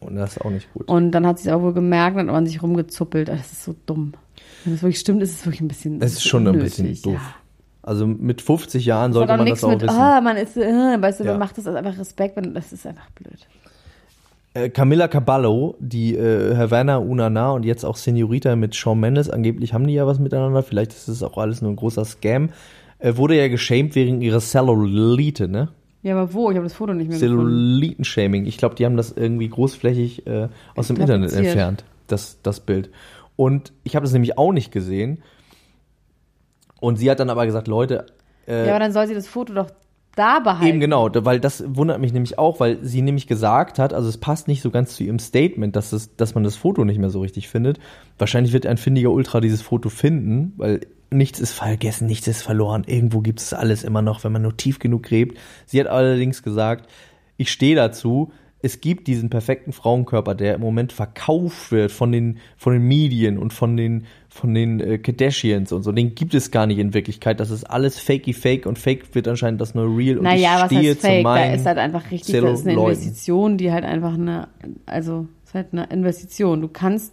Und 0.00 0.16
das 0.16 0.32
ist 0.36 0.40
auch 0.44 0.50
nicht 0.50 0.72
gut. 0.72 0.88
Und 0.88 1.12
dann 1.12 1.26
hat 1.26 1.38
sie 1.38 1.48
es 1.48 1.54
auch 1.54 1.62
wohl 1.62 1.74
gemerkt 1.74 2.16
und 2.16 2.26
hat 2.26 2.32
man 2.34 2.46
sich 2.46 2.60
rumgezuppelt. 2.62 3.28
Das 3.28 3.52
ist 3.52 3.64
so 3.64 3.74
dumm. 3.86 4.14
Wenn 4.64 4.74
es 4.74 4.82
wirklich 4.82 4.98
stimmt, 4.98 5.22
ist 5.22 5.30
es 5.40 5.46
wirklich 5.46 5.60
ein 5.60 5.68
bisschen. 5.68 6.00
Das 6.00 6.12
ist 6.12 6.24
schon 6.24 6.42
ein 6.44 6.54
unnötig, 6.54 6.76
bisschen 6.78 7.12
doof. 7.14 7.20
Ja. 7.22 7.34
Also 7.82 8.06
mit 8.06 8.40
50 8.40 8.84
Jahren 8.86 9.10
Das 9.10 9.16
sollte 9.18 9.36
man 9.36 9.46
das 9.46 9.64
auch 9.64 9.70
mit, 9.70 9.82
wissen. 9.82 9.90
ah, 9.98 10.20
man 10.20 10.36
ist, 10.36 10.56
äh, 10.56 10.62
weißt 11.00 11.20
du, 11.20 11.24
Ja. 11.24 11.32
man 11.32 11.40
macht 11.40 11.58
das 11.58 11.66
als 11.66 11.76
einfach 11.76 11.98
Respekt, 11.98 12.36
wenn, 12.36 12.54
das 12.54 12.72
ist 12.72 12.86
einfach 12.86 13.10
blöd. 13.10 13.46
Äh, 14.54 14.68
Camilla 14.68 15.08
Caballo, 15.08 15.76
die 15.80 16.14
äh, 16.14 16.54
Havana 16.56 16.98
Unana 16.98 17.52
und 17.52 17.64
jetzt 17.64 17.84
auch 17.84 17.96
Senorita 17.96 18.54
mit 18.54 18.76
Shawn 18.76 19.00
Mendes, 19.00 19.30
angeblich 19.30 19.72
haben 19.72 19.86
die 19.86 19.94
ja 19.94 20.06
was 20.06 20.18
miteinander, 20.18 20.62
vielleicht 20.62 20.92
ist 20.92 21.08
es 21.08 21.22
auch 21.22 21.38
alles 21.38 21.62
nur 21.62 21.72
ein 21.72 21.76
großer 21.76 22.04
Scam, 22.04 22.50
äh, 22.98 23.16
wurde 23.16 23.36
ja 23.36 23.48
geschämt 23.48 23.94
wegen 23.94 24.20
ihrer 24.20 24.40
Cellulite, 24.40 25.48
ne? 25.48 25.68
Ja, 26.02 26.14
aber 26.16 26.34
wo? 26.34 26.50
Ich 26.50 26.56
habe 26.56 26.66
das 26.66 26.74
Foto 26.74 26.92
nicht 26.94 27.08
mehr 27.08 27.18
gefunden. 27.18 27.36
Celluliten-Shaming. 27.38 28.44
Ich 28.46 28.58
glaube, 28.58 28.74
die 28.74 28.84
haben 28.84 28.96
das 28.96 29.12
irgendwie 29.12 29.48
großflächig 29.48 30.26
äh, 30.26 30.48
aus 30.76 30.88
dem 30.88 30.96
Internet 30.96 31.32
entfernt, 31.32 31.84
das, 32.08 32.38
das 32.42 32.60
Bild. 32.60 32.90
Und 33.36 33.72
ich 33.84 33.96
habe 33.96 34.04
das 34.04 34.12
nämlich 34.12 34.36
auch 34.36 34.52
nicht 34.52 34.70
gesehen. 34.72 35.22
Und 36.82 36.96
sie 36.96 37.08
hat 37.08 37.20
dann 37.20 37.30
aber 37.30 37.46
gesagt, 37.46 37.68
Leute, 37.68 38.06
äh, 38.48 38.66
Ja, 38.66 38.72
aber 38.72 38.80
dann 38.80 38.92
soll 38.92 39.06
sie 39.06 39.14
das 39.14 39.28
Foto 39.28 39.54
doch 39.54 39.70
da 40.16 40.40
behalten. 40.40 40.66
Eben 40.66 40.80
genau, 40.80 41.08
weil 41.14 41.38
das 41.38 41.62
wundert 41.64 42.00
mich 42.00 42.12
nämlich 42.12 42.40
auch, 42.40 42.58
weil 42.58 42.82
sie 42.82 43.02
nämlich 43.02 43.28
gesagt 43.28 43.78
hat, 43.78 43.94
also 43.94 44.08
es 44.08 44.18
passt 44.18 44.48
nicht 44.48 44.62
so 44.62 44.72
ganz 44.72 44.96
zu 44.96 45.04
ihrem 45.04 45.20
Statement, 45.20 45.76
dass, 45.76 45.92
es, 45.92 46.16
dass 46.16 46.34
man 46.34 46.42
das 46.42 46.56
Foto 46.56 46.84
nicht 46.84 46.98
mehr 46.98 47.08
so 47.08 47.20
richtig 47.20 47.48
findet. 47.48 47.78
Wahrscheinlich 48.18 48.52
wird 48.52 48.66
ein 48.66 48.78
findiger 48.78 49.12
Ultra 49.12 49.40
dieses 49.40 49.62
Foto 49.62 49.90
finden, 49.90 50.54
weil 50.56 50.80
nichts 51.10 51.38
ist 51.38 51.52
vergessen, 51.52 52.08
nichts 52.08 52.26
ist 52.26 52.42
verloren. 52.42 52.82
Irgendwo 52.84 53.20
gibt 53.20 53.38
es 53.38 53.54
alles 53.54 53.84
immer 53.84 54.02
noch, 54.02 54.24
wenn 54.24 54.32
man 54.32 54.42
nur 54.42 54.56
tief 54.56 54.80
genug 54.80 55.04
gräbt. 55.04 55.38
Sie 55.66 55.78
hat 55.78 55.86
allerdings 55.86 56.42
gesagt, 56.42 56.90
ich 57.36 57.52
stehe 57.52 57.76
dazu, 57.76 58.32
es 58.64 58.80
gibt 58.80 59.08
diesen 59.08 59.28
perfekten 59.28 59.72
Frauenkörper, 59.72 60.36
der 60.36 60.54
im 60.54 60.60
Moment 60.60 60.92
verkauft 60.92 61.72
wird 61.72 61.90
von 61.90 62.12
den, 62.12 62.38
von 62.56 62.72
den 62.72 62.82
Medien 62.82 63.36
und 63.36 63.52
von 63.52 63.76
den, 63.76 64.06
von 64.28 64.54
den 64.54 64.78
äh, 64.78 64.98
Kardashians 64.98 65.72
und 65.72 65.82
so. 65.82 65.90
Den 65.90 66.14
gibt 66.14 66.32
es 66.32 66.52
gar 66.52 66.66
nicht 66.66 66.78
in 66.78 66.94
Wirklichkeit. 66.94 67.40
Das 67.40 67.50
ist 67.50 67.64
alles 67.64 67.98
fakey 67.98 68.32
fake 68.32 68.66
und 68.66 68.78
fake 68.78 69.16
wird 69.16 69.26
anscheinend 69.26 69.60
das 69.60 69.74
neue 69.74 69.88
Real. 69.88 70.18
Und 70.18 70.24
Naja, 70.24 70.64
ich 70.70 70.76
was 70.76 70.84
heißt 70.84 71.00
fake? 71.00 71.24
Da 71.24 71.52
ist 71.52 71.66
halt 71.66 71.78
einfach 71.78 72.10
richtig, 72.12 72.40
das 72.40 72.60
ist 72.60 72.68
eine. 72.68 72.80
Investition, 72.80 73.58
die 73.58 73.72
halt 73.72 73.84
einfach 73.84 74.14
eine, 74.14 74.46
also, 74.86 75.26
ist 75.44 75.54
halt 75.54 75.68
eine 75.72 75.86
Investition. 75.86 76.60
Du 76.60 76.68
kannst, 76.68 77.12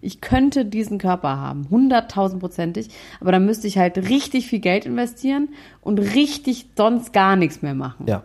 ich 0.00 0.22
könnte 0.22 0.64
diesen 0.64 0.96
Körper 0.96 1.36
haben, 1.36 1.68
hunderttausendprozentig, 1.68 2.88
aber 3.20 3.30
dann 3.32 3.44
müsste 3.44 3.66
ich 3.66 3.76
halt 3.76 3.98
richtig 4.08 4.46
viel 4.46 4.60
Geld 4.60 4.86
investieren 4.86 5.50
und 5.82 5.98
richtig 5.98 6.70
sonst 6.78 7.12
gar 7.12 7.36
nichts 7.36 7.60
mehr 7.60 7.74
machen. 7.74 8.06
Ja. 8.08 8.24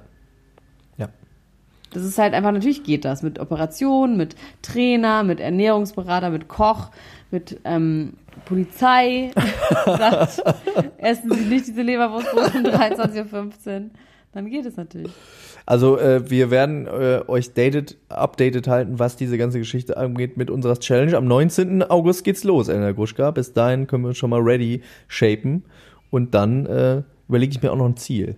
Das 1.94 2.04
ist 2.04 2.18
halt 2.18 2.34
einfach, 2.34 2.52
natürlich 2.52 2.84
geht 2.84 3.06
das 3.06 3.24
mit 3.24 3.40
Operationen, 3.40 4.18
mit 4.18 4.36
Trainer, 4.62 5.24
mit 5.24 5.40
Ernährungsberater, 5.40 6.30
mit 6.30 6.48
Koch, 6.48 6.90
mit 7.32 7.60
ähm, 7.64 8.14
Polizei. 8.46 9.32
Sagt, 9.86 10.44
essen 10.98 11.32
Sie 11.32 11.46
nicht 11.46 11.68
diese 11.68 11.82
Leberwurstbrot 11.82 12.56
um 12.56 12.64
23.15 12.64 13.34
Uhr. 13.34 13.90
Dann 14.34 14.50
geht 14.50 14.66
es 14.66 14.78
natürlich. 14.78 15.12
Also 15.66 15.98
äh, 15.98 16.30
wir 16.30 16.52
werden 16.52 16.88
äh, 16.88 17.22
euch 17.28 17.54
dated, 17.54 17.98
updated 18.10 18.68
halten, 18.68 19.00
was 19.00 19.16
diese 19.16 19.38
ganze 19.38 19.60
Geschichte 19.60 19.96
angeht 19.96 20.38
mit 20.38 20.50
unserer 20.50 20.78
Challenge. 20.80 21.16
Am 21.16 21.26
19. 21.26 21.84
August 21.84 22.24
geht's 22.24 22.44
los, 22.44 22.68
Elena 22.68 22.92
Gruschka. 22.92 23.32
Bis 23.32 23.54
dahin 23.54 23.88
können 23.88 24.04
wir 24.04 24.10
uns 24.10 24.18
schon 24.18 24.32
mal 24.32 24.42
ready 24.42 24.82
shapen. 25.08 25.64
Und 26.10 26.34
dann 26.34 26.66
äh, 26.66 27.04
überlege 27.30 27.52
ich 27.52 27.62
mir 27.62 27.72
auch 27.72 27.78
noch 27.78 27.86
ein 27.86 27.98
Ziel. 27.98 28.36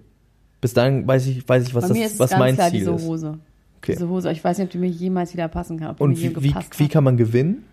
Bis 0.62 0.74
dahin 0.74 1.08
weiß 1.08 1.28
ich, 1.28 1.48
weiß 1.48 1.68
ich, 1.68 1.76
was, 1.76 1.88
Bei 1.88 1.94
mir 1.94 2.04
das, 2.04 2.14
ist 2.14 2.20
was 2.20 2.30
ganz 2.32 2.40
mein 2.40 2.56
klar 2.56 2.70
Ziel 2.70 2.80
diese 2.80 2.92
ist. 2.94 3.06
Hose. 3.06 3.40
Okay. 3.78 3.94
Diese 3.94 4.10
Hose. 4.10 4.32
Ich 4.32 4.44
weiß 4.44 4.58
nicht, 4.58 4.66
ob 4.66 4.72
die 4.72 4.78
mir 4.78 4.90
jemals 4.90 5.34
wieder 5.34 5.48
passen 5.48 5.80
kann. 5.80 5.96
Und 5.98 6.20
mir 6.20 6.36
wie, 6.36 6.44
wie, 6.44 6.56
wie 6.78 6.88
kann 6.88 7.04
man 7.04 7.18
gewinnen? 7.18 7.64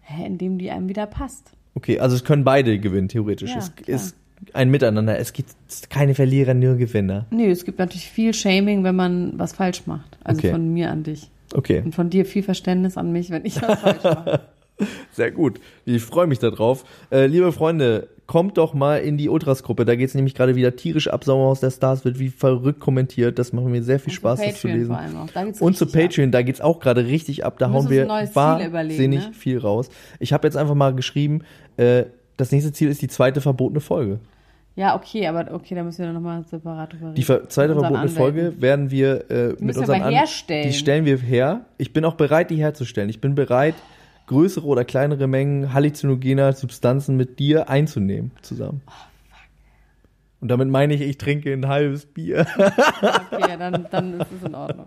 Hä, 0.00 0.24
indem 0.26 0.58
die 0.58 0.70
einem 0.70 0.88
wieder 0.88 1.06
passt. 1.06 1.52
Okay, 1.74 2.00
also 2.00 2.16
es 2.16 2.24
können 2.24 2.44
beide 2.44 2.78
gewinnen, 2.78 3.08
theoretisch. 3.08 3.50
Ja, 3.50 3.58
es 3.58 3.74
klar. 3.76 3.88
ist 3.96 4.16
ein 4.54 4.70
Miteinander. 4.70 5.18
Es 5.18 5.32
gibt 5.32 5.50
keine 5.90 6.14
Verlierer, 6.14 6.54
nur 6.54 6.76
Gewinner. 6.76 7.26
Nee, 7.30 7.50
es 7.50 7.64
gibt 7.64 7.78
natürlich 7.78 8.08
viel 8.08 8.32
Shaming, 8.32 8.84
wenn 8.84 8.96
man 8.96 9.38
was 9.38 9.52
falsch 9.52 9.86
macht. 9.86 10.16
Also 10.24 10.38
Okay. 10.40 10.50
von 10.52 10.72
mir 10.72 10.90
an 10.90 11.02
dich. 11.02 11.30
Okay. 11.54 11.82
Und 11.84 11.94
von 11.94 12.08
dir 12.10 12.24
viel 12.24 12.42
Verständnis 12.42 12.96
an 12.96 13.12
mich, 13.12 13.30
wenn 13.30 13.44
ich 13.44 13.60
was 13.60 13.80
falsch 13.80 14.02
mache. 14.04 14.40
Sehr 15.12 15.30
gut. 15.30 15.60
Ich 15.84 16.02
freue 16.02 16.26
mich 16.26 16.38
darauf. 16.38 16.84
Äh, 17.10 17.26
liebe 17.26 17.52
Freunde, 17.52 18.08
kommt 18.28 18.58
doch 18.58 18.74
mal 18.74 18.98
in 18.98 19.16
die 19.16 19.28
Ultras-Gruppe. 19.28 19.84
Da 19.84 19.96
geht 19.96 20.08
es 20.08 20.14
nämlich 20.14 20.34
gerade 20.34 20.54
wieder 20.54 20.76
tierisch 20.76 21.08
ab. 21.08 21.24
Sommerhaus 21.24 21.60
der 21.60 21.70
Stars 21.70 22.04
wird 22.04 22.18
wie 22.18 22.28
verrückt 22.28 22.78
kommentiert. 22.78 23.38
Das 23.38 23.52
macht 23.52 23.66
mir 23.66 23.82
sehr 23.82 23.98
viel 23.98 24.12
Spaß, 24.12 24.38
das 24.38 24.60
zu 24.60 24.68
Patreon 24.68 24.78
lesen. 24.78 25.60
Und 25.60 25.76
zu 25.76 25.84
richtig 25.84 26.00
ab. 26.00 26.08
Patreon, 26.08 26.30
da 26.30 26.42
geht's 26.42 26.60
auch 26.60 26.78
gerade 26.78 27.06
richtig 27.06 27.44
ab. 27.44 27.58
Da 27.58 27.68
Wir 27.68 27.72
hauen 27.72 27.90
wir 27.90 28.06
wahnsinnig 28.08 29.26
ne? 29.26 29.32
viel 29.32 29.58
raus. 29.58 29.88
Ich 30.20 30.32
habe 30.32 30.46
jetzt 30.46 30.56
einfach 30.56 30.74
mal 30.74 30.94
geschrieben, 30.94 31.42
äh, 31.78 32.04
das 32.36 32.52
nächste 32.52 32.72
Ziel 32.72 32.88
ist 32.88 33.02
die 33.02 33.08
zweite 33.08 33.40
verbotene 33.40 33.80
Folge. 33.80 34.20
Ja, 34.76 34.94
okay, 34.94 35.26
aber 35.26 35.52
okay, 35.54 35.74
da 35.74 35.82
müssen 35.82 36.04
wir 36.04 36.12
nochmal 36.12 36.44
separat 36.44 36.92
drüber 36.92 37.06
reden. 37.06 37.16
Die 37.16 37.24
zweite 37.24 37.74
verbotene 37.74 38.08
Folge 38.08 38.40
Anwälten. 38.40 38.62
werden 38.62 38.90
wir 38.92 39.28
äh, 39.28 39.48
mit 39.58 39.74
wir 39.74 39.80
unseren 39.80 40.02
aber 40.02 40.10
herstellen. 40.12 40.68
Die 40.68 40.72
stellen 40.72 41.04
wir 41.04 41.18
her. 41.18 41.62
Ich 41.78 41.92
bin 41.92 42.04
auch 42.04 42.14
bereit, 42.14 42.50
die 42.50 42.56
herzustellen. 42.56 43.08
Ich 43.08 43.20
bin 43.20 43.34
bereit, 43.34 43.74
größere 44.28 44.64
oder 44.66 44.84
kleinere 44.84 45.26
Mengen 45.26 45.74
halluzinogener 45.74 46.52
Substanzen 46.52 47.16
mit 47.16 47.38
dir 47.38 47.68
einzunehmen 47.68 48.30
zusammen. 48.42 48.82
Oh, 48.86 48.92
Und 50.40 50.48
damit 50.48 50.68
meine 50.68 50.94
ich, 50.94 51.00
ich 51.00 51.18
trinke 51.18 51.52
ein 51.52 51.66
halbes 51.66 52.06
Bier. 52.06 52.46
Okay, 53.30 53.56
dann, 53.58 53.86
dann 53.90 54.20
ist 54.20 54.28
es 54.40 54.46
in 54.46 54.54
Ordnung. 54.54 54.86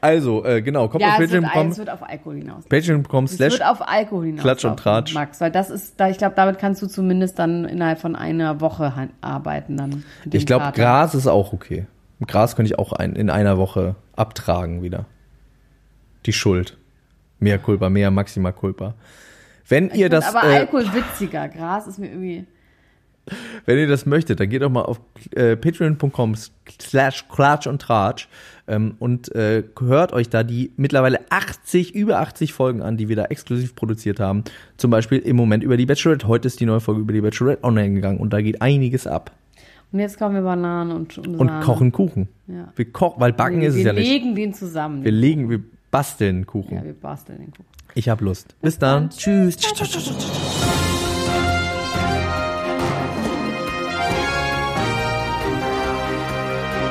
Also, 0.00 0.44
äh, 0.44 0.60
genau, 0.60 0.88
kommt 0.88 1.02
Ja, 1.02 1.12
auf 1.12 1.18
patreon.com 1.18 1.68
es 1.68 1.78
wird 1.78 1.90
auf 1.90 2.02
Alkohol 2.02 2.36
hinaus. 2.36 2.64
patreon.com 2.68 3.24
Es 3.24 3.38
wird 3.38 3.52
slash 3.52 3.70
auf 3.70 3.80
Alkohol 3.88 4.26
hinaus. 4.26 4.42
Klatsch 4.42 4.64
und 4.64 4.76
Tratsch. 4.78 5.14
Max, 5.14 5.40
weil 5.40 5.50
das 5.50 5.70
ist, 5.70 5.98
da, 5.98 6.10
ich 6.10 6.18
glaube, 6.18 6.34
damit 6.36 6.58
kannst 6.58 6.82
du 6.82 6.86
zumindest 6.86 7.38
dann 7.38 7.64
innerhalb 7.64 7.98
von 8.00 8.14
einer 8.16 8.60
Woche 8.60 9.08
arbeiten 9.22 9.76
dann. 9.76 10.04
Ich 10.30 10.44
glaube. 10.46 10.72
Gras 10.74 11.14
ist 11.14 11.26
auch 11.26 11.52
okay. 11.52 11.86
Gras 12.26 12.56
könnte 12.56 12.72
ich 12.72 12.78
auch 12.78 12.92
ein, 12.92 13.14
in 13.16 13.30
einer 13.30 13.56
Woche 13.58 13.96
abtragen 14.16 14.82
wieder. 14.82 15.06
die 16.26 16.32
Schuld. 16.32 16.76
Mehr 17.44 17.58
Culpa, 17.58 17.90
mehr 17.90 18.10
Maxima 18.10 18.52
Culpa. 18.52 18.94
Wenn 19.68 19.90
ihr 19.90 20.08
das, 20.08 20.34
aber 20.34 20.48
äh, 20.48 20.56
Alkohol 20.60 20.86
witziger. 20.94 21.48
Gras 21.48 21.86
ist 21.86 21.98
mir 21.98 22.08
irgendwie. 22.08 22.46
wenn 23.66 23.78
ihr 23.78 23.86
das 23.86 24.06
möchtet, 24.06 24.40
dann 24.40 24.48
geht 24.48 24.62
doch 24.62 24.70
mal 24.70 24.82
auf 24.82 25.00
äh, 25.34 25.56
patreon.com 25.56 26.34
slash 26.80 27.26
klatsch 27.28 27.66
und 27.66 27.80
tratsch 27.80 28.28
ähm, 28.66 28.96
und 28.98 29.34
äh, 29.34 29.62
hört 29.78 30.12
euch 30.12 30.28
da 30.28 30.42
die 30.42 30.72
mittlerweile 30.76 31.20
80, 31.30 31.94
über 31.94 32.20
80 32.20 32.52
Folgen 32.52 32.82
an, 32.82 32.96
die 32.96 33.08
wir 33.08 33.16
da 33.16 33.26
exklusiv 33.26 33.74
produziert 33.74 34.20
haben. 34.20 34.44
Zum 34.76 34.90
Beispiel 34.90 35.18
im 35.18 35.36
Moment 35.36 35.62
über 35.62 35.76
die 35.76 35.86
Bachelorette. 35.86 36.26
Heute 36.28 36.48
ist 36.48 36.60
die 36.60 36.66
neue 36.66 36.80
Folge 36.80 37.02
über 37.02 37.12
die 37.12 37.20
Bachelorette 37.20 37.62
online 37.64 37.94
gegangen 37.94 38.18
und 38.18 38.32
da 38.32 38.40
geht 38.40 38.60
einiges 38.60 39.06
ab. 39.06 39.32
Und 39.92 40.00
jetzt 40.00 40.18
kaufen 40.18 40.34
wir 40.34 40.42
Bananen 40.42 40.92
und, 40.92 41.16
und, 41.18 41.36
Und 41.36 41.60
kochen 41.60 41.92
Kuchen. 41.92 42.28
Ja. 42.48 42.72
Wir 42.74 42.90
kochen, 42.90 43.20
weil 43.20 43.32
backen 43.32 43.60
wir, 43.60 43.68
ist 43.68 43.74
es 43.74 43.80
wir 43.80 43.86
ja 43.86 43.92
nicht. 43.92 44.08
legen 44.08 44.34
den 44.34 44.52
zusammen. 44.52 45.04
Wir 45.04 45.12
legen, 45.12 45.48
wir 45.48 45.60
basteln 45.94 46.44
Kuchen. 46.44 46.74
ja, 46.74 46.82
wir 46.82 46.92
basteln 46.92 47.38
den 47.38 47.52
Kuchen. 47.52 47.66
Ich 47.94 48.08
hab 48.08 48.20
Lust. 48.20 48.56
Bis 48.60 48.80
dann. 48.80 49.10
Tschüss. 49.10 49.56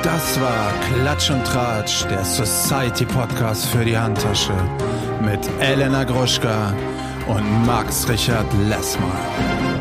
Das 0.02 0.40
war 0.40 0.72
Klatsch 0.88 1.30
und 1.30 1.44
Tratsch, 1.44 2.06
der 2.06 2.24
Society 2.24 3.04
Podcast 3.04 3.66
für 3.66 3.84
die 3.84 3.98
Handtasche 3.98 4.54
mit 5.20 5.50
Elena 5.60 6.04
Gruschka 6.04 6.72
und 7.28 7.66
Max 7.66 8.08
Richard 8.08 8.46
Lessmann. 8.70 9.73